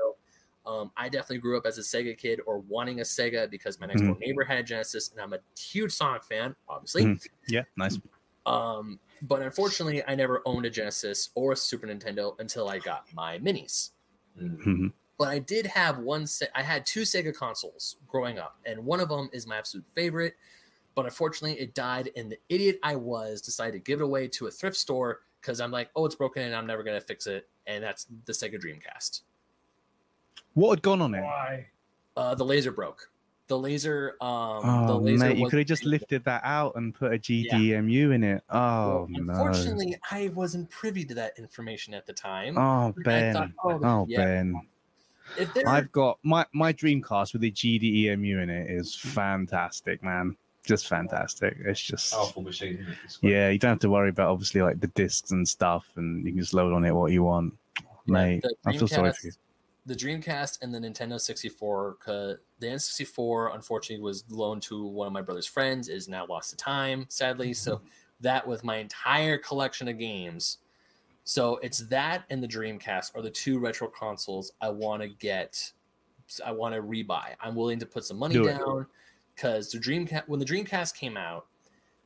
[0.66, 3.88] Um, I definitely grew up as a Sega kid or wanting a Sega because my
[3.88, 7.06] next door neighbor had a Genesis, and I'm a huge Sonic fan, obviously.
[7.06, 7.28] Mhm.
[7.48, 7.98] Yeah, nice.
[8.46, 13.12] Um, but unfortunately, I never owned a Genesis or a Super Nintendo until I got
[13.14, 13.92] my minis
[14.40, 14.58] Mm.
[14.64, 14.94] Mhm.
[15.18, 16.26] but I did have one.
[16.28, 19.86] Se- I had two Sega consoles growing up, and one of them is my absolute
[19.94, 20.36] favorite.
[20.96, 24.48] But unfortunately, it died, and the idiot I was decided to give it away to
[24.48, 27.50] a thrift store because I'm like, oh, it's broken, and I'm never gonna fix it.
[27.68, 29.22] And that's the Sega Dreamcast.
[30.60, 31.22] What had gone on it?
[31.22, 31.68] Why?
[32.18, 33.10] Uh, the laser broke.
[33.48, 34.16] The laser.
[34.20, 37.18] Um, the Oh, laser mate, you could have just lifted that out and put a
[37.18, 38.44] GDEMU in it.
[38.52, 39.34] Well, Oh, no.
[39.34, 42.58] unfortunately, I wasn't privy to that information at the time.
[42.58, 43.34] Oh, Ben.
[43.34, 44.18] thought, oh, Oh, yeah.
[44.18, 44.62] Ben.
[45.38, 50.36] If there, I've got my, my Dreamcast with the GDEMU in it is fantastic, man.
[50.66, 51.56] Just fantastic.
[51.64, 52.12] It's just.
[52.14, 52.74] Powerful machine.
[52.80, 52.98] isn't it?
[53.06, 53.32] It's great.
[53.32, 56.32] Yeah, you don't have to worry about obviously like the discs and stuff, and you
[56.34, 57.54] can just load on it what you want.
[58.08, 59.32] Mate, the I feel sorry for you.
[59.90, 61.98] The Dreamcast and the Nintendo 64.
[62.06, 65.90] The N64 unfortunately was loaned to one of my brother's friends.
[65.90, 67.54] It is now lost to time, sadly.
[67.54, 67.82] So
[68.22, 70.60] that with my entire collection of games.
[71.24, 75.72] So it's that and the Dreamcast are the two retro consoles I want to get.
[76.46, 77.34] I want to rebuy.
[77.42, 78.86] I'm willing to put some money Do down
[79.36, 81.48] because the Dreamcast when the Dreamcast came out.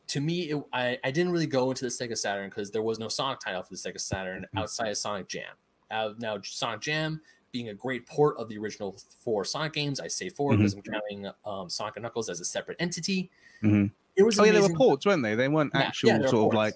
[0.07, 2.99] To me, it, I, I didn't really go into the Sega Saturn because there was
[2.99, 4.59] no Sonic title for the Sega Saturn Mhm.
[4.61, 5.55] outside of Sonic Jam.
[5.89, 7.21] Uh, now, Sonic Jam
[7.53, 10.57] being a great port of the original four Sonic games, I say 4 Mhm.
[10.57, 13.29] because I'm counting um, Sonic and Knuckles as a separate entity.
[13.63, 13.91] Mhm.
[14.17, 15.35] It was Oh yeah, they were ports, weren't they?
[15.35, 16.73] They weren't actual yeah, they were sort of like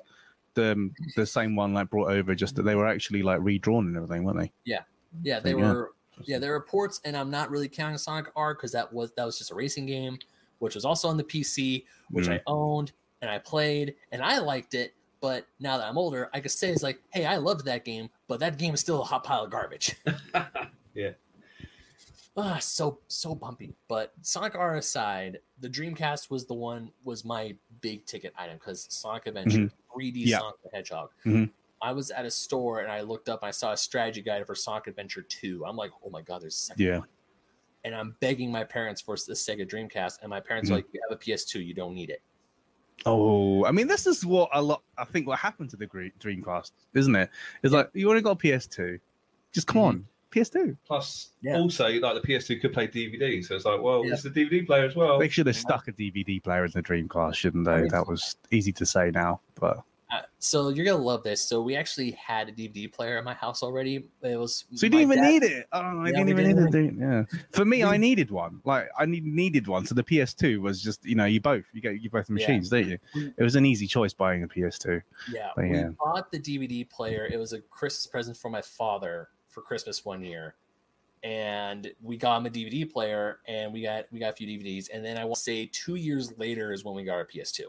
[0.53, 2.33] the the same one like brought over.
[2.33, 4.51] Just that they were actually like redrawn and everything, weren't they?
[4.63, 4.83] Yeah,
[5.23, 5.55] yeah, they Yeah.
[5.73, 5.91] were.
[6.23, 9.25] Yeah, they were ports, and I'm not really counting Sonic R because that was that
[9.25, 10.17] was just a racing game,
[10.59, 12.27] which was also on the PC, which.
[12.27, 12.91] I owned
[13.21, 14.93] and I played, and I liked it.
[15.21, 18.09] But now that I'm older, I could say it's like, hey, I loved that game,
[18.27, 19.95] but that game is still a hot pile of garbage.
[20.93, 21.11] Yeah.
[22.35, 23.75] Ah, so so bumpy.
[23.87, 28.87] But Sonic R aside, the Dreamcast was the one was my big ticket item because
[28.89, 30.27] Sonic Adventure, 3D Mm-hmm.
[30.27, 30.39] Yeah.
[30.39, 31.09] Sonic the Hedgehog.
[31.25, 31.51] Mhm.
[31.83, 34.45] I was at a store and I looked up, and I saw a strategy guide
[34.47, 35.63] for Sonic Adventure 2.
[35.67, 36.97] I'm like, oh my god, there's a second Yeah.
[36.99, 37.07] one.
[37.83, 40.77] And I'm begging my parents for the Sega Dreamcast, and my parents are Mhm.
[40.77, 42.21] like, you have a PS2, you don't need it.
[43.05, 44.81] Oh, I mean, this is what a lot.
[44.97, 47.29] I think what happened to the Dreamcast, isn't it?
[47.63, 48.99] It's like you only got a PS2.
[49.53, 50.39] Just come on, mm-hmm.
[50.39, 50.77] PS2.
[50.85, 51.57] Plus, Yeah.
[51.57, 54.13] also, like the PS2 could play DVD, so it's like, well, Yeah.
[54.13, 55.19] it's the DVD player as well.
[55.19, 57.71] They should have stuck a DVD player in the Dreamcast, shouldn't they?
[57.71, 61.41] I mean- that was easy to say now, but Uh, so you're gonna love this.
[61.41, 64.07] So we actually had a DVD player in my house already.
[64.21, 65.67] It was so you didn't even dad- need it.
[65.73, 66.95] Oh, I Yeah, didn't even didn't need it.
[66.97, 67.39] Yeah.
[67.51, 68.61] For me, I needed one.
[68.63, 69.85] Like I need, needed one.
[69.85, 72.47] So the PS2 was just, you know, you both you get you both the Yeah.
[72.47, 72.97] machines, don't you?
[73.37, 75.01] It was an easy choice buying a PS2.
[75.29, 75.89] Yeah, But we yeah.
[75.99, 77.25] bought the DVD player.
[77.25, 80.55] It was a Christmas present for my father for Christmas one year,
[81.23, 84.87] and we got him a DVD player, and we got we got a few DVDs,
[84.93, 87.63] and then I want to say two years later is when we got our PS2.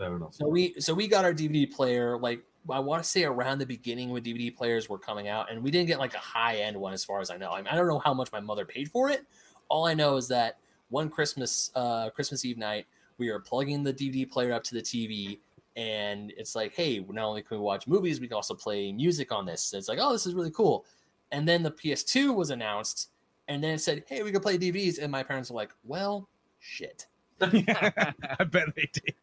[0.00, 0.34] Fair enough.
[0.34, 3.66] So we so we got our DVD player like I want to say around the
[3.66, 6.74] beginning when DVD players were coming out, and we didn't get like a high end
[6.74, 7.50] one as far as I know.
[7.50, 9.26] I, mean, I don't know how much my mother paid for it.
[9.68, 10.56] All I know is that
[10.88, 12.86] one Christmas uh, Christmas Eve night,
[13.18, 15.38] we were plugging the DVD player up to the TV,
[15.76, 19.30] and it's like, hey, not only can we watch movies, we can also play music
[19.32, 19.74] on this.
[19.74, 20.86] it's like, oh, this is really cool.
[21.30, 23.10] And then the PS2 was announced,
[23.48, 26.26] and then it said, hey, we can play DVDs, and my parents were like, well,
[26.58, 27.06] shit.
[27.40, 29.14] I bet they did.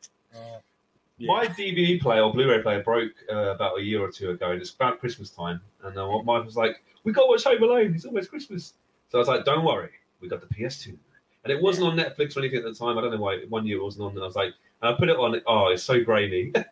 [1.20, 4.62] My DVD player or Blu-ray player broke uh, about a year or two ago, and
[4.62, 5.62] it's about Christmas time.
[5.84, 7.94] And uh, my wife was like, "We got to watch Home Alone.
[7.96, 8.74] It's almost Christmas."
[9.10, 9.90] So I was like, "Don't worry,
[10.22, 10.96] we got the PS2."
[11.44, 12.98] And it wasn't on Netflix or anything at the time.
[12.98, 13.40] I don't know why.
[13.50, 14.12] One year it wasn't on.
[14.12, 15.42] And I was like, and I put it on.
[15.48, 16.54] Oh, it's so grainy.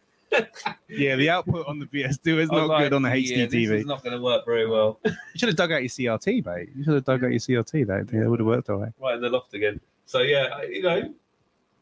[0.90, 3.70] Yeah, the output on the PS2 is not like, good on the yeah, HD This
[3.70, 3.80] TV.
[3.80, 5.00] is not going to work very well.
[5.06, 6.70] You should have dug out your CRT, mate.
[6.76, 7.88] You should have dug out your CRT.
[7.88, 8.92] That it would have worked all right.
[9.00, 9.80] right in the loft again.
[10.06, 11.14] So yeah, you know,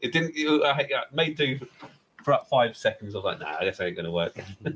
[0.01, 0.33] it didn't.
[0.35, 1.59] It, I, I made do
[2.23, 3.13] for about five seconds.
[3.15, 4.35] I was like, "Nah, this ain't going to work."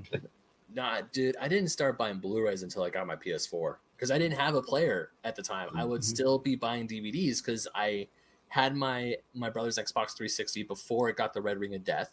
[0.74, 4.38] Nah, dude, I didn't start buying Blu-rays until I got my PS4 because I didn't
[4.38, 5.69] have a player at the time.
[5.74, 6.06] I would Mhm.
[6.06, 8.10] still be buying DVDs because I
[8.49, 12.11] had my my brother's Xbox 360 before it got the Red Ring of Death,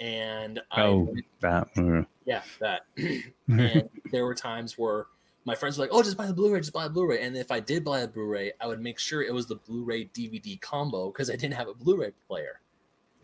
[0.00, 1.68] and I, Oh, that.
[1.76, 2.82] uh, yeah, that.
[3.48, 5.06] and there were times where
[5.44, 7.50] my friends were like, "Oh, just buy the Blu-ray, just buy a Blu-ray." And if
[7.50, 11.10] I did buy a Blu-ray, I would make sure it was the Blu-ray DVD combo
[11.10, 12.60] because I didn't have a Blu-ray player.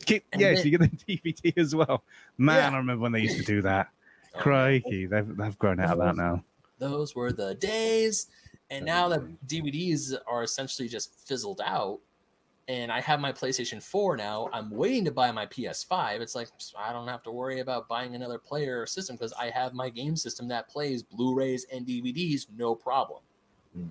[0.07, 2.05] Keep, And yes, then- you get the DVD as well.
[2.39, 2.77] Man, Yeah.
[2.77, 3.89] I remember when they used to do that.
[4.35, 6.43] Oh, Crikey, they've they've grown out of that now.
[6.79, 8.27] those were the days.
[8.71, 12.01] And now that DVDs are essentially just fizzled out,
[12.67, 16.21] and I have my PlayStation 4 now, I'm waiting to buy my PS5.
[16.21, 19.51] It's like I don't have to worry about buying another player or system because I
[19.51, 23.21] have my game system that plays Blu-rays and DVDs, no problem.
[23.77, 23.87] Hmm.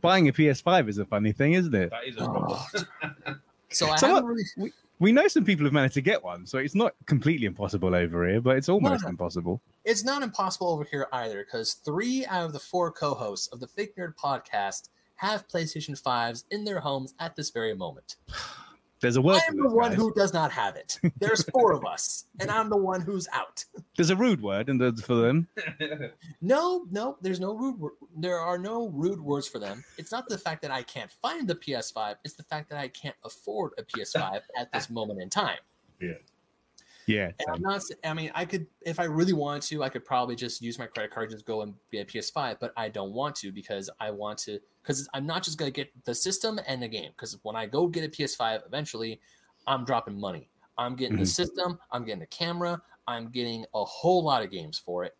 [0.00, 1.90] Buying a PS5 is a funny thing, isn't it?
[1.90, 2.60] That is a problem.
[3.72, 4.72] So I So haven't what- really We
[5.12, 8.40] know some people have managed to get one, so it's not completely impossible over here,
[8.40, 9.08] but it's almost no.
[9.08, 9.62] impossible.
[9.84, 13.66] it's not impossible over here either because three out of the four co-hosts of the
[13.66, 18.16] Fake Nerd podcast have PlayStation 5s in their homes at this very moment.
[19.00, 19.98] There's a word I'm the one guys.
[19.98, 20.98] who does not have it.
[21.18, 23.64] There's four of us, and I'm the one who's out.
[23.96, 25.48] There's a rude word and the, for them.
[26.42, 27.78] No, no, there's no rude.
[27.78, 29.84] wor- There are no rude words for them.
[29.98, 32.16] It's not the fact that I can't find the PS5.
[32.24, 35.58] It's the fact that I can't afford a PS5 at this moment in time.
[36.00, 36.14] Yeah.
[37.38, 37.82] And I'm not.
[38.04, 40.86] I mean, I could, if I really wanted to, I could probably just use my
[40.86, 42.58] credit card, just go and get a PS5.
[42.60, 44.60] But I don't want to because I want to.
[44.82, 47.10] Because I'm not just gonna get the system and the game.
[47.12, 49.20] Because when I go get a PS5, eventually,
[49.66, 50.50] I'm dropping money.
[50.78, 51.28] I'm getting the Mhm.
[51.28, 51.78] system.
[51.90, 52.82] I'm getting the camera.
[53.06, 55.16] I'm getting a whole lot of games for it,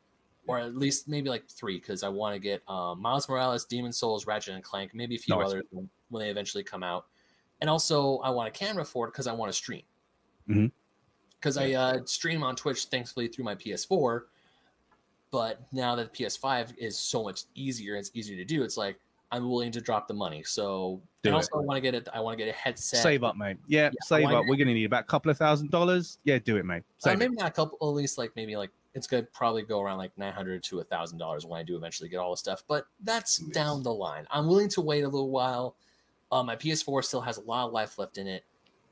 [0.46, 1.78] or at least maybe like three.
[1.78, 5.18] Because I want to get um, Miles Morales, Demon's Souls, Ratchet and Clank, maybe a
[5.18, 5.46] few Nice.
[5.46, 7.06] others when they eventually come out.
[7.60, 9.84] And also, I want a camera for it because I want to stream
[10.48, 10.70] Mhm.
[11.40, 14.22] Because I uh, stream on Twitch, thankfully through my PS4.
[15.30, 18.62] But now that the PS5 is so much easier, it's easier to do.
[18.62, 18.98] It's like
[19.32, 20.42] I'm willing to drop the money.
[20.42, 21.32] So Do it.
[21.32, 22.08] also I want to get it.
[22.12, 23.00] I want to get a headset.
[23.00, 23.56] Save up, mate.
[23.68, 24.44] Yeah, save up.
[24.46, 26.18] We're gonna need about a couple of thousand dollars.
[26.24, 26.82] Yeah, do it, mate.
[27.04, 27.18] Uh, Save it.
[27.18, 27.78] maybe not a couple.
[27.80, 30.84] At least like maybe like it's gonna probably go around like nine hundred to a
[30.84, 32.64] thousand dollars when I do eventually get all the stuff.
[32.66, 34.26] But that's down the line.
[34.30, 35.76] I'm willing to wait a little while.
[36.32, 38.44] Um, my PS4 still has a lot of life left in it.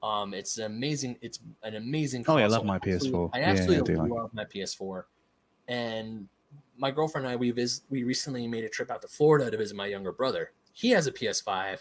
[0.03, 1.19] Um, it's an amazing.
[1.21, 2.25] It's an amazing.
[2.29, 3.31] Oh, yeah, I love my PS4.
[3.33, 5.03] I Yeah, yeah, I absolutely do like love my PS4,
[5.69, 6.29] and
[6.77, 9.57] my girlfriend and I we vis- we recently made a trip out to Florida to
[9.57, 10.53] visit my younger brother.
[10.73, 11.81] He has a PS5.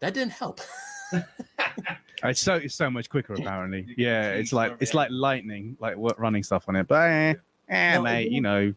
[0.00, 0.60] That didn't help.
[2.22, 3.86] It's so it's so much quicker apparently.
[3.98, 6.88] Yeah, it's like it's like lightning, like running stuff on it.
[6.88, 7.34] But eh,
[7.68, 8.72] eh No, mate, you know,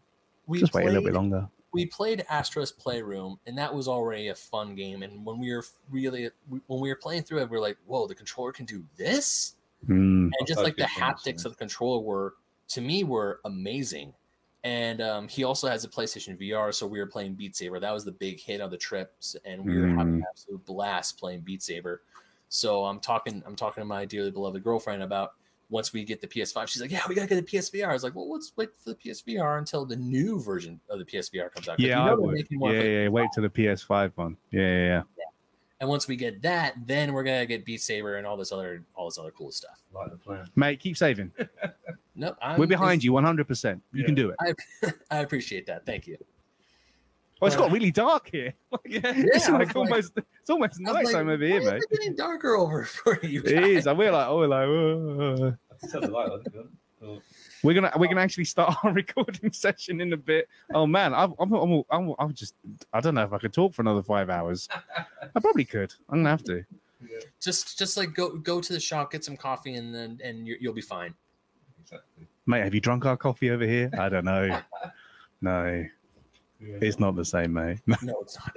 [0.46, 1.48] We just wait a little bit longer.
[1.72, 5.02] We played Astro's Playroom, and that was already a fun game.
[5.02, 8.06] And when we were really when we were playing through it, we were like, "Whoa,
[8.06, 9.54] the controller can do this!"
[9.86, 10.30] Mm.
[10.38, 12.34] And just like the heard good things, haptics of the controller were,
[12.68, 14.12] to me, were amazing.
[14.64, 17.78] And um, he also has a PlayStation VR, so we were playing Beat Saber.
[17.78, 21.18] That was the big hit of the trips, and we were having an absolute blast
[21.18, 22.02] playing Beat Saber.
[22.48, 25.34] So I'm talking, I'm talking to my dearly beloved girlfriend about
[25.70, 26.68] once we get the PS5.
[26.68, 28.90] She's like, "Yeah, we gotta get the PSVR." I was like, "Well, let's wait for
[28.90, 31.78] the PSVR until the new version of the PSVR comes out.
[31.78, 32.34] Yeah, we know I they're would.
[32.34, 34.36] making one Yeah, for yeah, wait till the PS5 one.
[34.50, 35.02] Yeah, yeah, yeah.
[35.80, 38.82] And once we get that, then we're gonna get Beat Saber and all this other,
[38.96, 39.78] all this other cool stuff.
[39.94, 40.48] like the plan.
[40.56, 41.30] Mate, keep saving.
[42.20, 43.80] Nope, We're behind you 100%.
[43.92, 44.92] You can do it.
[45.08, 45.86] I appreciate that.
[45.86, 46.16] Thank you.
[47.40, 48.54] Oh, it's got really dark here.
[48.86, 51.82] Yeah, it's like like- almost it's almost I was like, over here, here, is mate.
[51.82, 53.52] it getting darker over for you guys.
[53.52, 53.86] It is.
[53.86, 55.54] And we're like, oh, we're like, oh.
[55.70, 56.44] I can tell the light on.
[56.44, 56.74] to be honest.
[57.00, 57.22] Oh,
[57.62, 58.08] we're gonna we're oh.
[58.08, 60.48] gonna actually start our recording session in a bit.
[60.74, 62.54] Oh man, I'm I'm I'm, I'm, I'm just
[62.92, 64.68] I don't know if I could talk for another five hours.
[65.34, 65.94] I probably could.
[66.08, 66.64] I'm gonna have to.
[67.08, 70.46] yeah, Just, just like go, go to the shop, get some coffee, and then, and
[70.46, 71.14] you you'll be fine.
[71.82, 72.26] exactly.
[72.46, 73.90] Mate, have you drunk our coffee over here?
[73.98, 74.60] I don't know.
[75.40, 75.84] No,
[76.60, 76.78] Yeah.
[76.80, 77.78] it's not the same, mate.
[78.02, 78.56] No, it's not.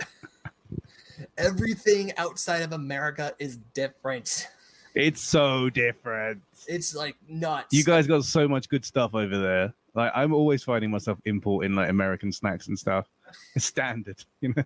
[1.37, 4.47] Everything outside of America is different.
[4.95, 6.41] It's so different.
[6.67, 7.67] It's like nuts.
[7.71, 9.73] You guys got so much good stuff over there.
[9.93, 13.07] Like I'm always finding myself importing like American snacks and stuff.
[13.55, 14.63] It's standard, you know.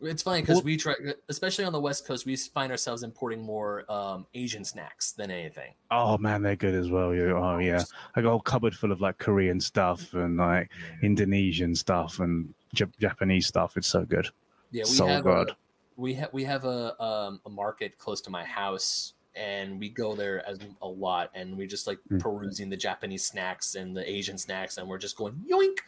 [0.00, 0.94] It's funny because Well- we try,
[1.28, 5.72] especially on the West Coast, we find ourselves importing more um, Asian snacks than anything.
[5.90, 7.08] Oh man, they're good as well.
[7.10, 7.82] Oh yeah,
[8.14, 10.70] I got a whole cupboard full of like Korean stuff and like
[11.02, 13.76] Indonesian stuff and Jap- Japanese stuff.
[13.76, 14.28] It's so good.
[14.70, 15.50] Yeah, we so have good.
[15.50, 15.56] A,
[15.96, 20.14] we have we have a um, a market close to my house, and we go
[20.14, 22.20] there as a lot, and we just like Mm.
[22.20, 25.78] perusing the Japanese snacks and the Asian snacks, and we're just going yoink.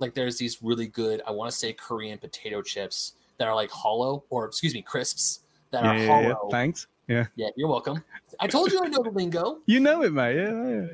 [0.00, 3.70] Like there's these really good, I want to say Korean potato chips that are like
[3.70, 5.40] hollow, or excuse me, crisps
[5.70, 6.28] that Yeah, are yeah, hollow.
[6.28, 6.50] yeah.
[6.50, 6.86] Thanks.
[7.08, 8.02] Yeah, Yeah, you're welcome.
[8.40, 9.58] I told you I know the lingo.
[9.66, 10.36] you know it, mate.
[10.36, 10.86] Yeah, yeah.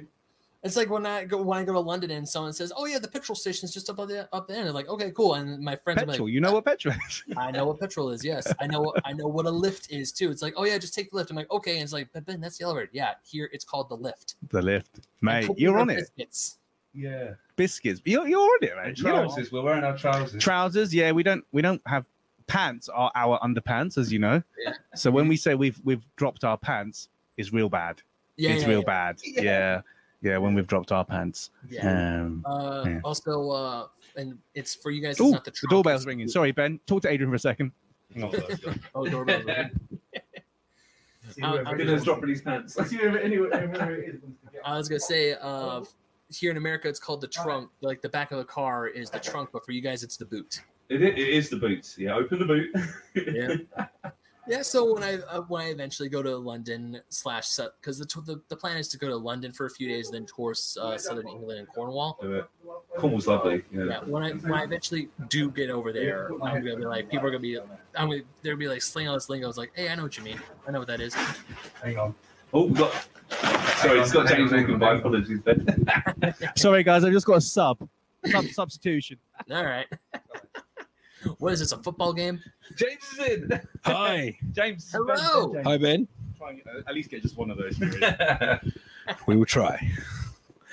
[0.65, 2.99] It's like when I go when I go to London and someone says, "Oh yeah,
[2.99, 5.35] the petrol station's just up there, up there." And like, okay, cool.
[5.35, 6.27] And my friends are Petrol.
[6.27, 7.23] like, you know what petrol is?
[7.37, 8.25] I know what petrol is.
[8.25, 8.93] Yes, I know.
[9.05, 10.31] I know what a lift is too.
[10.33, 11.31] It's like, oh yeah, just take the lift.
[11.31, 11.75] I'm like, okay.
[11.75, 12.89] And it's like, but Ben, that's the elevator.
[12.93, 14.35] Yeah, here it's called the lift.
[14.51, 15.49] the lift, mate.
[15.57, 15.99] You're are on it.
[16.17, 16.59] biscuits.
[16.93, 17.35] Yeah.
[17.55, 18.01] Biscuits.
[18.05, 18.99] You're, you're on it, And mate.
[18.99, 19.53] You know- trousers.
[19.53, 20.43] We're wearing our trousers.
[20.43, 22.05] trousers yeah we don't we don't have
[22.49, 24.73] pants are our underpants as you know Yeah.
[24.95, 28.03] so when we say we've we've dropped our pants it's real bad.
[28.37, 28.85] Yeah, it's yeah, real yeah.
[28.85, 29.19] bad.
[29.25, 29.43] Yeah.
[29.43, 29.81] Yeah.
[30.23, 31.51] yeah, When we've dropped our pants.
[31.71, 32.23] Yeah.
[32.23, 33.01] Um, Uh, Yeah.
[33.05, 35.13] Also, uh, and it's for you guys.
[35.13, 36.27] It's oh, not the, the doorbell's ringing.
[36.27, 36.81] the- Sorry, Ben.
[36.87, 37.71] Talk to Adrian for a second.
[38.21, 38.61] Oh, that's.
[38.95, 39.71] Oh, doorbell's ringing.
[41.43, 42.77] I'll- I'll- Dylan's dropping his pants.
[44.65, 45.85] I was gonna say, uh,
[46.31, 47.71] here in America, it's called the trunk.
[47.81, 50.27] Like the back of a car is the trunk, but for you guys, it's the
[50.27, 50.63] boot.
[50.89, 51.95] It, i- it is the boot.
[51.99, 52.71] Yeah, open the boot.
[53.35, 53.57] Yeah.
[54.51, 54.63] Yeah.
[54.63, 58.41] So when I uh, when I eventually go to London slash because the, t- the
[58.49, 61.29] the plan is to go to London for a few days, then tour uh, southern
[61.29, 62.17] England and Cornwall.
[62.23, 62.47] Do it.
[62.97, 63.63] Cornwall's lovely.
[63.71, 63.85] Yeah.
[63.85, 67.27] Yeah, when I when I eventually do get over there, I'm gonna be like, people
[67.27, 69.45] are gonna be, I'm gonna they'll be like slinging all this lingo.
[69.45, 70.41] I was like, hey, I know what you mean.
[70.67, 71.13] I know what that is.
[71.83, 72.15] Hang on.
[72.55, 72.91] Oh, we got.
[73.83, 74.95] Sorry, it's got James walking by.
[74.95, 75.67] Apologies, Ben.
[76.57, 77.05] Sorry, guys.
[77.05, 77.87] I've just got a sub.
[78.25, 79.19] sub substitution.
[79.51, 79.87] All right.
[81.39, 81.73] What is this?
[81.73, 82.41] A football game?
[82.77, 83.61] James is in.
[83.85, 84.39] Hi.
[84.53, 84.91] James.
[84.93, 85.55] Hello.
[85.65, 86.07] Hi, Ben.
[86.37, 87.79] Try and, uh, at least get just one of those.
[89.27, 89.81] We will try.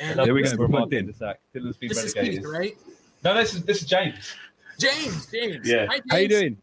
[0.02, 0.52] And There we go.
[0.58, 1.06] We're plugged in.
[1.06, 1.40] Martin Isaac.
[1.56, 2.42] Dylan's been this is relegated.
[2.44, 2.78] Keith, right?
[3.24, 4.36] No, this is this is James.
[4.78, 5.26] James.
[5.28, 5.66] James.
[5.68, 5.86] Yeah.
[5.86, 6.12] Hi, James.
[6.12, 6.58] How you doing?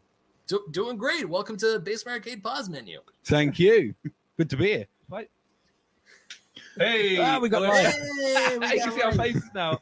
[0.47, 1.27] Do- doing great.
[1.27, 3.01] Welcome to Basement Arcade Pause menu.
[3.25, 3.95] Thank you.
[4.37, 4.87] Good to be here.
[6.77, 7.19] Hey.
[7.19, 7.75] Ah, we got hello.
[7.75, 7.93] live.
[7.95, 9.79] Hey, we Hey, you can see our faces now.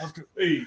[0.00, 0.66] Of- Hey.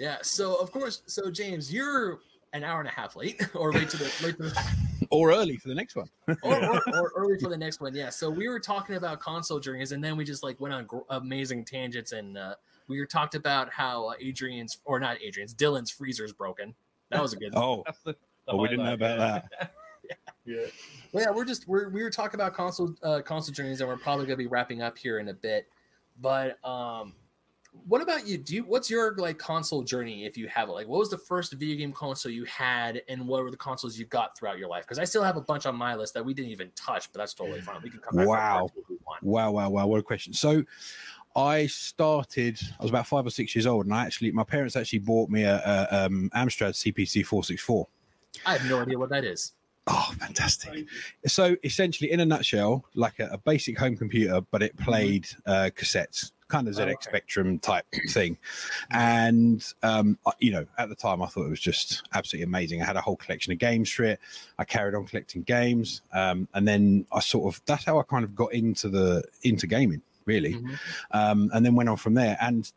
[0.00, 0.16] Yeah.
[0.22, 2.20] So of course, so James, you're
[2.54, 5.58] an hour and a half late, or late to the late to the, or early
[5.58, 6.08] for the next one.
[6.28, 7.94] or, or, or early for the next one.
[7.94, 8.08] Yeah.
[8.08, 11.00] So we were talking about console journeys, and then we just like went on gr-
[11.10, 12.54] amazing tangents, and uh,
[12.88, 16.74] we were talked about how uh, Adrian's or not Adrian's, Dylan's freezer is broken.
[17.10, 17.52] That was a good.
[17.54, 18.12] Oh, That's the,
[18.46, 19.40] the oh we didn't know about yeah.
[19.58, 19.74] that.
[20.46, 20.66] Yeah.
[21.12, 23.98] Well, yeah, we're just we're we were talking about console uh, console journeys, and we're
[23.98, 25.66] probably gonna be wrapping up here in a bit.
[26.18, 27.12] But um,
[27.86, 28.38] what about you?
[28.38, 30.72] Do you what's your like console journey if you have it?
[30.72, 33.98] Like, what was the first video game console you had, and what were the consoles
[33.98, 34.84] you got throughout your life?
[34.84, 37.18] Because I still have a bunch on my list that we didn't even touch, but
[37.18, 37.80] that's totally fine.
[37.82, 38.26] We can come back.
[38.26, 38.58] Wow.
[38.58, 39.22] part two we want.
[39.22, 39.86] Wow, wow, wow!
[39.86, 40.32] What a question.
[40.32, 40.64] So,
[41.36, 42.60] I started.
[42.78, 45.30] I was about five or six years old, and I actually, my parents actually bought
[45.30, 45.56] me a,
[45.90, 47.86] a um, Amstrad CPC four six four.
[48.46, 49.52] I have no idea what that is.
[49.86, 50.86] Oh, fantastic!
[51.26, 55.70] So, essentially, in a nutshell, like a, a basic home computer, but it played uh,
[55.74, 56.96] cassettes, kind of ZX okay.
[57.00, 58.36] Spectrum type thing.
[58.90, 62.82] And um, you know, at the time, I thought it was just absolutely amazing.
[62.82, 64.20] I had a whole collection of games for it.
[64.58, 68.24] I carried on collecting games, um, and then I sort of that's how I kind
[68.24, 70.78] of got into the into gaming, really Mhm.
[71.12, 72.70] um, and then went on from there and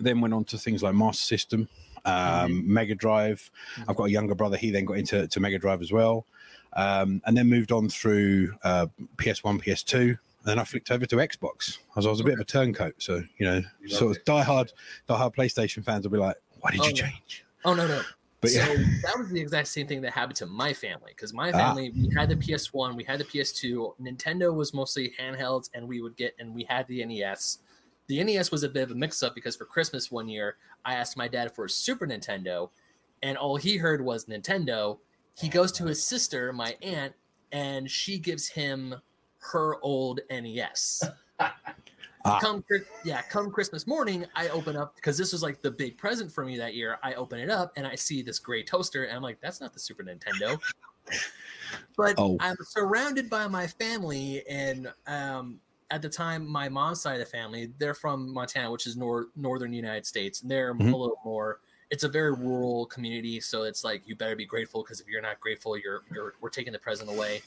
[0.00, 1.68] then went on to things like master system
[2.04, 3.50] um, mega drive
[3.88, 6.26] i've got a younger brother he then got into to mega drive as well
[6.74, 8.86] um, and then moved on through uh,
[9.16, 12.40] ps1 ps2 and then i flicked over to xbox as i was a bit of
[12.40, 14.72] a turncoat so you know You sort of diehard
[15.08, 17.02] diehard playstation fans will be like why did Oh, you yeah.
[17.10, 18.00] change Oh no no.
[18.40, 21.32] but so yeah that was the exact same thing that happened to my family because
[21.34, 21.58] my Ah.
[21.58, 23.94] family we had the PS1, we had the PS2.
[24.00, 27.58] Nintendo was mostly handhelds, and we would get and we had the NES.
[28.08, 31.16] The NES was a bit of a mix-up because for Christmas one year, I asked
[31.16, 32.70] my dad for a Super Nintendo,
[33.22, 34.98] and all he heard was Nintendo.
[35.36, 37.14] He goes to his sister, my aunt,
[37.50, 38.94] and she gives him
[39.52, 41.04] her old NES.
[42.28, 42.40] Ah.
[42.40, 42.64] Come,
[43.04, 46.44] yeah, come Christmas morning, I open up because this was like the big present for
[46.44, 46.98] me that year.
[47.00, 49.72] I open it up and I see this gray toaster, and I'm like, "That's not
[49.72, 50.58] the Super Nintendo."
[51.96, 52.36] but Oh.
[52.40, 55.60] I'm surrounded by my family, and um,
[55.92, 59.28] at the time, my mom's side of the family, they're from Montana, which is nor-
[59.36, 60.42] northern United States.
[60.42, 60.92] And they're Mhm.
[60.92, 61.60] a little more.
[61.90, 65.22] It's a very rural community, so it's like you better be grateful because if you're
[65.22, 67.42] not grateful, you're you're we're taking the present away.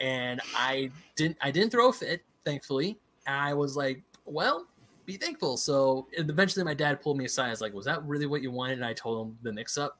[0.00, 2.98] And I didn't I didn't throw a fit, thankfully.
[3.26, 4.66] I was like, well,
[5.04, 5.56] be thankful.
[5.56, 7.46] So eventually, my dad pulled me aside.
[7.46, 8.74] I was like, was that really what you wanted?
[8.74, 9.98] And I told him the mix up.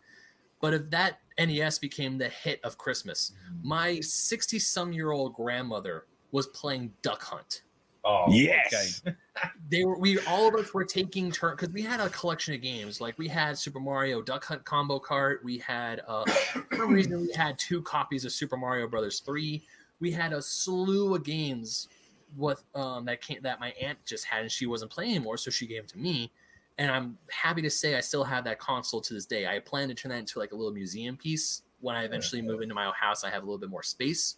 [0.60, 3.32] But if that NES became the hit of Christmas,
[3.62, 7.62] my 60 some year old grandmother was playing Duck Hunt.
[8.05, 9.02] Oh, Yes.
[9.06, 9.16] okay.
[9.68, 12.62] They were, we all of us were taking turn because we had a collection of
[12.62, 13.02] games.
[13.02, 15.43] Like we had Super Mario Duck Hunt combo cart.
[15.44, 19.62] We had, uh, for some reason, we had two copies of Super Mario Brothers 3.
[20.01, 21.89] We had a slew of games
[22.36, 25.51] with um, that came, that my aunt just had and she wasn't playing anymore, so
[25.51, 26.31] she gave them to me.
[26.78, 29.47] And I'm happy to say I still have that console to this day.
[29.47, 32.60] I plan to turn that into like a little museum piece when I eventually move
[32.60, 33.24] into my own house.
[33.24, 34.36] I have a little bit more space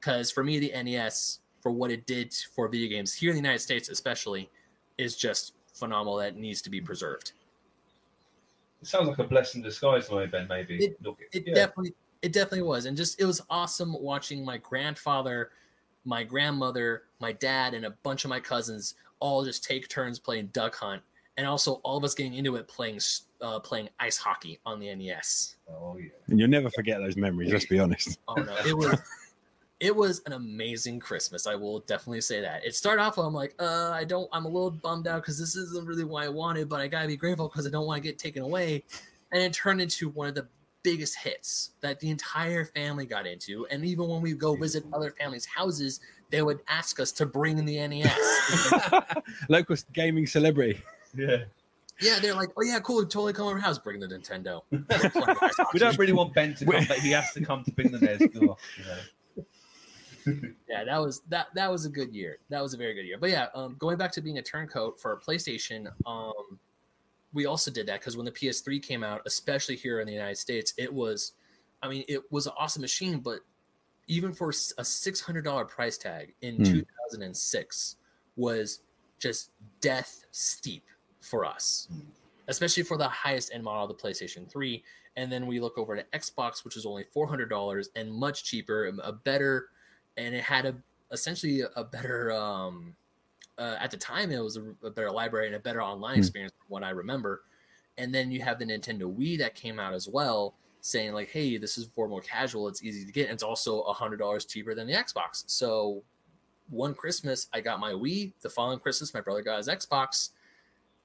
[0.00, 3.40] because for me, the NES for what it did for video games here in the
[3.42, 4.50] United States, especially,
[4.96, 6.16] is just phenomenal.
[6.16, 7.32] That needs to be preserved.
[8.80, 10.46] It sounds like a blessing in disguise, way Ben.
[10.48, 11.54] Maybe It- Look, It yeah.
[11.54, 15.50] definitely, it definitely was, and just it was awesome watching my grandfather,
[16.04, 20.48] my grandmother, my dad, and a bunch of my cousins all just take turns playing
[20.48, 21.02] Duck Hunt,
[21.36, 23.00] and also all of us getting into it playing
[23.40, 25.56] uh, playing ice hockey on the NES.
[25.70, 26.08] Oh yeah.
[26.26, 28.98] and you'll never forget those memories let's be honest Oh no, it was
[29.80, 31.46] it was an amazing Christmas.
[31.46, 32.64] I will definitely say that.
[32.64, 35.54] It started off, I'm like, uh, I don't, I'm a little bummed out because this
[35.54, 38.08] isn't really what I wanted, but I gotta be grateful because I don't want to
[38.08, 38.82] get taken away.
[39.30, 40.48] And it turned into one of the
[40.90, 43.66] biggest hits that the entire family got into.
[43.66, 46.00] And even when we go visit other families' houses,
[46.30, 48.72] they would ask us to bring in the NES.
[49.50, 50.80] Local gaming celebrity.
[51.14, 51.44] Yeah.
[52.00, 54.62] yeah, they're like, oh yeah, cool, totally come over our house, bring the Nintendo.
[55.74, 57.98] We don't really want Ben to come, but he has to come to bring the
[57.98, 58.20] NES.
[58.20, 58.56] You know.
[60.68, 62.38] yeah, that was that that was a good year.
[62.48, 63.18] That was a very good year.
[63.18, 66.58] But yeah, um, going back to being a turncoat for a PlayStation, um,
[67.32, 70.38] we also did that because when the PS3 came out, especially here in the United
[70.38, 71.32] States, it was,
[71.82, 73.40] I mean, it was an awesome machine, but
[74.06, 76.64] even for a six hundred dollar price tag in Hmm.
[76.64, 77.96] 2006
[78.36, 78.80] was
[79.18, 79.50] just
[79.80, 80.84] death steep
[81.20, 81.88] for us,
[82.46, 84.82] especially for the highest end model of the PlayStation 3.
[85.16, 88.44] And then we look over to Xbox, which is only four hundred dollars and much
[88.44, 89.68] cheaper, a better,
[90.16, 90.74] and it had a
[91.12, 92.32] essentially a better.
[92.32, 92.94] Um,
[93.58, 96.20] uh, at the time, it was a, a better library and a better online Hmm.
[96.20, 97.42] experience, from what I remember.
[97.96, 101.58] And then you have the Nintendo Wii that came out as well, saying like, "Hey,
[101.58, 102.68] this is for more casual.
[102.68, 103.24] It's easy to get.
[103.24, 106.04] And it's also a hundred dollars cheaper than the Xbox." So,
[106.70, 108.32] one Christmas, I got my Wii.
[108.42, 110.30] The following Christmas, my brother got his Xbox,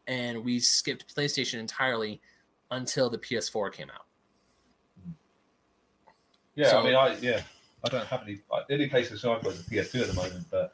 [0.07, 2.21] and we skipped PlayStation entirely
[2.69, 4.05] until the PS4 came out.
[6.55, 7.41] Yeah, So- I mean, I yeah,
[7.83, 8.39] I don't have any.
[8.51, 10.73] I, the only PlayStation I've got is a PS2 at the moment, but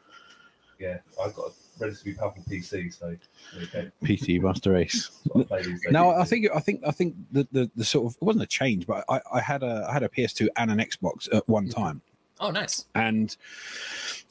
[0.80, 3.16] yeah, I've got a relatively powerful PC, so
[3.64, 5.10] okay, PC Master Race.
[5.24, 5.92] that's what I play these days.
[5.92, 8.48] No, I think I think I think the, the the sort of it wasn't a
[8.48, 11.70] change, but I, I had a I had a PS2 and an Xbox at one
[11.70, 12.02] time.
[12.42, 12.86] Oh, nice.
[12.96, 13.36] And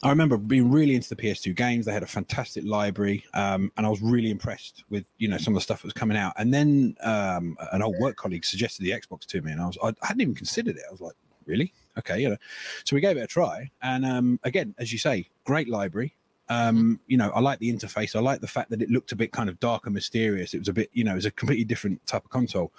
[0.01, 1.85] I remember being really into the PS2 games.
[1.85, 5.53] They had a fantastic library, um, and I was really impressed with you know some
[5.53, 6.33] of the stuff that was coming out.
[6.37, 9.77] And then um, an old work colleague suggested the Xbox to me, and I was
[9.83, 10.83] I hadn't even considered it.
[10.87, 11.13] I was like,
[11.45, 11.73] really?
[11.97, 12.37] Okay, you know.
[12.83, 16.15] So we gave it a try, and um, again, as you say, great library.
[16.49, 18.15] Um, you know, I like the interface.
[18.15, 20.53] I like the fact that it looked a bit kind of dark and mysterious.
[20.53, 22.71] It was a bit, you know, it was a completely different type of console.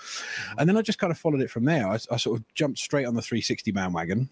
[0.59, 1.86] And then I just kind of followed it from there.
[1.86, 4.28] I, I sort of jumped straight on the 360 bandwagon.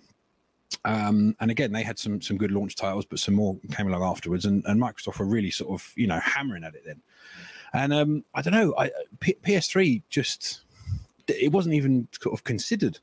[0.85, 4.03] Um, and again, they had some some good launch titles, but some more came along
[4.03, 4.45] afterwards.
[4.45, 7.01] And, and Microsoft were really sort of you know hammering at it then.
[7.73, 8.91] And um, I don't know, I,
[9.21, 10.63] P- PS3 just
[11.27, 12.99] it wasn't even sort of considered,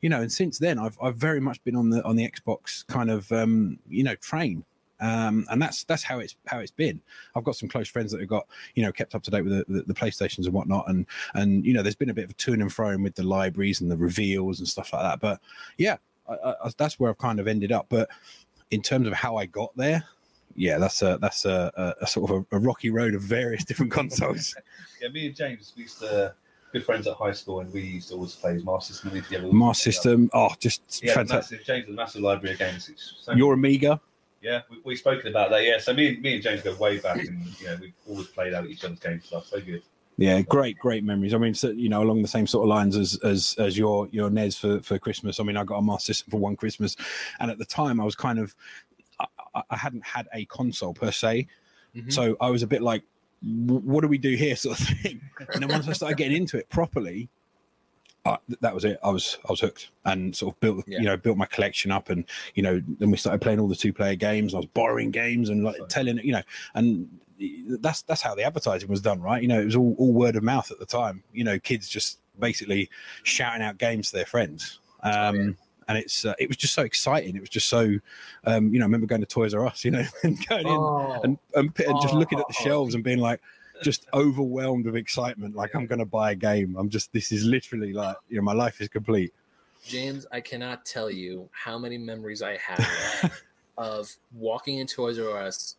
[0.00, 0.20] you know.
[0.20, 3.30] And since then, I've I've very much been on the on the Xbox kind of
[3.32, 4.64] um, you know train.
[5.00, 7.00] Um, and that's that's how it's how it's been.
[7.34, 9.52] I've got some close friends that have got you know kept up to date with
[9.52, 12.30] the, the, the PlayStations and whatnot, and and you know there's been a bit of
[12.30, 15.20] a to and fro with the libraries and the reveals and stuff like that.
[15.20, 15.40] But
[15.76, 15.96] yeah,
[16.28, 17.86] I, I, that's where I've kind of ended up.
[17.88, 18.08] But
[18.70, 20.02] in terms of how I got there,
[20.54, 23.64] yeah, that's a that's a, a, a sort of a, a rocky road of various
[23.64, 24.54] different consoles.
[25.02, 26.34] yeah, me and James we used to
[26.72, 29.52] good friends at high school, and we used to always play his Master System together.
[29.52, 31.58] Master System, oh, just Yeah, fantastic.
[31.58, 31.66] massive.
[31.66, 32.88] James has a massive library of games.
[32.88, 34.00] It's so- Your Amiga,
[34.46, 35.64] yeah, we, we've spoken about that.
[35.64, 38.54] Yeah, so me, me and James go way back, and you know we've always played
[38.54, 39.46] out each other's games stuff.
[39.46, 39.82] So good.
[40.16, 41.34] yeah, great, great memories.
[41.34, 44.08] I mean, so, you know, along the same sort of lines as as as your
[44.12, 45.40] your NES for for Christmas.
[45.40, 46.96] I mean, I got a Master System for one Christmas,
[47.40, 48.54] and at the time, I was kind of
[49.20, 51.48] I, I- I hadn't had a console per se,
[51.96, 52.12] Mhm.
[52.12, 53.02] so I was a bit like,
[53.42, 55.20] what do we do here, sort of thing.
[55.52, 57.28] And then once I started getting into it properly,
[58.48, 58.98] th- that was it.
[59.04, 60.98] I was I was hooked and sort of built Yeah.
[60.98, 62.24] you know built my collection up, and
[62.54, 64.54] you know then we started playing all the two player games.
[64.54, 66.42] I was borrowing games and like telling you know,
[66.74, 67.08] and
[67.80, 69.42] that's that's how the advertising was done, right?
[69.42, 71.22] You know, it was all, all word of mouth at the time.
[71.32, 72.90] You know, kids just basically
[73.22, 74.80] shouting out games to their friends.
[75.02, 75.50] Um, yeah.
[75.88, 77.36] And it's uh, it was just so exciting.
[77.36, 77.94] It was just so,
[78.44, 78.84] um, you know.
[78.84, 81.72] I remember going to Toys R Us, you know, and going in Oh, and, and,
[81.72, 82.64] p- and just looking at the Oh.
[82.64, 83.40] shelves and being like
[83.82, 87.92] just overwhelmed with excitement like i'm gonna buy a game i'm just this is literally
[87.92, 89.32] like you know my life is complete
[89.86, 93.30] James, I cannot tell you how many memories I have
[93.78, 95.76] of walking into Toys R Us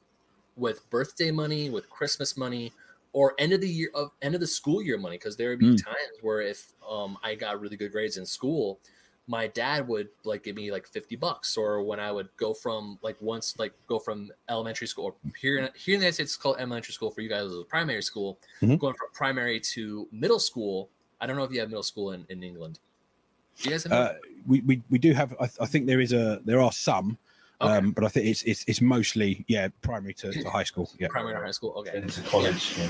[0.56, 2.72] with birthday money, with Christmas money,
[3.12, 5.18] or end of the year of end of the school year money.
[5.18, 5.84] Because there would be Mm.
[5.84, 8.80] times where if um, I got really good grades in school,
[9.30, 12.98] my dad would like give me like 50 bucks or when i would go from
[13.02, 16.32] like once like go from elementary school or here in, here in the united states
[16.32, 18.80] it's called elementary school for you guys it's primary school Mhm.
[18.80, 20.90] going from primary to middle school
[21.20, 22.80] i don't know if you have middle school in, in england
[23.60, 24.14] do you guys have uh,
[24.46, 27.18] we, we we do have I, I think there is a there are some
[27.60, 27.74] Okay.
[27.74, 31.08] um but i think it's it's, it's mostly yeah primary to, to high school yeah
[31.10, 32.76] primary to high school okay Into college.
[32.78, 32.90] Yeah.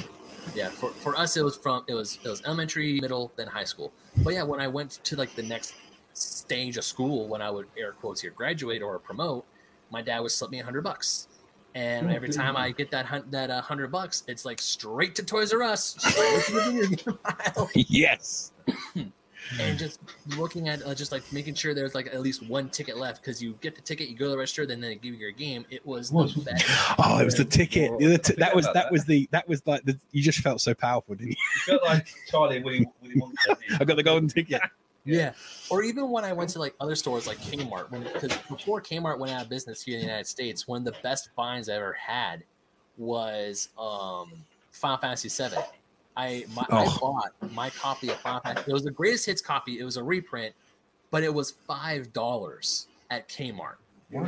[0.55, 3.63] yeah for, for us it was from it was it was elementary middle then high
[3.63, 3.93] school
[4.25, 5.73] but yeah when i went to like the next
[6.17, 9.45] stage of school when i would air quotes here graduate or promote
[9.91, 11.27] my dad would slip me a hundred bucks
[11.75, 15.23] and every time i get that hun- that uh, hundred bucks it's like straight to
[15.23, 15.93] toys r us
[16.47, 17.69] to the video game aisle.
[17.75, 18.51] yes
[19.59, 19.99] and just
[20.37, 23.41] looking at uh, just like making sure there's like at least one ticket left because
[23.41, 25.65] you get the ticket, you go to the register, then they give you your game.
[25.69, 26.65] It was the best.
[26.99, 27.97] Oh, it was the ticket.
[27.97, 30.59] The other t- that was that was the that was like the you just felt
[30.59, 31.35] so powerful, didn't you?
[31.67, 33.31] You felt like Charlie Willy, Willy Wonka.
[33.47, 33.77] didn't you?
[33.79, 34.61] I got the golden ticket.
[35.07, 35.33] Yeah.
[35.69, 39.31] Or even when I went to like other stores like Kmart, because before Kmart went
[39.33, 41.93] out of business here in the United States, one of the best finds I ever
[41.93, 42.43] had
[42.97, 44.31] was um
[44.71, 45.57] Final Fantasy VII.
[46.17, 46.97] I my, I Oh.
[46.99, 48.69] bought my copy of Final Fantasy.
[48.69, 49.79] It was the greatest hits copy.
[49.79, 50.53] It was a reprint,
[51.09, 53.75] but it was five dollars at Kmart.
[54.11, 54.25] Wow.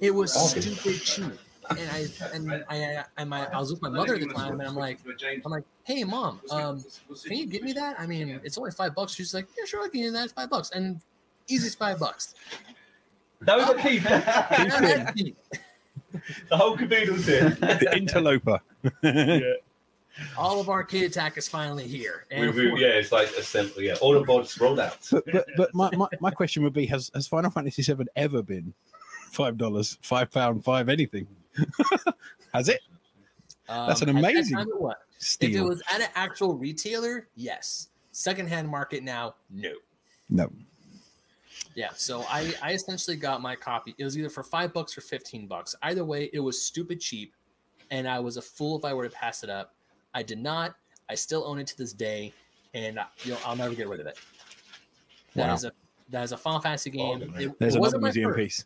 [0.00, 1.32] It was stupid cheap.
[1.70, 4.68] And I and I and my I was with my mother at the time, and
[4.68, 4.98] I'm like,
[5.44, 6.84] I'm like, hey mom, um,
[7.24, 7.98] can you get me that?
[7.98, 9.14] I mean, it's only five bucks.
[9.14, 10.24] She's like, yeah, sure, I can get that.
[10.24, 11.00] It's five bucks, and
[11.48, 12.34] easy's five bucks.
[13.40, 14.02] That was a Keith.
[14.04, 15.32] the
[16.48, 17.50] the whole caboodle's here.
[17.50, 18.60] The interloper.
[20.36, 22.26] All of Arcade Attack is finally here.
[22.30, 23.86] We, And we, yeah, it's like assembly.
[23.86, 24.98] Yeah, all the bots rolled out.
[25.12, 28.42] But but, but my, my, my question would be: Has has Final Fantasy VII ever
[28.42, 28.74] been
[29.30, 31.28] five dollars, five pound, five anything?
[32.54, 32.80] Has it?
[33.68, 34.94] um, That's an at that amazing time was.
[35.40, 37.88] If it was at an actual retailer, yes.
[38.12, 39.72] Secondhand market now, no.
[40.30, 40.50] No.
[41.74, 43.94] Yeah, so I, I essentially got my copy.
[43.98, 45.74] It was either for five bucks or fifteen bucks.
[45.82, 47.34] Either way, it was stupid cheap,
[47.90, 49.74] and I was a fool if I were to pass it up.
[50.14, 50.74] I did not.
[51.08, 52.32] I still own it to this day,
[52.74, 54.18] and I, you know I'll never get rid of it.
[55.34, 55.70] That is Wow.
[55.70, 57.18] a that is a Final Fantasy game.
[57.20, 57.32] man.
[57.40, 58.38] It, There's it another museum first.
[58.38, 58.64] piece.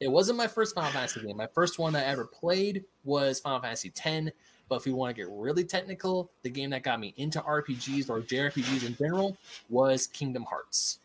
[0.00, 1.36] It wasn't my first Final Fantasy game.
[1.36, 4.30] My first one I ever played was Final Fantasy X.
[4.68, 8.10] But if we want to get really technical, the game that got me into RPGs
[8.10, 9.36] or JRPGs in general
[9.68, 10.98] was Kingdom Hearts.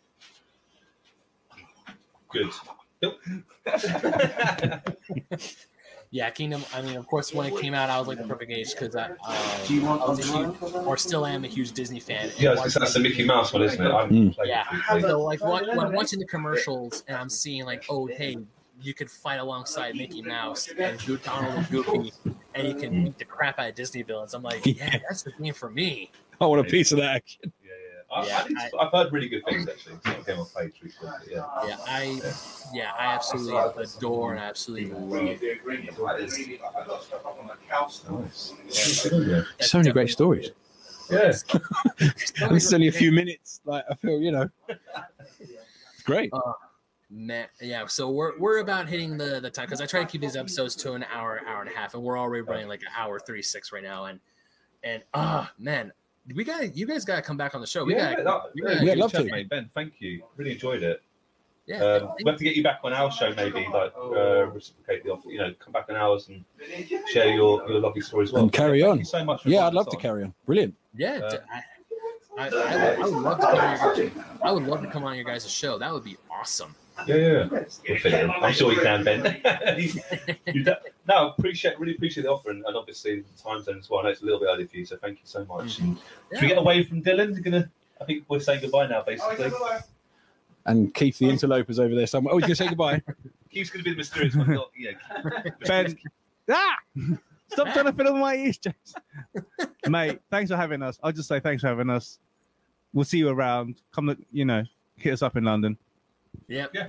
[2.31, 2.51] Good.
[6.13, 6.63] Yeah, Kingdom.
[6.73, 8.95] I mean, of course, when it came out, I was like the perfect age because
[8.97, 10.55] I, uh, Do you want I was a huge,
[10.85, 12.23] or still am a huge Disney fan.
[12.29, 13.89] and yeah, watching- that's the Mickey Mouse one, isn't it?
[13.89, 14.35] I'm Mm.
[14.35, 14.99] playing Yeah.
[14.99, 18.37] So like wa- when I'm watching the commercials and I'm seeing like, oh hey,
[18.81, 22.11] you could fight alongside Mickey Mouse and Go- Donald and Goofy,
[22.55, 24.33] and you can beat the crap out of Disney villains.
[24.33, 26.11] I'm like, yeah, that's the game for me.
[26.41, 27.53] I want a piece of that action.
[28.11, 28.25] Yeah, yeah.
[28.27, 29.95] I, Yeah, I think, I've heard really good things actually.
[29.95, 31.45] It's not a game I've played truthfully, yeah.
[31.65, 32.21] Yeah, I
[32.73, 35.09] yeah, I absolutely adore and I absolutely love.
[38.09, 38.53] Nice.
[39.59, 40.51] So many great stories.
[41.09, 41.33] Yeah.
[41.99, 43.61] And this is only a few minutes.
[43.65, 46.31] Like I feel, you know, it's great.
[47.09, 47.85] Man, yeah.
[47.87, 50.75] So we're we're about hitting the the time because I try to keep these episodes
[50.77, 53.41] to an hour, hour and a half, and we're already running like an hour thirty
[53.41, 54.05] six right now.
[54.05, 54.21] And
[54.83, 55.91] and ah man,
[56.35, 57.83] we got you guys got to come back on the show.
[57.83, 59.31] We yeah, got that- we yeah, gotta- Yeah, good love chat, to.
[59.31, 59.49] mate.
[59.49, 60.23] Ben, thank you.
[60.37, 61.01] Really enjoyed it.
[61.65, 61.77] yeah.
[61.83, 65.03] Um, thank- we have to get you back on our show, maybe, like uh, reciprocate
[65.03, 65.29] the offer.
[65.29, 66.43] You know, come back on ours and
[67.11, 68.43] share your, your lovely story as well.
[68.43, 68.97] And carry Thank on.
[68.99, 69.43] you so much.
[69.43, 70.01] For Yeah, I'd love us to on.
[70.01, 70.33] carry on.
[70.45, 70.75] Brilliant.
[70.95, 71.61] Yeah, Uh, d- I,
[72.37, 74.11] I, I, would, I would love to come on your,
[74.43, 75.77] I would love to come on your guys' show.
[75.77, 76.75] That would be awesome.
[77.07, 77.47] Yeah, yeah.
[77.49, 78.29] We'll fit it in.
[78.29, 79.41] I'm sure you can, Ben.
[80.53, 80.73] You do-
[81.07, 84.01] no, appreciate, really appreciate the offer, and, and obviously the time zone as well.
[84.01, 85.79] I know it's a little bit early for you, so thank you so much.
[85.79, 85.97] And
[86.33, 87.33] Should we get away from Dylan?
[87.33, 87.69] You're gonna.
[87.99, 89.51] I think we're saying goodbye now, basically.
[90.65, 92.33] And Keith the interloper's over there somewhere.
[92.33, 93.01] Oh, he's gonna say goodbye.
[93.51, 94.51] Keith's gonna be the mysterious one.
[94.53, 94.91] not- Yeah.
[95.65, 95.97] Ben.
[96.49, 96.75] Ah!
[97.49, 98.93] Stop trying to fill in my ears, James.
[99.87, 100.99] Mate, thanks for having us.
[101.03, 102.19] I'll just say thanks for having us.
[102.93, 103.81] We'll see you around.
[103.91, 104.63] Come, to, you know,
[104.97, 105.77] hit us up in London.
[106.47, 106.71] Yep.
[106.73, 106.87] Yeah.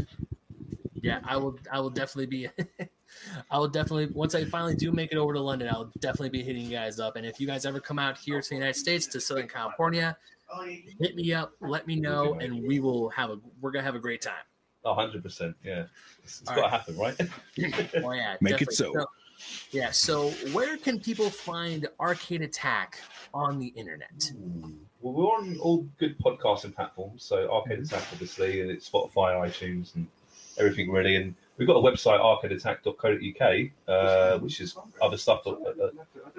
[1.02, 1.58] Yeah, I will.
[1.70, 2.48] I will definitely be.
[3.50, 6.42] I will definitely once I finally do make it over to London, I'll definitely be
[6.42, 7.16] hitting you guys up.
[7.16, 10.16] And if you guys ever come out here to the United States to Southern California,
[11.00, 13.38] hit me up, let me know, and we will have a.
[13.60, 14.34] We're gonna have a great time.
[14.84, 15.54] Oh, 100%.
[15.64, 15.84] Yeah.
[16.24, 16.70] It's, it's All got to right.
[16.70, 17.20] happen, right?
[18.04, 18.74] Oh yeah, Make it definitely.
[18.74, 19.06] so.
[19.70, 19.90] Yeah.
[19.90, 23.00] So where can people find Arcade Attack
[23.34, 24.32] on the internet?
[25.00, 27.24] Well, we're on all good podcasting platforms.
[27.24, 30.06] So Arcade Attack, obviously, and it's Spotify, iTunes, and
[30.58, 31.16] everything really.
[31.16, 35.54] And we've got a website, arcadeattack.co.uk, uh, which is other stuff, uh,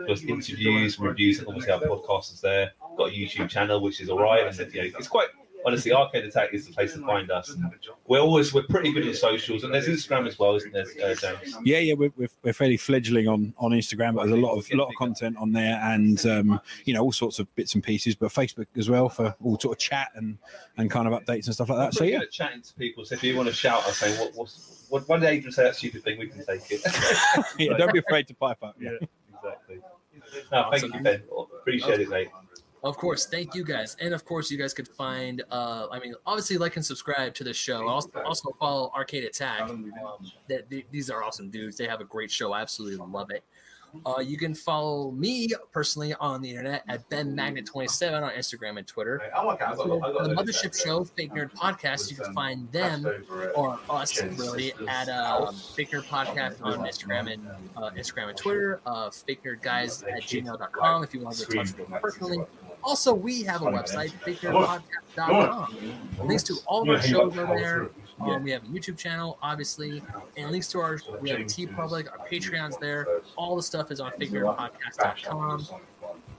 [0.05, 1.39] plus interviews reviews.
[1.39, 2.71] And obviously, our podcast is there.
[2.97, 4.45] Got a YouTube channel, which is all right.
[4.47, 5.29] And you know, it's quite
[5.65, 7.49] honestly, Arcade Attack is the place to find us.
[7.49, 7.63] And
[8.07, 11.15] we're always we're pretty good on socials, and there's Instagram as well, isn't there, uh,
[11.15, 11.55] James?
[11.63, 14.67] Yeah, yeah, we're, we're, we're fairly fledgling on on Instagram, but there's a lot of
[14.71, 17.83] a lot of content on there, and um, you know all sorts of bits and
[17.83, 18.15] pieces.
[18.15, 20.37] But Facebook as well for all sort of chat and
[20.77, 21.93] and kind of updates and stuff like that.
[21.93, 23.05] So yeah, chatting to people.
[23.05, 25.63] So if you want to shout and say what what's what, one day you say
[25.63, 26.81] that stupid thing, we can take it.
[27.59, 28.75] yeah don't be afraid to pipe up.
[28.79, 28.91] Yeah.
[29.35, 29.81] exactly.
[30.51, 31.23] No, thank you, Ben.
[31.59, 32.29] Appreciate it, mate.
[32.83, 35.41] Of course, thank you guys, and of course, you guys could find.
[35.49, 37.87] Uh, I mean, obviously, like and subscribe to the show.
[37.87, 39.61] Also, also follow Arcade Attack.
[39.61, 39.91] Um,
[40.49, 41.77] that th- these are awesome dudes.
[41.77, 42.51] They have a great show.
[42.51, 43.43] I absolutely love it.
[44.05, 48.87] Uh, you can follow me personally on the internet at Ben Magnet27 on Instagram and
[48.87, 49.21] Twitter.
[49.33, 53.05] the Mothership Show, Fake Nerd Podcast, you can find them
[53.55, 57.47] or us really at uh, Fake Nerd Podcast on Instagram and
[57.77, 58.81] uh, Instagram and Twitter.
[58.85, 61.97] Uh, Fake Nerd Guys at gmail.com if you want to get in touch with me
[62.01, 62.45] personally.
[62.83, 65.77] Also, we have a website, fakenerdpodcast.com.
[66.27, 67.89] Links to all of our shows are there.
[68.19, 70.01] Um, we have a YouTube channel, obviously,
[70.37, 73.07] and links to our we have a TeePublic, our Patreon's there.
[73.35, 75.67] All the stuff is on fakenerdpodcast.com.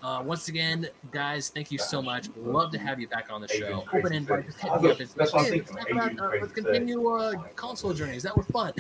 [0.03, 2.29] Uh, once again, guys, thank you so much.
[2.37, 3.85] Love to have you back on the show.
[3.93, 4.45] Open invite.
[4.47, 5.01] Just hit me up.
[5.01, 8.23] It's, hey, let's talk about, uh, let's continue uh, console journeys.
[8.23, 8.73] That was fun.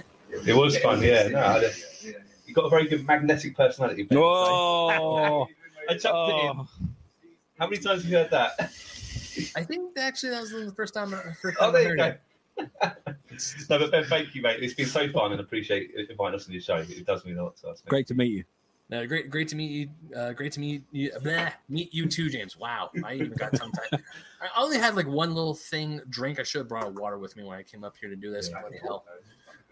[0.47, 1.28] It was fun, yeah.
[1.28, 1.62] No,
[2.47, 4.03] you got a very good magnetic personality.
[4.03, 5.49] Ben, so- Whoa!
[5.89, 6.69] I chucked it in.
[7.55, 7.64] Oh.
[7.64, 8.55] How many times have you heard that?
[9.56, 11.12] I think actually that was the first time.
[11.14, 12.18] uh, First Oh, time I there you heard
[12.56, 12.64] go.
[13.70, 14.62] no, but Ben, thank you, mate.
[14.62, 16.76] It's been so fun and appreciate inviting us on your show.
[16.76, 17.82] It does mean a lot to us.
[17.85, 17.90] mate.
[17.90, 18.44] Great to meet you.
[18.90, 19.89] No, great, great to meet you.
[20.16, 21.10] Uh, great to meet you.
[21.22, 22.56] Bleh, meet you too, James.
[22.56, 24.01] Wow, I even got tongue tied.
[24.43, 26.39] I only had like one little thing drink.
[26.39, 28.31] I should have brought a water with me when I came up here to do
[28.31, 28.51] this.
[28.51, 29.05] Bloody hell.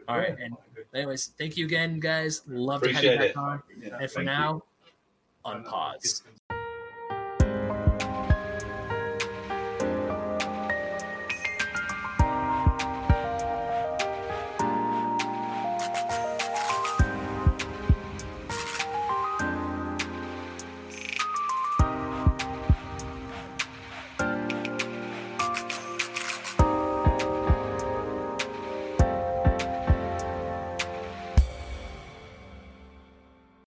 [0.09, 0.56] All right, and
[0.94, 2.42] anyways, thank you again, guys.
[2.48, 3.36] Love to have you back it.
[3.36, 3.62] on.
[4.00, 4.62] And for now,
[5.44, 6.22] unpause.